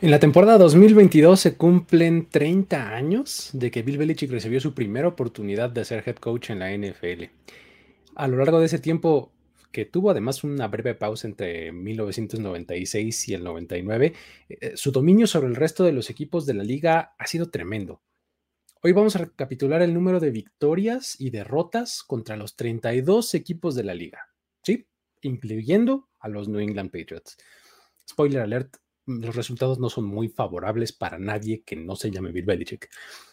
En 0.00 0.12
la 0.12 0.20
temporada 0.20 0.58
2022 0.58 1.40
se 1.40 1.56
cumplen 1.56 2.28
30 2.30 2.94
años 2.94 3.50
de 3.52 3.72
que 3.72 3.82
Bill 3.82 3.98
Belichick 3.98 4.30
recibió 4.30 4.60
su 4.60 4.72
primera 4.72 5.08
oportunidad 5.08 5.70
de 5.70 5.84
ser 5.84 6.04
head 6.06 6.14
coach 6.16 6.50
en 6.50 6.60
la 6.60 6.70
NFL. 6.70 7.24
A 8.14 8.28
lo 8.28 8.36
largo 8.36 8.60
de 8.60 8.66
ese 8.66 8.78
tiempo, 8.78 9.32
que 9.72 9.86
tuvo 9.86 10.12
además 10.12 10.44
una 10.44 10.68
breve 10.68 10.94
pausa 10.94 11.26
entre 11.26 11.72
1996 11.72 13.28
y 13.28 13.34
el 13.34 13.42
99, 13.42 14.12
eh, 14.48 14.72
su 14.76 14.92
dominio 14.92 15.26
sobre 15.26 15.48
el 15.48 15.56
resto 15.56 15.82
de 15.82 15.90
los 15.90 16.10
equipos 16.10 16.46
de 16.46 16.54
la 16.54 16.62
liga 16.62 17.16
ha 17.18 17.26
sido 17.26 17.50
tremendo. 17.50 18.00
Hoy 18.84 18.92
vamos 18.92 19.16
a 19.16 19.18
recapitular 19.18 19.82
el 19.82 19.94
número 19.94 20.20
de 20.20 20.30
victorias 20.30 21.16
y 21.18 21.30
derrotas 21.30 22.04
contra 22.04 22.36
los 22.36 22.54
32 22.54 23.34
equipos 23.34 23.74
de 23.74 23.82
la 23.82 23.94
liga, 23.94 24.28
¿sí? 24.62 24.86
Incluyendo 25.22 26.08
a 26.20 26.28
los 26.28 26.46
New 26.46 26.60
England 26.60 26.92
Patriots. 26.92 27.36
Spoiler 28.08 28.42
alert, 28.42 28.76
los 29.08 29.34
resultados 29.34 29.78
no 29.78 29.88
son 29.88 30.04
muy 30.04 30.28
favorables 30.28 30.92
para 30.92 31.18
nadie 31.18 31.62
que 31.64 31.76
no 31.76 31.96
se 31.96 32.10
llame 32.10 32.30
Bill 32.30 32.44
Belichick. 32.44 32.90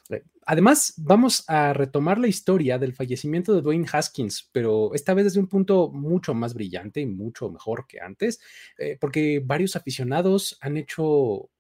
Eh, 0.10 0.24
además, 0.46 0.94
vamos 0.98 1.44
a 1.48 1.74
retomar 1.74 2.18
la 2.18 2.28
historia 2.28 2.78
del 2.78 2.94
fallecimiento 2.94 3.54
de 3.54 3.62
Dwayne 3.62 3.88
Haskins, 3.92 4.50
pero 4.52 4.94
esta 4.94 5.14
vez 5.14 5.26
desde 5.26 5.42
un 5.42 5.48
punto 5.48 5.92
mucho 5.92 6.34
más 6.34 6.54
brillante 6.54 7.02
y 7.02 7.06
mucho 7.06 7.50
mejor 7.50 7.86
que 7.88 8.00
antes, 8.00 8.40
eh, 8.78 8.98
porque 9.00 9.42
varios 9.44 9.76
aficionados 9.76 10.58
han 10.62 10.78
hecho 10.78 11.04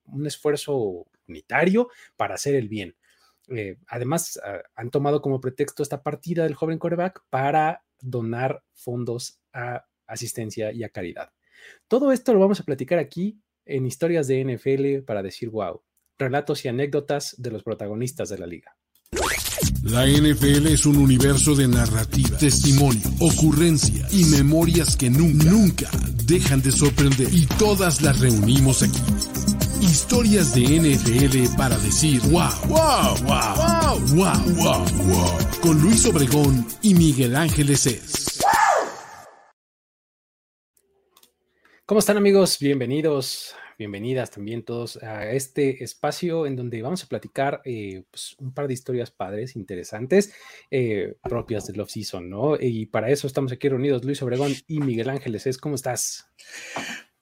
un 0.05 0.25
esfuerzo 0.25 1.05
unitario 1.27 1.89
para 2.15 2.35
hacer 2.35 2.55
el 2.55 2.69
bien. 2.69 2.95
Eh, 3.49 3.77
además, 3.87 4.39
ah, 4.43 4.61
han 4.75 4.91
tomado 4.91 5.21
como 5.21 5.41
pretexto 5.41 5.83
esta 5.83 6.03
partida 6.03 6.43
del 6.43 6.55
joven 6.55 6.79
quarterback 6.79 7.23
para 7.29 7.83
donar 7.99 8.63
fondos 8.73 9.39
a 9.51 9.85
asistencia 10.07 10.71
y 10.71 10.83
a 10.83 10.89
caridad. 10.89 11.31
Todo 11.87 12.11
esto 12.11 12.33
lo 12.33 12.39
vamos 12.39 12.59
a 12.59 12.63
platicar 12.63 12.99
aquí 12.99 13.39
en 13.65 13.85
historias 13.85 14.27
de 14.27 14.43
NFL 14.43 15.05
para 15.05 15.23
decir 15.23 15.49
wow, 15.49 15.81
relatos 16.17 16.65
y 16.65 16.67
anécdotas 16.67 17.35
de 17.37 17.51
los 17.51 17.63
protagonistas 17.63 18.29
de 18.29 18.37
la 18.37 18.47
liga. 18.47 18.75
La 19.83 20.05
NFL 20.05 20.67
es 20.67 20.85
un 20.85 20.97
universo 20.97 21.55
de 21.55 21.67
narrativa, 21.67 22.37
testimonio, 22.37 23.07
ocurrencia 23.19 24.07
y 24.11 24.25
memorias 24.25 24.97
que 24.97 25.09
nunca, 25.09 25.45
nunca 25.45 25.89
dejan 26.25 26.61
de 26.61 26.71
sorprender. 26.71 27.27
Y 27.31 27.45
todas 27.45 28.01
las 28.01 28.19
reunimos 28.19 28.81
aquí. 28.81 28.99
Historias 29.81 30.55
de 30.55 30.63
NFL 30.63 31.55
para 31.55 31.77
decir 31.77 32.19
wow, 32.31 32.49
wow, 32.67 33.15
wow, 33.23 33.55
wow, 33.55 33.99
wow, 34.15 34.55
wow, 34.55 34.85
wow. 35.05 35.37
Con 35.61 35.79
Luis 35.81 36.05
Obregón 36.05 36.65
y 36.81 36.95
Miguel 36.95 37.35
Ángeles 37.35 37.85
es. 37.85 38.39
¿Cómo 41.87 41.99
están 41.99 42.17
amigos? 42.17 42.57
Bienvenidos, 42.59 43.55
bienvenidas 43.77 44.31
también 44.31 44.65
todos 44.65 44.97
a 45.03 45.29
este 45.29 45.83
espacio 45.83 46.47
en 46.47 46.55
donde 46.55 46.81
vamos 46.81 47.03
a 47.03 47.07
platicar 47.07 47.61
eh, 47.63 48.05
pues, 48.09 48.35
un 48.39 48.55
par 48.55 48.67
de 48.67 48.73
historias 48.73 49.11
padres, 49.11 49.55
interesantes, 49.55 50.33
eh, 50.71 51.15
propias 51.21 51.67
del 51.67 51.79
off-season, 51.79 52.27
¿no? 52.27 52.57
Y 52.59 52.87
para 52.87 53.11
eso 53.11 53.27
estamos 53.27 53.51
aquí 53.51 53.69
reunidos 53.69 54.03
Luis 54.03 54.19
Obregón 54.23 54.55
y 54.65 54.79
Miguel 54.79 55.11
Ángeles. 55.11 55.59
¿Cómo 55.59 55.75
estás? 55.75 56.25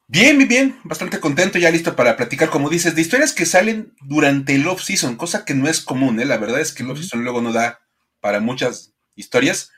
Bien, 0.08 0.38
bien, 0.38 0.48
bien, 0.48 0.80
bastante 0.86 1.20
contento, 1.20 1.60
ya 1.60 1.70
listo 1.70 1.98
para 1.98 2.16
platicar, 2.16 2.50
como 2.50 2.70
dices, 2.70 2.96
de 2.96 3.02
historias 3.02 3.34
que 3.34 3.46
salen 3.46 3.94
durante 4.00 4.56
el 4.56 4.66
off-season, 4.66 5.18
cosa 5.18 5.44
que 5.44 5.56
no 5.56 5.68
es 5.68 5.82
común, 5.82 6.22
¿eh? 6.22 6.26
La 6.26 6.38
verdad 6.38 6.62
es 6.62 6.72
que 6.72 6.84
el 6.84 6.92
off-season 6.92 7.26
luego 7.26 7.42
no 7.42 7.52
da 7.52 7.82
para 8.22 8.40
muchas 8.40 8.94
historias, 9.18 9.74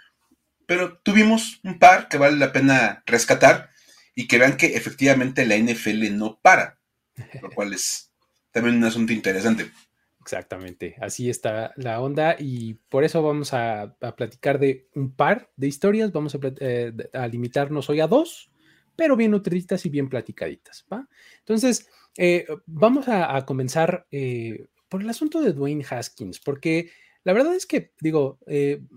pero 0.67 0.99
tuvimos 0.99 1.59
un 1.63 1.79
par 1.79 2.07
que 2.07 2.19
vale 2.19 2.37
la 2.37 2.51
pena 2.51 3.01
rescatar 3.07 3.73
y 4.15 4.27
que 4.27 4.39
vean 4.39 4.57
que 4.57 4.67
efectivamente 4.77 5.45
la 5.45 5.57
NFL 5.57 6.17
no 6.17 6.39
para, 6.41 6.79
lo 7.41 7.51
cual 7.51 7.73
es 7.73 8.11
también 8.51 8.77
un 8.77 8.85
asunto 8.85 9.11
interesante. 9.13 9.69
Exactamente, 10.21 10.95
así 11.01 11.29
está 11.29 11.71
la 11.75 12.01
onda 12.01 12.35
y 12.39 12.73
por 12.89 13.03
eso 13.03 13.21
vamos 13.21 13.53
a, 13.53 13.95
platicar 14.17 14.57
de 14.57 14.87
un 14.95 15.13
par 15.13 15.51
de 15.55 15.67
historias, 15.67 16.11
vamos 16.11 16.33
a, 16.33 16.39
eh, 16.41 16.91
limitarnos 17.29 17.91
hoy 17.91 17.99
a 17.99 18.07
dos, 18.07 18.49
pero 18.95 19.15
bien 19.15 19.29
nutriditas 19.29 19.85
y 19.85 19.89
bien 19.89 20.09
platicaditas. 20.09 20.83
¿va? 20.91 21.07
Entonces, 21.39 21.87
eh, 22.17 22.47
vamos 22.65 23.07
a, 23.07 23.45
comenzar 23.45 24.07
eh, 24.09 24.65
por 24.89 25.01
el 25.03 25.09
asunto 25.11 25.41
de 25.41 25.53
Dwayne 25.53 25.85
Haskins, 25.87 26.39
porque 26.39 26.89
la 27.23 27.33
verdad 27.33 27.53
es 27.53 27.67
que, 27.67 27.91
digo, 27.99 28.39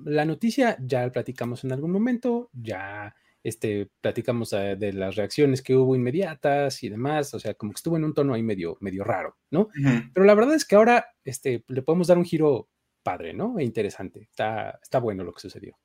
la 0.05 0.25
noticia 0.25 0.79
ya 0.81 1.03
la 1.03 1.13
platicamos 1.13 1.63
en 1.63 1.73
algún 1.73 1.91
momento, 1.91 2.49
ya 2.55 3.15
este, 3.49 3.89
platicamos 4.01 4.53
eh, 4.53 4.77
de 4.79 4.93
las 4.93 5.17
reacciones 5.17 5.63
que 5.63 5.75
hubo 5.75 5.97
inmediatas 5.97 6.83
y 6.83 6.89
demás, 6.89 7.35
o 7.35 7.41
sea, 7.41 7.55
como 7.55 7.73
que 7.73 7.77
estuvo 7.79 7.97
en 7.97 8.05
un 8.05 8.15
tono 8.15 8.35
ahí 8.35 8.43
medio, 8.43 8.77
medio 8.81 9.05
raro, 9.05 9.37
¿no? 9.51 9.69
Pero 10.15 10.27
la 10.27 10.35
verdad 10.35 10.55
es 10.55 10.65
que 10.65 10.77
ahora 10.77 11.07
este, 11.25 11.65
le 11.69 11.83
podemos 11.83 12.07
dar 12.07 12.19
un 12.19 12.25
giro 12.25 12.69
padre, 13.03 13.33
¿no? 13.33 13.59
E 13.59 13.65
interesante, 13.65 14.23
está, 14.23 14.79
está 14.83 14.99
bueno 14.99 15.25
lo 15.25 15.33
que 15.33 15.41
sucedió. 15.41 15.77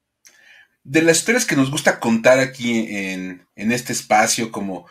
De 0.84 1.02
las 1.02 1.18
historias 1.18 1.46
que 1.46 1.56
nos 1.56 1.72
gusta 1.72 2.00
contar 2.00 2.40
aquí 2.40 2.88
en, 2.90 3.48
en 3.56 3.72
este 3.72 3.94
espacio, 3.94 4.52
como, 4.52 4.86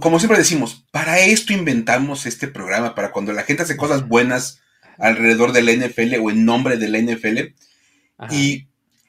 como 0.00 0.18
siempre 0.18 0.38
decimos, 0.38 0.86
para 0.90 1.18
esto 1.20 1.52
inventamos 1.52 2.26
este 2.26 2.48
programa, 2.48 2.94
para 2.94 3.12
cuando 3.12 3.32
la 3.32 3.42
gente 3.42 3.62
hace 3.62 3.76
cosas 3.76 4.08
buenas 4.08 4.62
alrededor 4.98 5.52
de 5.52 5.62
la 5.62 5.72
NFL 5.72 6.14
o 6.20 6.30
en 6.30 6.44
nombre 6.44 6.76
de 6.76 6.88
la 6.88 6.98
NFL. 6.98 7.54
Y 8.30 8.68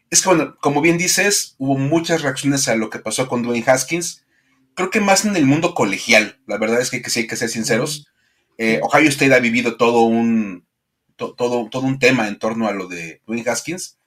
es 0.10 0.22
que, 0.22 0.30
bueno, 0.30 0.56
como 0.62 0.82
bien 0.82 0.98
dices, 0.98 1.56
hubo 1.58 1.78
muchas 1.78 2.22
reacciones 2.22 2.68
a 2.68 2.76
lo 2.76 2.90
que 2.90 3.00
pasó 3.00 3.28
con 3.28 3.44
Dwayne 3.44 3.66
Haskins. 3.68 4.24
Creo 4.74 4.90
que 4.90 5.02
más 5.02 5.26
en 5.26 5.36
el 5.36 5.46
mundo 5.46 5.74
colegial, 5.74 6.40
la 6.48 6.58
verdad 6.58 6.82
es 6.82 6.90
que, 6.90 7.10
sí 7.10 7.22
hay 7.22 7.28
que 7.28 7.36
ser 7.36 7.50
sinceros. 7.50 8.08
Eh, 8.58 8.80
Ohio 8.84 9.10
State 9.10 9.34
ha 9.34 9.40
vivido 9.40 9.78
todo 9.78 10.02
un, 10.02 10.66
todo, 11.16 11.36
todo 11.70 11.82
un 11.82 12.00
tema 12.00 12.28
en 12.28 12.40
torno 12.40 12.68
a 12.68 12.74
lo 12.74 12.88
de 12.88 13.22
Dwayne 13.26 13.50
Haskins. 13.50 13.98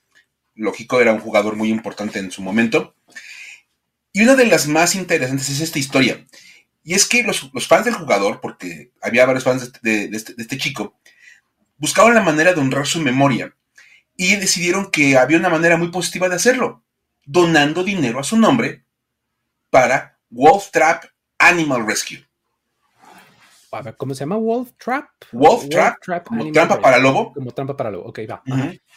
Lógico, 0.55 1.01
era 1.01 1.13
un 1.13 1.21
jugador 1.21 1.57
muy 1.57 1.71
importante 1.71 2.19
en 2.19 2.31
su 2.31 2.43
momento. 2.43 2.95
Y 4.13 4.23
una 4.23 4.35
de 4.35 4.47
las 4.47 4.67
más 4.67 4.95
interesantes 4.95 5.49
es 5.49 5.61
esta 5.61 5.79
historia. 5.79 6.27
Y 6.85 6.95
es 6.95 7.07
que 7.07 7.23
los, 7.23 7.51
fans 7.67 7.85
del 7.85 7.95
jugador, 7.95 8.41
porque 8.41 8.93
había 9.03 9.27
varios 9.27 9.45
fans 9.45 9.73
de, 9.83 10.05
este, 10.13 10.35
de, 10.35 10.43
este, 10.43 10.59
chico, 10.59 10.99
buscaban 11.77 12.15
la 12.15 12.23
manera 12.23 12.55
de 12.55 12.61
honrar 12.61 12.87
su 12.87 13.01
memoria 13.01 13.55
y 14.19 14.35
decidieron 14.35 14.91
que 14.91 15.17
había 15.17 15.39
una 15.39 15.49
manera 15.49 15.77
muy 15.77 15.89
positiva 15.89 16.29
de 16.29 16.35
hacerlo, 16.35 16.85
donando 17.25 17.85
dinero 17.85 18.19
a 18.19 18.25
su 18.25 18.37
nombre 18.37 18.85
para 19.71 20.19
Wolf 20.29 20.71
Trap 20.73 21.05
Animal 21.39 21.87
Rescue. 21.87 22.27
A 23.71 23.83
ver, 23.83 23.97
¿cómo 23.97 24.15
se 24.15 24.21
llama? 24.21 24.37
Wolf 24.37 24.73
Trap. 24.77 25.09
Wolf, 25.31 25.69
Trap, 25.69 26.27
como 26.27 26.51
trampa 26.51 26.81
para 26.81 26.99
lobo. 26.99 27.33
Como 27.33 27.53
trampa 27.53 27.77
para 27.77 27.93
lobo, 27.93 28.09
ok, 28.09 28.21
va. 28.29 28.43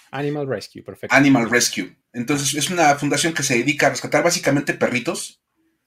Animal 0.10 0.48
Rescue, 0.48 0.82
perfecto. 0.82 1.16
Animal 1.16 1.50
Rescue. 1.50 1.96
Entonces, 2.14 2.56
es 2.56 2.70
una 2.72 2.96
fundación 2.96 3.34
que 3.34 3.44
se 3.44 3.58
dedica 3.58 3.88
a 3.88 3.90
rescatar 3.92 4.24
básicamente 4.24 4.74
perritos. 4.74 5.40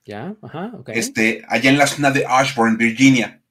Ya, 0.05 0.37
ajá, 0.43 0.71
ok. 0.75 0.91
Este, 0.91 1.45
allá 1.49 1.71
en 1.71 1.79
la 1.79 1.89
zona 1.89 2.13
de 2.13 2.25
Ashburn, 2.25 2.77
Virginia. 2.77 3.43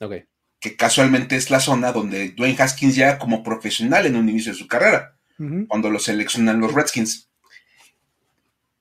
Ok 0.00 0.14
que 0.60 0.76
casualmente 0.76 1.36
es 1.36 1.50
la 1.50 1.60
zona 1.60 1.92
donde 1.92 2.30
Dwayne 2.30 2.60
Haskins 2.60 2.96
ya 2.96 3.18
como 3.18 3.42
profesional 3.42 4.06
en 4.06 4.16
un 4.16 4.28
inicio 4.28 4.52
de 4.52 4.58
su 4.58 4.66
carrera, 4.66 5.16
cuando 5.68 5.88
lo 5.88 6.00
seleccionan 6.00 6.60
los 6.60 6.72
Redskins. 6.72 7.28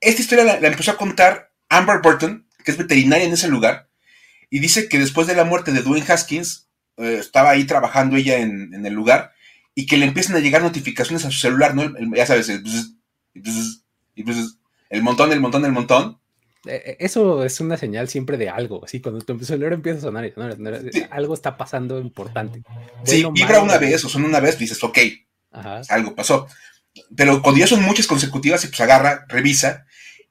Esta 0.02 0.22
historia 0.22 0.44
la, 0.44 0.68
empezó 0.68 0.92
a 0.92 0.98
contar 0.98 1.52
Amber 1.70 2.00
Burton, 2.02 2.48
que 2.64 2.72
es 2.72 2.78
veterinaria 2.78 3.26
en 3.26 3.34
ese 3.34 3.48
lugar, 3.48 3.90
y 4.50 4.60
dice 4.60 4.90
que 4.90 4.98
después 4.98 5.28
de 5.28 5.36
la 5.36 5.44
muerte 5.44 5.72
de 5.72 5.82
Dwayne 5.82 6.06
Haskins, 6.08 6.68
eh, 6.98 7.18
estaba 7.20 7.52
ahí 7.52 7.66
trabajando 7.66 8.16
ella 8.16 8.38
en, 8.38 8.86
el 8.86 8.94
lugar, 8.94 9.34
y 9.76 9.86
que 9.86 9.98
le 9.98 10.06
empiezan 10.06 10.36
a 10.36 10.40
llegar 10.40 10.64
notificaciones 10.64 11.26
a 11.26 11.32
su 11.32 11.38
celular, 11.38 11.76
¿no? 11.76 11.94
ya 12.16 12.26
sabes, 12.26 12.50
el, 12.50 12.64
el 14.90 15.04
montón, 15.04 15.32
el 15.32 15.40
montón, 15.40 15.66
el 15.66 15.72
montón, 15.72 16.14
eh, 16.14 16.16
eh, 16.16 16.27
eso 16.66 17.44
es 17.44 17.60
una 17.60 17.78
señal 17.78 18.10
siempre 18.10 18.38
de 18.38 18.50
algo, 18.50 18.84
así 18.84 19.00
cuando 19.00 19.24
tu 19.24 19.46
celular 19.46 19.74
empieza 19.74 20.00
a 20.00 20.02
sonar, 20.02 20.32
algo 21.12 21.34
está 21.34 21.58
pasando 21.58 22.00
importante. 22.00 22.64
sí, 23.04 23.26
vibra 23.32 23.62
una 23.62 23.78
vez 23.78 24.04
o 24.04 24.10
son 24.10 24.26
una 24.26 24.40
vez, 24.40 24.58
dices, 24.58 24.84
ok, 24.84 24.98
algo 25.90 26.16
pasó. 26.16 26.48
Pero 27.16 27.42
cuando 27.42 27.60
ya 27.60 27.68
son 27.68 27.84
muchas 27.84 28.08
consecutivas, 28.08 28.64
y 28.64 28.68
pues 28.68 28.82
agarra, 28.82 29.26
revisa, 29.28 29.86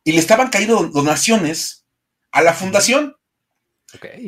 y 0.05 0.13
le 0.13 0.19
estaban 0.19 0.51
cayendo 0.51 0.89
donaciones 0.89 1.85
a 2.33 2.43
la 2.43 2.53
fundación. 2.53 3.17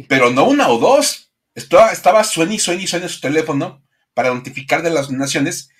Pero 0.09 0.31
no 0.31 0.45
una 0.45 0.69
o 0.69 0.79
dos. 0.79 1.33
Estaba, 1.55 1.93
estaba 1.93 2.23
suena 2.25 2.55
y 2.55 2.59
suena 2.59 2.83
y 2.83 2.87
suena 2.87 3.09
su 3.09 3.21
teléfono 3.21 3.83
para 4.15 4.33
notificar 4.33 4.83
de 4.83 4.91
las 4.91 5.09
donaciones. 5.09 5.71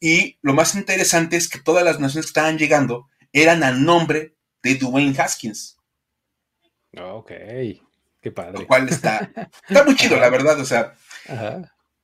Y 0.00 0.38
lo 0.42 0.54
más 0.54 0.74
interesante 0.74 1.36
es 1.36 1.48
que 1.48 1.58
todas 1.58 1.84
las 1.84 1.96
donaciones 1.96 2.26
que 2.26 2.30
estaban 2.30 2.58
llegando 2.58 3.08
eran 3.32 3.62
a 3.62 3.72
nombre 3.72 4.35
de 4.66 4.74
Dwayne 4.76 5.18
Haskins. 5.18 5.78
Ok, 6.98 7.30
qué 8.20 8.30
padre. 8.32 8.60
Lo 8.60 8.66
cual 8.66 8.88
está, 8.88 9.30
está 9.68 9.84
muy 9.84 9.94
chido, 9.96 10.18
la 10.18 10.30
verdad, 10.30 10.58
o 10.58 10.64
sea. 10.64 10.94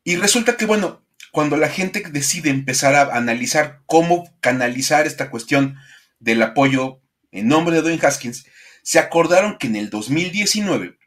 Y 0.04 0.16
resulta 0.16 0.56
que, 0.56 0.66
bueno, 0.66 1.04
cuando 1.32 1.56
la 1.56 1.68
gente 1.68 2.02
decide 2.10 2.50
empezar 2.50 2.94
a 2.94 3.16
analizar 3.16 3.80
cómo 3.86 4.30
canalizar 4.40 5.06
esta 5.06 5.30
cuestión 5.30 5.76
del 6.18 6.42
apoyo 6.42 7.00
en 7.30 7.48
nombre 7.48 7.76
de 7.76 7.82
Dwayne 7.82 8.04
Haskins, 8.04 8.46
se 8.82 8.98
acordaron 8.98 9.58
que 9.58 9.68
en 9.68 9.76
el 9.76 9.90
2019 9.90 10.98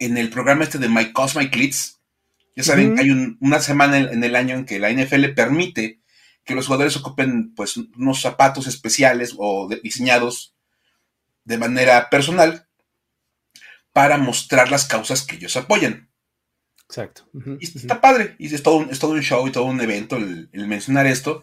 en 0.00 0.16
el 0.16 0.30
programa 0.30 0.64
este 0.64 0.78
de 0.78 0.88
My 0.88 1.12
Cosmic 1.12 1.54
Leads. 1.54 2.00
Ya 2.56 2.64
saben 2.64 2.98
hay 2.98 3.10
una 3.40 3.60
semana 3.60 3.98
en, 3.98 4.24
el 4.24 4.34
año 4.34 4.56
en 4.56 4.64
que 4.64 4.80
la 4.80 4.90
NFL 4.90 5.28
permite 5.36 6.00
que 6.44 6.54
los 6.54 6.66
jugadores 6.66 6.96
ocupen 6.96 7.54
pues 7.54 7.76
unos 7.76 8.20
zapatos 8.20 8.66
especiales 8.66 9.34
o 9.38 9.68
diseñados 9.82 10.54
de 11.50 11.58
manera 11.58 12.08
personal 12.10 12.68
para 13.92 14.18
mostrar 14.18 14.70
las 14.70 14.86
causas 14.86 15.22
que 15.22 15.34
ellos 15.34 15.56
apoyan. 15.56 16.08
Exacto. 16.88 17.28
y 17.60 17.66
está 17.66 18.00
padre, 18.00 18.34
y 18.38 18.52
es 18.52 18.62
todo, 18.62 18.76
un, 18.76 18.90
es 18.90 18.98
todo 18.98 19.12
un 19.12 19.22
show 19.22 19.46
y 19.46 19.52
todo 19.52 19.64
un 19.64 19.80
evento 19.80 20.16
el, 20.16 20.48
mencionar 20.52 21.06
esto. 21.06 21.42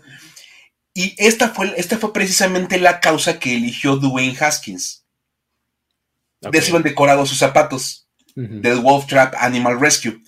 Y 0.94 1.14
esta 1.18 1.50
fue, 1.50 1.74
esta 1.78 1.98
fue 1.98 2.12
precisamente 2.12 2.80
la 2.80 3.00
causa 3.00 3.38
que 3.40 3.56
eligió 3.56 3.98
Dwayne 3.98 4.38
Haskins. 4.40 5.06
De 6.42 6.58
eso 6.58 6.70
iban 6.70 6.84
decorados 6.84 7.30
sus 7.30 7.38
zapatos 7.38 8.08
del 8.36 8.80
Wolf 8.80 9.08
Trap 9.08 9.36
Animal 9.40 9.80
Rescue. 9.80 10.22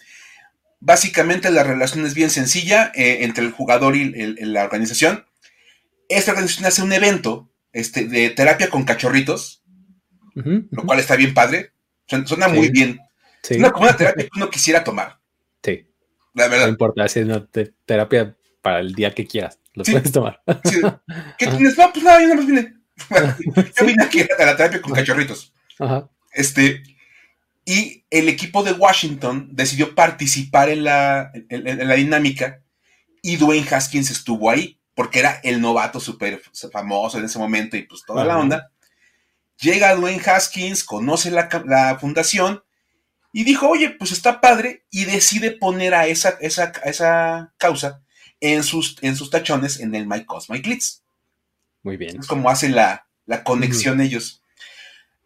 Básicamente 0.80 1.52
la 1.52 1.64
relación 1.64 2.06
es 2.06 2.14
bien 2.14 2.30
sencilla 2.30 2.92
eh, 2.96 3.20
entre 3.22 3.46
el 3.46 3.52
jugador 3.52 3.96
y 3.96 4.12
la 4.46 4.64
organización. 4.64 5.26
Esta 6.10 6.32
organización 6.32 6.66
hace 6.66 6.82
un 6.82 6.94
evento 6.94 7.50
este, 7.72 8.06
de 8.06 8.30
terapia 8.32 8.70
con 8.70 8.84
cachorritos, 8.84 9.59
lo 10.72 10.84
cual 10.84 11.00
está 11.00 11.16
bien 11.16 11.34
padre. 11.34 11.72
Suena, 12.26 12.48
muy 12.48 12.70
bien. 12.70 13.00
Suena 13.42 13.72
como 13.72 13.86
una 13.86 13.96
terapia 13.96 14.24
que 14.24 14.30
uno 14.36 14.50
quisiera 14.50 14.84
tomar. 14.84 15.20
Sí. 15.64 15.88
La 16.34 16.48
verdad. 16.48 16.66
No 16.66 16.72
importa, 16.72 17.06
es 17.06 17.16
una 17.18 17.46
terapia 17.86 18.36
para 18.62 18.80
el 18.80 18.94
día 18.94 19.14
que 19.14 19.28
quieras. 19.28 19.60
Lo 19.74 19.84
puedes 19.84 20.12
tomar. 20.12 20.42
¿Qué 21.38 21.48
tienes? 21.48 21.78
No, 21.78 21.92
pues 21.92 22.04
nada, 22.04 22.22
yo 22.22 22.28
nada 22.28 22.36
más 22.36 22.48
vine. 22.48 22.76
yo 23.80 23.86
vine 23.86 24.04
aquí 24.04 24.22
a 24.22 24.46
la 24.46 24.58
terapia 24.58 24.82
con 24.82 24.94
cachorritos. 24.94 25.54
Ajá. 25.80 26.10
Este, 26.32 26.84
y 27.66 28.04
el 28.10 28.30
equipo 28.30 28.64
de 28.64 28.74
Washington 28.74 29.50
decidió 29.52 29.94
participar 29.94 30.70
en 30.70 30.84
la, 30.84 31.32
en, 31.50 31.88
la 31.88 31.94
dinámica 31.96 32.62
y 33.22 33.38
Dwayne 33.38 33.68
Haskins 33.70 34.10
estuvo 34.10 34.50
ahí 34.50 34.80
porque 34.96 35.20
era 35.20 35.40
el 35.44 35.62
novato 35.62 36.00
súper 36.00 36.42
famoso 36.72 37.20
en 37.20 37.26
ese 37.26 37.40
momento 37.40 37.78
y 37.78 37.84
pues 37.84 38.02
toda 38.06 38.26
la 38.26 38.38
onda. 38.38 38.72
Llega 39.62 39.96
Dwayne 39.96 40.22
Haskins, 40.26 40.84
conoce 40.84 41.32
la, 41.32 41.98
fundación 42.00 42.64
y 43.34 43.44
dijo, 43.44 43.68
oye, 43.68 43.90
pues 43.90 44.12
está 44.12 44.42
padre 44.42 44.86
y 44.90 45.06
decide 45.06 45.52
poner 45.52 45.94
a 45.94 46.08
esa, 46.08 46.38
esa, 46.42 46.72
esa 46.84 47.54
causa 47.58 48.02
en 48.40 48.64
sus, 48.64 48.98
en 49.02 49.16
sus 49.16 49.30
tachones 49.30 49.80
en 49.80 49.94
el 49.96 50.08
My 50.08 50.26
Cosmic 50.26 50.64
Glitz. 50.64 51.04
Muy 51.84 51.98
bien. 51.98 52.20
Es 52.20 52.28
como 52.28 52.50
hacen 52.50 52.76
la, 52.76 53.06
conexión 53.44 54.02
ellos 54.02 54.42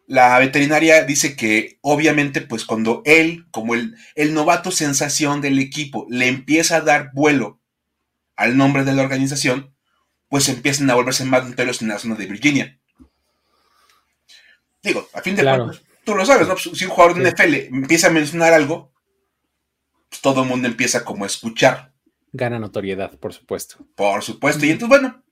la 0.08 0.38
veterinaria 0.38 1.04
dice 1.04 1.36
que 1.38 1.80
obviamente 1.82 2.42
pues 2.42 2.66
cuando 2.66 3.02
él, 3.06 3.46
como 3.52 3.74
el, 3.74 3.96
el 4.16 4.34
novato 4.34 4.70
sensación 4.70 5.40
del 5.40 5.60
equipo, 5.60 6.06
le 6.10 6.28
empieza 6.28 6.78
a 6.78 6.82
dar 6.82 7.12
vuelo 7.14 7.62
al 8.36 8.58
nombre 8.58 8.84
de 8.84 8.94
la 8.94 9.02
organización, 9.02 9.74
pues 10.28 10.50
empiezan 10.50 10.90
a 10.90 10.96
volverse 10.96 11.26
más 11.26 11.48
notorios 11.48 11.82
en 11.82 11.88
la 11.90 12.00
zona 12.00 12.16
de 12.16 12.26
Virginia. 12.26 12.80
Digo, 14.84 15.08
a 15.14 15.22
fin 15.22 15.36
de 15.36 15.44
cuentas, 15.44 15.82
tú 16.04 16.14
lo 16.14 16.26
sabes, 16.26 16.48
¿no? 16.48 16.56
Pues, 16.56 16.78
si 16.78 16.86
un 16.86 16.92
jugador 16.92 17.16
de 17.16 17.32
NFL 17.32 17.76
empieza 17.76 18.08
a 18.08 18.12
mencionar 18.12 18.54
algo, 18.54 18.92
pues 20.10 20.22
todo 20.22 20.44
el 20.44 20.50
mundo 20.50 20.68
empieza 20.68 21.04
como 21.04 21.24
a 21.24 21.28
escuchar. 21.28 21.94
Gana 22.32 22.60
notoriedad, 22.60 23.18
por 23.20 23.34
supuesto. 23.34 23.78
Por 23.96 24.24
supuesto. 24.24 24.66
Y 24.66 24.72
entonces, 24.72 24.90
bueno, 24.90 25.24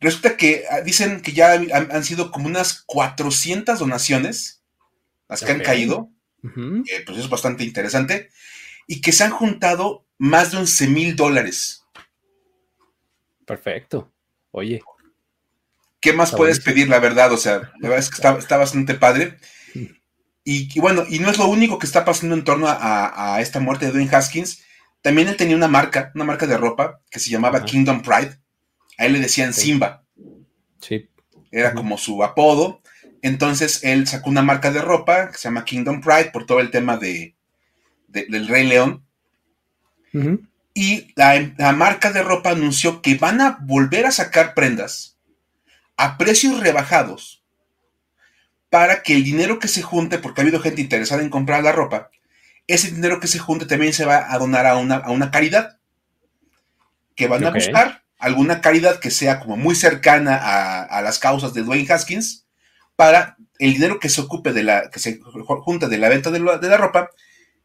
Resulta 0.00 0.36
que 0.36 0.64
ah, 0.70 0.80
dicen 0.80 1.20
que 1.22 1.32
ya 1.32 1.52
han, 1.52 2.04
sido 2.04 2.30
como 2.30 2.46
unas 2.46 2.82
400 2.82 3.78
donaciones 3.78 4.62
las 5.28 5.42
que 5.42 5.52
han 5.52 5.60
caído, 5.60 6.10
pues 6.40 7.18
es 7.18 7.28
bastante 7.28 7.64
interesante, 7.64 8.30
y 8.86 9.00
que 9.00 9.12
se 9.12 9.24
han 9.24 9.30
juntado 9.30 10.06
más 10.16 10.52
de 10.52 10.58
11 10.58 10.88
mil 10.88 11.16
dólares. 11.16 11.84
Perfecto. 13.44 14.10
Oye. 14.52 14.80
¿Qué 16.00 16.12
más 16.12 16.32
puedes 16.32 16.60
pedir, 16.60 16.88
la 16.88 17.00
verdad? 17.00 17.32
O 17.32 17.36
sea, 17.36 17.72
la 17.80 17.88
verdad 17.88 17.98
es 17.98 18.10
que 18.10 18.16
está, 18.16 18.56
bastante 18.56 18.94
padre. 18.94 19.38
Y, 20.44 20.78
bueno, 20.80 21.04
y 21.08 21.18
no 21.18 21.28
es 21.30 21.38
lo 21.38 21.46
único 21.48 21.78
que 21.78 21.86
está 21.86 22.04
pasando 22.04 22.34
en 22.34 22.44
torno 22.44 22.66
a, 22.68 23.38
esta 23.40 23.60
muerte 23.60 23.86
de 23.86 23.92
Dwayne 23.92 24.14
Haskins. 24.14 24.62
También 25.02 25.28
él 25.28 25.36
tenía 25.36 25.56
una 25.56 25.68
marca, 25.68 26.10
una 26.14 26.24
marca 26.24 26.46
de 26.46 26.56
ropa 26.56 27.00
que 27.10 27.18
se 27.20 27.30
llamaba 27.30 27.64
Kingdom 27.64 28.02
Pride 28.02 28.38
a 28.98 29.06
él 29.06 29.12
le 29.14 29.20
decían 29.20 29.54
Simba. 29.54 30.04
Sí. 30.80 31.08
Era 31.50 31.72
como 31.72 31.96
su 31.96 32.22
apodo. 32.22 32.82
Entonces 33.22 33.82
él 33.84 34.06
sacó 34.06 34.28
una 34.28 34.42
marca 34.42 34.70
de 34.70 34.82
ropa 34.82 35.30
que 35.30 35.38
se 35.38 35.44
llama 35.44 35.64
Kingdom 35.64 36.00
Pride 36.00 36.30
por 36.32 36.44
todo 36.44 36.60
el 36.60 36.70
tema 36.70 36.96
de, 36.98 37.36
del 38.08 38.48
Rey 38.48 38.66
León. 38.66 39.04
Y 40.74 41.12
la, 41.14 41.54
la, 41.56 41.72
marca 41.72 42.12
de 42.12 42.22
ropa 42.22 42.50
anunció 42.50 43.02
que 43.02 43.16
van 43.16 43.40
a 43.40 43.58
volver 43.62 44.06
a 44.06 44.10
sacar 44.10 44.54
prendas 44.54 45.17
a 45.98 46.16
precios 46.16 46.60
rebajados 46.60 47.44
para 48.70 49.02
que 49.02 49.14
el 49.14 49.24
dinero 49.24 49.58
que 49.58 49.68
se 49.68 49.82
junte, 49.82 50.18
porque 50.18 50.40
ha 50.40 50.44
habido 50.44 50.60
gente 50.60 50.80
interesada 50.80 51.22
en 51.22 51.28
comprar 51.28 51.62
la 51.62 51.72
ropa, 51.72 52.10
ese 52.66 52.90
dinero 52.90 53.18
que 53.18 53.26
se 53.26 53.38
junte 53.38 53.66
también 53.66 53.92
se 53.92 54.04
va 54.04 54.32
a 54.32 54.38
donar 54.38 54.66
a 54.66 54.76
una, 54.76 54.96
a 54.96 55.10
una 55.10 55.30
caridad 55.30 55.78
que 57.16 57.26
van 57.26 57.44
a 57.44 57.50
buscar 57.50 58.04
alguna 58.18 58.60
caridad 58.60 59.00
que 59.00 59.10
sea 59.10 59.40
como 59.40 59.56
muy 59.56 59.74
cercana 59.74 60.36
a, 60.84 61.02
las 61.02 61.18
causas 61.18 61.54
de 61.54 61.62
Dwayne 61.62 61.90
Haskins 61.92 62.46
para 62.96 63.36
el 63.58 63.74
dinero 63.74 63.98
que 63.98 64.08
se 64.08 64.20
ocupe 64.20 64.52
de 64.52 64.62
la, 64.62 64.90
que 64.90 65.00
se 65.00 65.20
junta 65.20 65.88
de 65.88 65.98
la 65.98 66.08
venta 66.08 66.30
de 66.30 66.40
la, 66.40 66.76
ropa, 66.76 67.10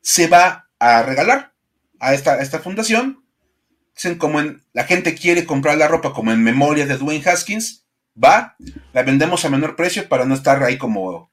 se 0.01 0.27
va 0.27 0.69
a 0.79 1.03
regalar 1.03 1.53
a 1.99 2.13
esta, 2.13 2.41
esta 2.41 2.59
fundación. 2.59 3.23
Dicen 3.95 4.17
como 4.17 4.39
en, 4.39 4.63
la 4.73 4.85
gente 4.85 5.13
quiere 5.13 5.45
comprar 5.45 5.77
la 5.77 5.87
ropa 5.87 6.13
como 6.13 6.31
en 6.31 6.41
memoria 6.41 6.87
de 6.87 6.97
Dwayne 6.97 7.27
Haskins, 7.27 7.82
va, 8.21 8.55
la 8.93 9.03
vendemos 9.03 9.45
a 9.45 9.49
menor 9.49 9.75
precio 9.75 10.07
para 10.07 10.25
no 10.25 10.33
estar 10.33 10.63
ahí 10.63 10.77
como... 10.77 11.31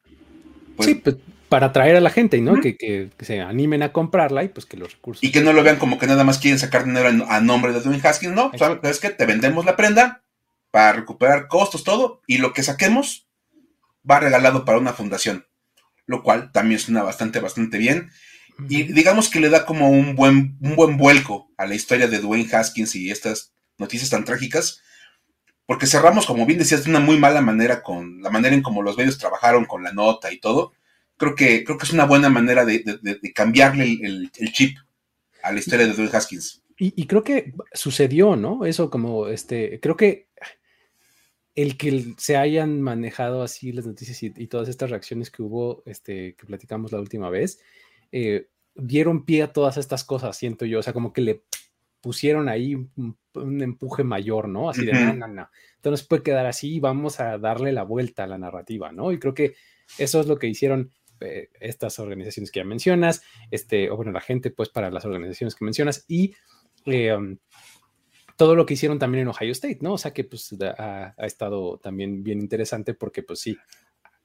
Pues, 0.76 0.88
sí, 0.88 0.94
pues 0.94 1.16
para 1.50 1.66
atraer 1.66 1.96
a 1.96 2.00
la 2.00 2.10
gente, 2.10 2.40
¿no? 2.40 2.60
que, 2.60 3.10
se 3.18 3.40
animen 3.40 3.82
a 3.82 3.92
comprarla 3.92 4.44
y 4.44 4.49
pues 4.49 4.66
que 4.66 4.76
los 4.76 4.92
recursos. 4.92 5.22
Y 5.25 5.32
que 5.32 5.42
no 5.42 5.52
lo 5.52 5.64
vean 5.64 5.76
como 5.76 5.99
que 5.99 6.06
nada 6.06 6.22
más 6.22 6.38
quieren 6.38 6.60
sacar 6.60 6.84
dinero 6.84 7.26
a 7.28 7.40
nombre 7.40 7.72
de 7.72 7.80
Dwayne 7.80 8.00
Haskins, 8.06 8.32
no. 8.32 8.52
¿Sabes 8.56 9.00
qué? 9.00 9.10
Te 9.10 9.26
vendemos 9.26 9.64
la 9.64 9.76
prenda 9.76 10.22
para 10.70 10.92
recuperar 10.92 11.49
costos, 11.49 11.82
todo, 11.82 12.22
y 12.28 12.38
lo 12.38 12.52
que 12.52 12.62
saquemos 12.62 13.26
va 14.08 14.20
regalado 14.20 14.64
para 14.64 14.78
una 14.78 14.92
fundación. 14.92 15.44
Lo 16.06 16.22
cual 16.22 16.52
también 16.52 16.78
suena 16.78 17.02
bastante, 17.02 17.40
bastante 17.40 17.78
bien. 17.78 18.10
Y 18.68 18.84
digamos 18.84 19.28
que 19.28 19.40
le 19.40 19.49
da 19.49 19.66
como 19.66 19.90
un 19.90 20.14
buen, 20.14 20.56
un 20.60 20.76
buen 20.76 20.96
vuelco 20.96 21.50
a 21.56 21.66
la 21.66 21.75
historia 21.75 22.06
de 22.06 22.20
Dwayne 22.20 22.49
Haskins 22.52 22.94
y 22.94 23.10
estas 23.10 23.52
noticias 23.76 24.10
tan 24.10 24.25
trágicas. 24.25 24.82
Porque 25.71 25.87
cerramos, 25.87 26.27
como 26.27 26.47
bien 26.47 26.59
decías, 26.59 26.83
de 26.83 26.91
una 26.91 26.99
muy 26.99 27.17
mala 27.17 27.41
manera 27.41 27.81
con 27.81 28.21
la 28.23 28.31
manera 28.31 28.57
en 28.57 28.62
cómo 28.62 28.83
los 28.83 28.97
medios 28.97 29.19
trabajaron 29.19 29.67
con 29.67 29.85
la 29.85 29.93
nota 29.93 30.33
y 30.33 30.41
todo 30.41 30.73
creo 31.21 31.35
que, 31.35 31.65
creo 31.65 31.77
que 31.77 31.85
es 31.85 31.93
una 31.93 32.07
buena 32.07 32.31
manera 32.31 32.65
de, 32.65 32.83
cambiarle 33.35 33.99
el, 34.03 34.33
chip 34.53 34.79
a 35.43 35.53
la 35.53 35.59
historia 35.59 35.87
de 35.87 35.93
Dwayne 35.93 36.11
Haskins. 36.12 36.62
Y, 36.79 37.07
creo 37.07 37.23
que 37.23 37.53
sucedió, 37.75 38.37
¿no? 38.37 38.65
Eso 38.65 38.89
como, 38.89 39.29
este, 39.29 39.81
creo 39.81 39.99
que 39.99 40.29
el 41.55 41.77
que 41.77 42.15
se 42.17 42.39
hayan 42.39 42.81
manejado 42.81 43.43
así 43.43 43.71
las 43.71 43.87
noticias 43.87 44.23
y, 44.23 44.47
todas 44.47 44.71
estas 44.71 44.89
reacciones 44.89 45.31
que 45.31 45.43
hubo, 45.43 45.83
este, 45.85 46.37
que 46.37 46.47
platicamos 46.47 46.91
la 46.91 47.00
última 47.00 47.29
vez, 47.29 47.61
eh, 48.11 48.49
dieron 48.75 49.27
pie 49.27 49.43
a 49.43 49.53
todas 49.53 49.77
estas 49.77 50.05
cosas, 50.05 50.39
siento 50.39 50.65
yo, 50.65 50.79
o 50.79 50.83
sea, 50.83 50.95
como 50.95 51.12
que 51.12 51.21
le 51.21 51.43
pusieron 52.00 52.49
ahí 52.49 52.75
un, 52.75 53.15
empuje 53.34 54.04
mayor, 54.04 54.49
¿no? 54.49 54.70
Así 54.70 54.84
de, 54.84 54.92
no, 54.92 55.14
no, 55.14 55.28
no, 55.28 55.49
entonces 55.76 56.06
puede 56.06 56.22
quedar 56.22 56.46
así, 56.46 56.80
vamos 56.80 57.20
a 57.20 57.38
darle 57.38 57.72
la 57.72 57.84
vuelta 57.84 58.25
a 58.25 58.26
la 58.26 58.38
narrativa, 58.38 58.92
¿no? 58.92 59.12
Y 59.12 59.18
creo 59.18 59.34
que 59.34 59.54
eso 59.99 60.20
es 60.20 60.26
lo 60.26 60.38
que 60.38 60.46
hicieron 60.46 60.90
eh, 61.20 61.50
estas 61.60 61.99
organizaciones 61.99 62.50
que 62.50 62.60
ya 62.60 62.64
mencionas, 62.64 63.22
este, 63.50 63.90
o 63.90 63.96
bueno, 63.96 64.12
la 64.12 64.20
gente 64.20 64.50
pues 64.50 64.70
para 64.70 64.90
las 64.90 65.04
organizaciones 65.04 65.54
que 65.54 65.64
mencionas 65.64 66.04
y 66.08 66.34
eh, 66.87 67.14
um, 67.14 67.37
todo 68.37 68.54
lo 68.54 68.64
que 68.64 68.72
hicieron 68.72 68.99
también 68.99 69.22
en 69.22 69.28
Ohio 69.28 69.52
State, 69.52 69.80
¿no? 69.82 69.94
O 69.94 69.99
sea 69.99 70.14
que 70.14 70.25
pues 70.25 70.56
ha, 70.62 71.14
estado 71.18 71.78
también 71.78 72.22
bien 72.22 72.40
interesante 72.40 72.94
porque 72.94 73.22
pues 73.22 73.40
sí, 73.40 73.54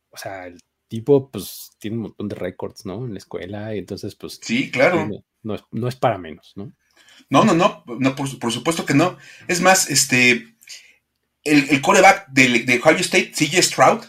o 0.09 0.17
sea, 0.17 0.47
el 0.47 0.57
tipo 0.87 1.29
pues 1.29 1.71
tiene 1.79 1.97
un 1.97 2.03
montón 2.03 2.29
de 2.29 2.35
récords, 2.35 2.85
¿no? 2.85 3.03
En 3.05 3.11
la 3.11 3.17
escuela 3.17 3.75
y 3.75 3.79
entonces 3.79 4.15
pues... 4.15 4.39
Sí, 4.41 4.71
claro. 4.71 5.09
No, 5.43 5.55
es, 5.55 5.63
no 5.71 5.87
es, 5.89 5.97
para 5.97 6.17
menos, 6.17 6.53
¿no? 6.55 6.71
No, 7.29 7.43
no, 7.43 7.53
no, 7.53 7.83
no 7.87 8.15
por, 8.15 8.51
supuesto 8.51 8.85
que 8.85 8.93
no. 8.93 9.17
Es 9.47 9.61
más, 9.61 9.89
este, 9.89 10.55
el, 11.43 11.69
el 11.69 11.81
coreback 11.81 12.27
de, 12.29 12.59
de 12.59 12.79
Ohio 12.79 12.97
State, 12.97 13.31
CJ 13.35 13.61
Stroud, 13.61 14.05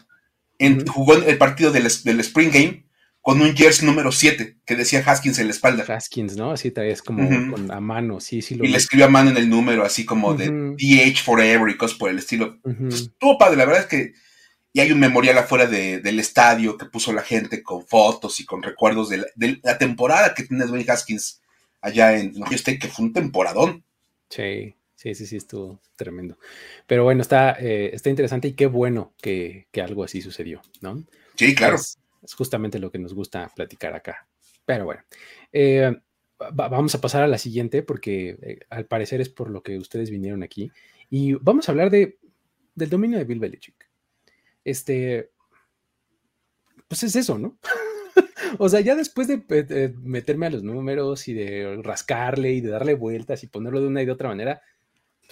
jugó 0.88 1.14
el 1.14 1.38
partido 1.38 1.70
del, 1.70 1.86
Spring 1.86 2.50
Game 2.50 2.84
con 3.20 3.40
un 3.40 3.56
jersey 3.56 3.86
número 3.86 4.12
7 4.12 4.58
que 4.64 4.76
decía 4.76 5.02
Haskins 5.04 5.38
en 5.38 5.48
la 5.48 5.52
espalda. 5.52 5.84
Haskins, 5.88 6.36
¿no? 6.36 6.52
Así 6.52 6.70
traes 6.70 7.02
como 7.02 7.28
a 7.72 7.80
mano, 7.80 8.20
sí, 8.20 8.40
sí. 8.40 8.54
Lo 8.54 8.64
y 8.64 8.68
le 8.68 8.76
escribió 8.76 9.06
a 9.06 9.10
mano 9.10 9.30
en 9.30 9.36
el 9.36 9.48
número, 9.48 9.84
así 9.84 10.04
como 10.04 10.34
de 10.34 10.48
DH 10.48 11.22
Forever 11.22 11.68
y 11.68 11.76
cosas 11.76 11.98
por 11.98 12.10
el 12.10 12.18
estilo. 12.18 12.58
Estuvo 12.88 13.36
padre, 13.38 13.56
la 13.56 13.64
verdad 13.64 13.82
es 13.82 13.88
que. 13.88 14.12
y 14.72 14.80
hay 14.80 14.92
un 14.92 15.00
memorial 15.00 15.36
afuera 15.38 15.66
del 15.66 16.20
estadio 16.20 16.78
que 16.78 16.86
puso 16.86 17.12
la 17.12 17.22
gente 17.22 17.62
con 17.62 17.84
fotos 17.86 18.38
y 18.40 18.44
con 18.44 18.62
recuerdos 18.62 19.10
de 19.10 19.26
la, 19.62 19.78
temporada 19.78 20.34
que 20.34 20.44
tiene 20.44 20.66
Dwayne 20.66 20.90
Haskins 20.90 21.40
allá 21.80 22.18
en 22.18 22.30
Ohio 22.42 22.56
State, 22.56 22.78
que 22.78 22.88
fue 22.88 23.06
un 23.06 23.12
temporadón. 23.12 23.85
Sí, 24.28 24.75
sí, 24.95 25.14
sí, 25.14 25.26
sí, 25.26 25.37
estuvo 25.37 25.80
tremendo. 25.97 26.38
Pero 26.87 27.04
bueno, 27.04 27.23
está, 27.23 27.56
eh, 27.61 27.90
está 27.92 28.11
interesante 28.11 28.49
y 28.49 28.52
qué 28.54 28.66
bueno 28.66 29.14
que, 29.21 29.66
algo 29.83 30.04
así 30.04 30.21
sucedió, 30.21 30.62
¿no? 30.80 31.04
Sí, 31.37 31.54
claro. 31.54 31.76
Es, 31.76 31.99
justamente 32.35 32.78
lo 32.78 32.90
que 32.90 32.99
nos 32.99 33.14
gusta 33.14 33.50
platicar 33.54 33.95
acá. 33.95 34.26
Pero 34.64 34.85
bueno, 34.85 35.02
eh, 35.52 35.97
vamos 36.52 36.95
a 36.95 37.00
pasar 37.00 37.23
a 37.23 37.28
la 37.28 37.38
siguiente 37.38 37.83
porque 37.85 38.37
eh, 38.42 38.59
al 38.68 38.87
parecer 38.87 39.21
es 39.21 39.28
por 39.28 39.49
lo 39.50 39.62
que 39.62 39.78
ustedes 39.78 40.11
vinieron 40.11 40.42
aquí. 40.42 40.73
Y 41.09 41.35
vamos 41.35 41.68
a 41.68 41.73
hablar 41.73 41.90
de, 41.90 42.18
del 42.75 42.90
dominio 42.90 43.18
de 43.18 43.25
Bill 43.25 43.38
Belichick. 43.38 43.88
Este, 44.64 45.30
pues 46.88 47.04
es 47.04 47.14
eso, 47.14 47.38
¿no? 47.38 47.59
o 48.58 48.68
sea, 48.68 48.80
ya 48.80 48.94
después 48.94 49.28
de, 49.28 49.94
meterme 50.02 50.46
a 50.46 50.50
los 50.50 50.62
números 50.62 51.28
y 51.28 51.34
de 51.34 51.80
rascarle 51.82 52.52
y 52.52 52.60
de 52.60 52.70
darle 52.70 52.94
vueltas 52.94 53.42
y 53.42 53.48
ponerlo 53.48 53.80
de 53.80 53.88
una 53.88 54.02
y 54.02 54.06
de 54.06 54.12
otra 54.12 54.28
manera, 54.28 54.60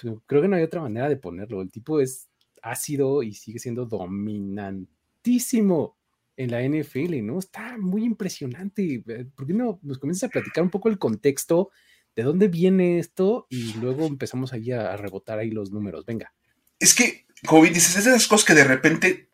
pues, 0.00 0.14
creo 0.26 0.42
que 0.42 0.48
no 0.48 0.56
hay 0.56 0.62
otra 0.62 0.80
manera 0.80 1.08
de 1.08 1.16
ponerlo. 1.16 1.62
El 1.62 1.70
tipo 1.70 2.00
es 2.00 2.28
ácido 2.62 3.22
y 3.22 3.34
sigue 3.34 3.58
siendo 3.58 3.86
dominantísimo 3.86 5.96
en 6.36 6.50
la 6.50 6.62
NFL, 6.62 7.22
¿no? 7.22 7.38
Está 7.38 7.76
muy 7.78 8.04
impresionante. 8.04 9.04
Eh, 9.06 9.26
¿Por 9.34 9.46
qué 9.46 9.52
no 9.52 9.78
nos 9.82 9.98
comienzas 9.98 10.28
a 10.28 10.32
platicar 10.32 10.64
un 10.64 10.70
poco 10.70 10.88
el 10.88 10.98
contexto 10.98 11.70
de 12.16 12.22
dónde 12.22 12.48
viene 12.48 12.98
esto 12.98 13.46
y 13.50 13.74
luego 13.74 14.06
empezamos 14.06 14.52
ahí 14.52 14.72
a, 14.72 14.96
rebotar 14.96 15.38
ahí 15.38 15.50
los 15.50 15.70
números? 15.70 16.06
Venga. 16.06 16.32
Es 16.78 16.94
que, 16.94 17.26
como 17.46 17.64
dices, 17.64 17.96
es 17.96 18.04
de 18.04 18.10
esas 18.10 18.26
cosas 18.26 18.46
que 18.46 18.54
de 18.54 18.64
repente, 18.64 19.30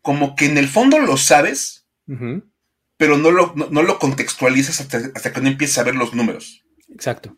como 0.00 0.34
que 0.34 0.46
en 0.46 0.58
el 0.58 0.68
fondo 0.68 0.98
lo 0.98 1.16
sabes, 1.16 1.86
pero 3.02 3.18
no 3.18 3.32
lo, 3.32 3.52
no, 3.56 3.82
lo 3.82 3.98
contextualizas 3.98 4.80
hasta, 4.80 5.32
que 5.32 5.40
no 5.40 5.48
empiezas 5.48 5.78
a 5.78 5.82
ver 5.82 5.96
los 5.96 6.14
números. 6.14 6.64
Exacto. 6.88 7.36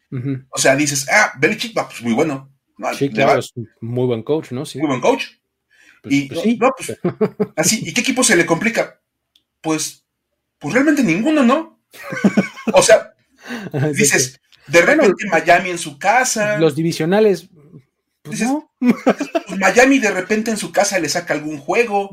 O 0.51 0.59
sea, 0.59 0.77
dices, 0.77 1.07
ah, 1.11 1.33
Belichick 1.39 1.75
va, 1.75 1.89
pues 1.89 2.03
muy 2.03 2.13
bueno. 2.13 2.53
sí, 2.99 3.09
claro, 3.09 3.39
es 3.39 3.51
muy 3.81 4.05
buen 4.05 4.23
coach, 4.23 4.53
¿no? 4.53 4.65
Muy 4.75 4.87
buen 4.87 5.01
coach. 5.01 5.25
Pues, 6.03 6.15
y, 6.15 6.29
pues 6.29 6.59
no, 6.59 6.71
pues, 6.77 6.99
así, 7.57 7.83
¿y 7.83 7.95
qué 7.95 8.03
equipo 8.03 8.23
se 8.23 8.37
le 8.37 8.45
complica? 8.45 9.01
Pues, 9.63 10.05
pues 10.59 10.75
realmente 10.75 11.03
ninguno, 11.03 11.43
¿no? 11.43 11.81
O 12.75 12.83
sea, 12.83 13.15
dices, 13.95 14.39
de 14.67 14.83
repente 14.83 15.25
Miami 15.31 15.71
en 15.71 15.79
su 15.79 15.99
casa. 15.99 16.59
Los 16.59 16.77
divisionales. 16.77 17.49
Pues 18.21 18.43
no. 18.43 18.71
Miami 19.59 19.99
de 19.99 20.11
repente 20.11 20.51
en 20.51 20.59
su 20.59 20.73
casa 20.73 20.99
le 20.99 21.09
saca 21.09 21.33
algún 21.33 21.57
juego, 21.57 22.11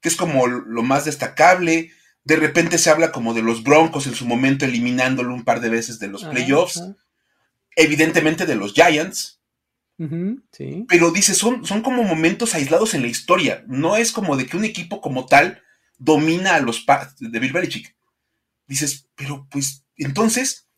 que 0.00 0.08
es 0.08 0.16
como 0.16 0.46
lo 0.46 0.82
más 0.82 1.04
destacable. 1.04 1.92
De 2.28 2.36
repente 2.36 2.76
se 2.76 2.90
habla 2.90 3.10
como 3.10 3.32
de 3.32 3.40
los 3.40 3.62
Broncos 3.62 4.06
en 4.06 4.14
su 4.14 4.26
momento 4.26 4.66
eliminándolo 4.66 5.32
un 5.32 5.44
par 5.44 5.62
de 5.62 5.70
veces 5.70 5.98
de 5.98 6.08
los 6.08 6.24
playoffs. 6.24 6.82
Evidentemente 7.74 8.44
de 8.44 8.54
los 8.54 8.74
Giants. 8.74 9.40
Pero 9.96 11.10
dice, 11.10 11.32
son, 11.32 11.64
son 11.64 11.80
como 11.80 12.02
momentos 12.02 12.54
aislados 12.54 12.92
en 12.92 13.00
la 13.00 13.08
historia. 13.08 13.64
No 13.66 13.96
es 13.96 14.12
como 14.12 14.36
de 14.36 14.44
que 14.44 14.58
un 14.58 14.66
equipo 14.66 15.00
como 15.00 15.24
tal 15.24 15.62
domina 15.96 16.56
a 16.56 16.60
los 16.60 16.84
de 17.18 17.38
Bill 17.38 17.54
Belichick. 17.54 17.96
Dices, 18.66 19.08
pero 19.14 19.48
pues 19.50 19.86
entonces, 19.96 20.68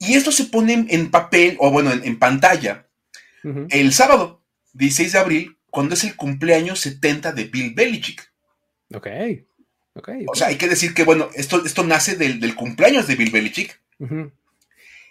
y 0.00 0.14
esto 0.14 0.32
se 0.32 0.46
pone 0.46 0.86
en 0.88 1.08
papel, 1.12 1.56
o 1.60 1.70
bueno, 1.70 1.92
en, 1.92 2.18
pantalla, 2.18 2.88
el 3.70 3.92
sábado, 3.92 4.44
16 4.72 5.12
de 5.12 5.18
abril, 5.20 5.58
cuando 5.70 5.94
es 5.94 6.02
el 6.02 6.16
cumpleaños 6.16 6.80
70 6.80 7.30
de 7.30 7.44
Bill 7.44 7.74
Belichick. 7.74 8.28
Ok. 8.92 9.06
Okay, 9.94 10.24
O 10.28 10.34
sea, 10.34 10.48
hay 10.48 10.56
que 10.56 10.68
decir 10.68 10.94
que, 10.94 11.04
bueno, 11.04 11.30
esto, 11.34 11.64
esto 11.64 11.84
nace 11.84 12.16
del, 12.16 12.54
cumpleaños 12.54 13.06
de 13.06 13.16
Bill 13.16 13.30
Belichick. 13.30 13.80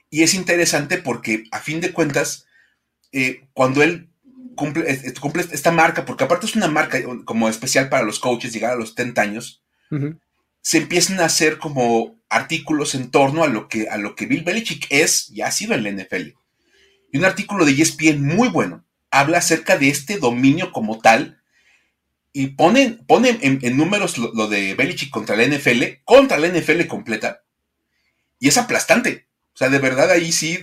Y 0.10 0.22
es 0.22 0.34
interesante 0.34 0.98
porque, 0.98 1.46
a 1.52 1.60
fin 1.60 1.82
de 1.82 1.92
cuentas, 1.92 2.46
eh, 3.12 3.46
cuando 3.54 3.82
él 3.82 4.10
cumple, 4.56 5.14
cumple, 5.20 5.46
esta 5.52 5.72
marca, 5.72 6.06
porque 6.06 6.24
aparte 6.24 6.46
es 6.46 6.56
una 6.56 6.68
marca 6.68 7.00
como 7.26 7.50
especial 7.50 7.90
para 7.90 8.04
los 8.04 8.20
coaches, 8.20 8.54
llegar 8.54 8.74
a 8.74 8.76
los 8.76 8.90
70 8.90 9.22
años, 9.22 9.64
se 10.62 10.78
empiezan 10.78 11.20
a 11.20 11.26
hacer 11.26 11.60
como 11.60 12.16
artículos 12.30 12.96
en 12.96 13.12
torno 13.12 13.44
a 13.44 13.48
lo 13.48 13.68
que, 13.68 13.90
a 13.90 13.98
lo 13.98 14.16
que 14.16 14.26
Bill 14.26 14.44
Belichick 14.44 14.88
es 14.90 15.30
y 15.30 15.42
ha 15.42 15.52
sido 15.52 15.76
en 15.76 15.84
la 15.84 15.92
NFL. 15.92 16.30
Y 17.12 17.18
un 17.18 17.26
artículo 17.26 17.66
de 17.66 17.74
ESPN 17.74 18.24
muy 18.24 18.48
bueno 18.48 18.84
habla 19.12 19.38
acerca 19.38 19.78
de 19.78 19.90
este 19.90 20.18
dominio 20.18 20.72
como 20.72 20.98
tal 21.00 21.43
y 22.34 22.48
pone, 22.48 23.00
pone 23.08 23.38
en, 23.42 23.78
números 23.78 24.18
lo, 24.18 24.34
lo, 24.34 24.48
de 24.48 24.74
Belichick 24.74 25.12
contra 25.12 25.36
la 25.36 25.46
NFL, 25.46 26.02
contra 26.04 26.38
la 26.38 26.48
NFL 26.48 26.88
completa, 26.88 27.44
y 28.40 28.48
es 28.48 28.58
aplastante. 28.58 29.28
O 29.54 29.58
sea, 29.58 29.70
de 29.70 29.80
verdad 29.80 30.10
ahí 30.10 30.32
sí 30.32 30.58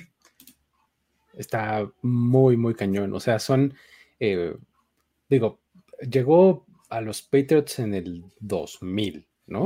está 1.41 1.91
muy, 2.03 2.57
muy 2.57 2.75
cañón. 2.75 3.13
O 3.15 3.21
sea, 3.21 3.39
son, 3.39 3.75
eh, 4.19 4.55
digo, 5.29 5.61
llegó 6.09 6.67
a 6.89 7.01
los 7.01 7.23
Patriots 7.23 7.79
en 7.79 7.95
el 7.95 8.25
2000, 8.41 9.27
¿no? 9.47 9.65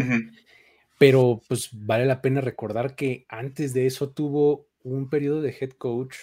Pero 0.99 1.43
pues 1.49 1.71
vale 1.73 2.07
la 2.07 2.23
pena 2.23 2.41
recordar 2.41 2.95
que 2.95 3.27
antes 3.29 3.75
de 3.75 3.87
eso 3.87 4.11
tuvo 4.11 4.69
un 4.83 5.09
periodo 5.09 5.43
de 5.43 5.57
head 5.59 5.71
coach 5.71 6.17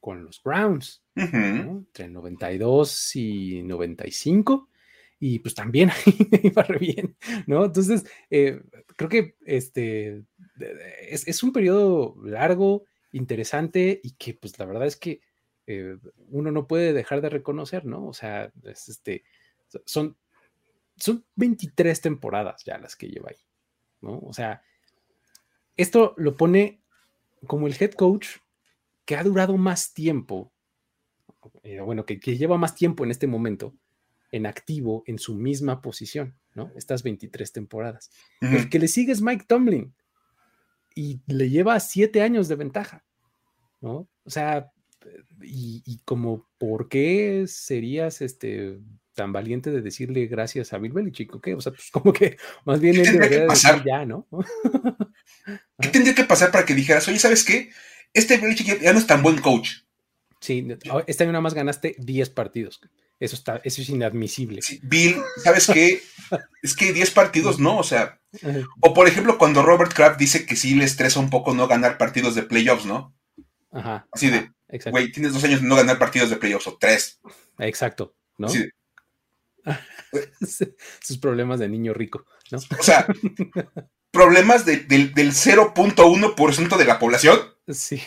con 0.00 0.24
los 0.24 0.42
Browns, 0.42 1.02
entre 1.14 2.08
92 2.08 3.16
y 3.16 3.62
95. 3.62 4.68
Y 5.24 5.38
pues 5.38 5.54
también 5.54 5.88
iba 6.42 6.64
re 6.64 6.78
bien, 6.80 7.16
¿no? 7.46 7.64
Entonces, 7.64 8.04
eh, 8.28 8.60
creo 8.96 9.08
que 9.08 9.36
este 9.46 10.24
es, 11.08 11.28
es, 11.28 11.44
un 11.44 11.52
periodo 11.52 12.16
largo, 12.24 12.86
interesante 13.12 14.00
y 14.02 14.14
que 14.14 14.34
pues 14.34 14.58
la 14.58 14.64
verdad 14.64 14.88
es 14.88 14.96
que 14.96 15.20
eh, 15.68 15.96
uno 16.28 16.50
no 16.50 16.66
puede 16.66 16.92
dejar 16.92 17.20
de 17.20 17.28
reconocer, 17.28 17.84
¿no? 17.84 18.08
O 18.08 18.12
sea, 18.12 18.52
este, 18.64 19.22
son, 19.84 20.16
son 20.96 21.24
23 21.36 22.00
temporadas 22.00 22.64
ya 22.64 22.78
las 22.78 22.96
que 22.96 23.06
lleva 23.06 23.30
ahí, 23.30 23.46
¿no? 24.00 24.18
O 24.18 24.32
sea, 24.32 24.64
esto 25.76 26.14
lo 26.16 26.36
pone 26.36 26.82
como 27.46 27.68
el 27.68 27.76
head 27.78 27.92
coach 27.92 28.38
que 29.04 29.14
ha 29.14 29.22
durado 29.22 29.56
más 29.56 29.94
tiempo, 29.94 30.52
eh, 31.62 31.78
bueno, 31.78 32.04
que, 32.06 32.18
lleva 32.18 32.58
más 32.58 32.74
tiempo 32.74 33.04
en 33.04 33.12
este 33.12 33.28
momento 33.28 33.72
en 34.32 34.46
activo 34.46 35.04
en 35.06 35.18
su 35.18 35.34
misma 35.34 35.80
posición, 35.80 36.34
¿no? 36.54 36.72
Estas 36.74 37.02
23 37.02 37.52
temporadas. 37.52 38.10
El 38.40 38.68
que 38.68 38.78
le 38.78 38.88
sigue 38.88 39.12
es 39.12 39.22
Mike 39.22 39.44
Tomlin, 39.46 39.94
y 40.94 41.20
le 41.26 41.50
lleva 41.50 41.78
siete 41.80 42.22
años 42.22 42.48
de 42.48 42.56
ventaja, 42.56 43.04
¿no? 43.80 44.08
O 44.24 44.30
sea, 44.30 44.70
y, 45.40 46.00
como, 46.04 46.48
¿por 46.58 46.88
qué 46.88 47.44
serías 47.48 48.20
este 48.20 48.78
tan 49.14 49.32
valiente 49.32 49.70
de 49.70 49.82
decirle 49.82 50.26
gracias 50.26 50.72
a 50.72 50.78
Bill 50.78 50.92
Belichick? 50.92 51.40
¿Qué? 51.42 51.54
O 51.54 51.60
sea, 51.60 51.72
pues 51.72 51.90
como 51.90 52.12
que 52.12 52.36
más 52.64 52.80
bien 52.80 52.96
él 52.96 53.12
debería 53.12 53.46
decir 53.46 53.82
ya, 53.84 54.06
¿no? 54.06 54.26
¿Qué 55.80 55.88
tendría 55.88 56.14
que 56.14 56.24
pasar 56.24 56.50
para 56.50 56.64
que 56.64 56.74
dijeras, 56.74 57.06
oye, 57.08 57.18
¿sabes 57.18 57.44
qué? 57.44 57.70
Este 58.14 58.38
Belichick 58.38 58.80
ya 58.80 58.92
no 58.92 58.98
es 58.98 59.06
tan 59.06 59.22
buen 59.22 59.40
coach. 59.40 59.81
Sí, 60.42 60.66
este 61.06 61.22
año 61.22 61.32
nada 61.32 61.40
más 61.40 61.54
ganaste 61.54 61.94
10 61.98 62.30
partidos. 62.30 62.80
Eso 63.20 63.36
está, 63.36 63.60
eso 63.62 63.80
es 63.80 63.88
inadmisible. 63.88 64.60
Bill, 64.82 65.22
¿sabes 65.44 65.68
qué? 65.68 66.02
es 66.62 66.74
que 66.74 66.92
10 66.92 67.12
partidos 67.12 67.60
no, 67.60 67.78
o 67.78 67.84
sea. 67.84 68.20
O 68.80 68.92
por 68.92 69.06
ejemplo, 69.06 69.38
cuando 69.38 69.62
Robert 69.62 69.94
Kraft 69.94 70.18
dice 70.18 70.44
que 70.44 70.56
sí 70.56 70.74
le 70.74 70.84
estresa 70.84 71.20
un 71.20 71.30
poco 71.30 71.54
no 71.54 71.68
ganar 71.68 71.96
partidos 71.96 72.34
de 72.34 72.42
playoffs, 72.42 72.84
¿no? 72.84 73.14
Ajá. 73.70 74.08
Así 74.10 74.30
de, 74.30 74.50
güey, 74.90 75.12
tienes 75.12 75.32
dos 75.32 75.44
años 75.44 75.62
de 75.62 75.68
no 75.68 75.76
ganar 75.76 76.00
partidos 76.00 76.30
de 76.30 76.36
playoffs 76.36 76.66
o 76.66 76.76
tres. 76.76 77.20
Exacto, 77.60 78.16
¿no? 78.38 78.48
Sus 81.00 81.18
problemas 81.18 81.60
de 81.60 81.68
niño 81.68 81.94
rico, 81.94 82.26
¿no? 82.50 82.58
O 82.58 82.82
sea, 82.82 83.06
problemas 84.10 84.66
del 84.66 84.88
0.1% 84.88 86.76
de 86.76 86.84
la 86.84 86.98
población. 86.98 87.38
Sí. 87.68 88.02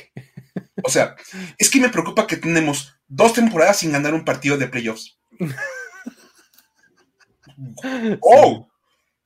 O 0.84 0.90
sea, 0.90 1.16
es 1.58 1.70
que 1.70 1.80
me 1.80 1.90
preocupa 1.90 2.28
que 2.28 2.38
tenemos 2.38 2.96
dos 3.08 3.34
temporadas 3.34 3.80
sin 3.80 3.92
ganar 3.92 4.14
un 4.14 4.26
partido 4.26 4.58
de 4.58 4.68
playoffs. 4.68 5.18
¡Oh! 8.22 8.68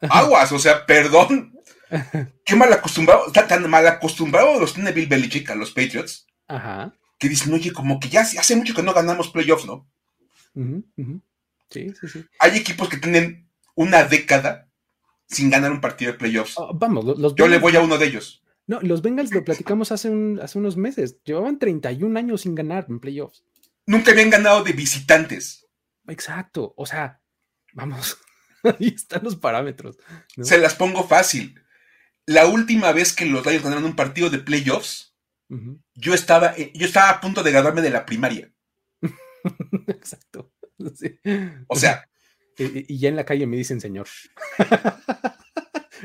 Aguas, 0.01 0.51
o 0.51 0.59
sea, 0.59 0.85
perdón. 0.85 1.53
Qué 2.45 2.55
mal 2.55 2.71
acostumbrado, 2.71 3.31
tan, 3.31 3.69
mal 3.69 3.87
acostumbrado 3.87 4.59
los 4.59 4.73
tiene 4.73 4.91
Bill 4.91 5.07
Belichick 5.07 5.49
a 5.49 5.55
los 5.55 5.71
Patriots. 5.71 6.27
Ajá. 6.47 6.93
Que 7.17 7.29
dicen, 7.29 7.53
oye, 7.53 7.73
como 7.73 7.99
que 7.99 8.09
ya 8.09 8.21
hace 8.21 8.55
mucho 8.55 8.73
que 8.73 8.83
no 8.83 8.93
ganamos 8.93 9.29
playoffs, 9.29 9.65
¿no? 9.65 9.89
Sí, 11.69 11.93
sí, 11.99 12.07
sí. 12.07 12.25
Hay 12.39 12.57
equipos 12.57 12.89
que 12.89 12.97
tienen 12.97 13.49
una 13.75 14.03
década 14.03 14.67
sin 15.27 15.49
ganar 15.49 15.71
un 15.71 15.81
partido 15.81 16.11
de 16.11 16.17
playoffs. 16.17 16.55
Ah, 16.57 16.69
vamos, 16.73 17.05
los 17.17 17.35
Yo 17.35 17.47
le 17.47 17.59
voy 17.59 17.75
a 17.75 17.81
uno 17.81 17.97
de 17.97 18.07
ellos. 18.07 18.38
No, 18.69 18.79
los 18.81 19.01
Bengals 19.01 19.33
lo 19.33 19.43
platicamos 19.43 19.91
hace, 19.91 20.11
hace 20.43 20.59
unos 20.59 20.77
meses. 20.77 21.17
Llevaban 21.23 21.57
31 21.57 22.19
años 22.19 22.41
sin 22.41 22.53
ganar 22.53 22.85
en 22.87 22.99
playoffs. 22.99 23.43
Nunca 23.87 24.11
habían 24.11 24.29
ganado 24.29 24.63
de 24.63 24.73
visitantes. 24.73 25.65
Exacto. 26.07 26.75
O 26.77 26.85
sea, 26.85 27.19
vamos. 27.73 28.19
Ahí 28.63 28.89
están 28.95 29.23
los 29.23 29.37
parámetros. 29.37 29.97
Se 30.39 30.59
las 30.59 30.75
pongo 30.75 31.03
fácil. 31.07 31.59
La 32.27 32.45
última 32.45 32.91
vez 32.91 33.11
que 33.11 33.25
los 33.25 33.43
Lions 33.43 33.63
ganaron 33.63 33.85
un 33.85 33.95
partido 33.95 34.29
de 34.29 34.37
playoffs, 34.37 35.15
yo, 35.95 36.13
estaba, 36.13 36.53
eh, 36.55 36.71
yo 36.75 36.85
estaba 36.85 37.09
a 37.09 37.21
punto 37.21 37.41
de 37.41 37.51
graduarme 37.51 37.81
de 37.81 37.89
la 37.89 38.05
primaria. 38.05 38.53
Exacto. 39.87 40.53
O 41.67 41.75
sea. 41.75 42.05
Y, 42.61 42.97
ya 42.97 43.07
en 43.07 43.15
la 43.15 43.23
calle 43.23 43.47
me 43.47 43.55
dicen 43.55 43.79
señor. 43.79 44.09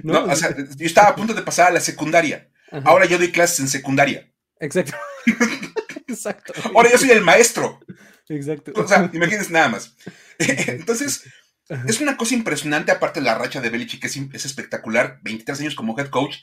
no, 0.04 0.25
o 0.25 0.37
sea, 0.37 0.56
yo 0.56 0.87
estaba 0.87 1.09
a 1.09 1.16
punto 1.16 1.35
de 1.35 1.42
pasar 1.42 1.66
a 1.66 1.73
la 1.73 1.80
secundaria. 1.80 2.49
Ahora 2.85 3.07
yo 3.07 3.19
doy 3.19 3.31
clases 3.31 3.61
en 3.61 3.69
secundaria. 3.69 4.33
Exacto. 4.59 4.95
Exacto. 6.07 6.52
Ahora 6.75 6.90
yo 6.90 6.99
soy 6.99 7.11
el 7.11 7.23
maestro. 7.23 7.81
Exacto. 8.28 8.73
O 8.76 8.87
sea, 8.87 9.11
imagínense 9.12 9.52
nada 9.52 9.69
más. 9.69 9.97
Entonces, 10.38 11.25
es 11.69 12.00
una 12.00 12.16
cosa 12.16 12.35
impresionante, 12.35 12.93
aparte 12.93 13.21
de 13.21 13.26
la 13.26 13.38
racha 13.38 13.61
de 13.61 13.71
Belichick, 13.71 14.00
que 14.00 14.07
es, 14.07 14.45
espectacular, 14.45 15.21
23 15.23 15.61
años 15.61 15.75
como 15.75 15.99
head 15.99 16.09
coach, 16.09 16.37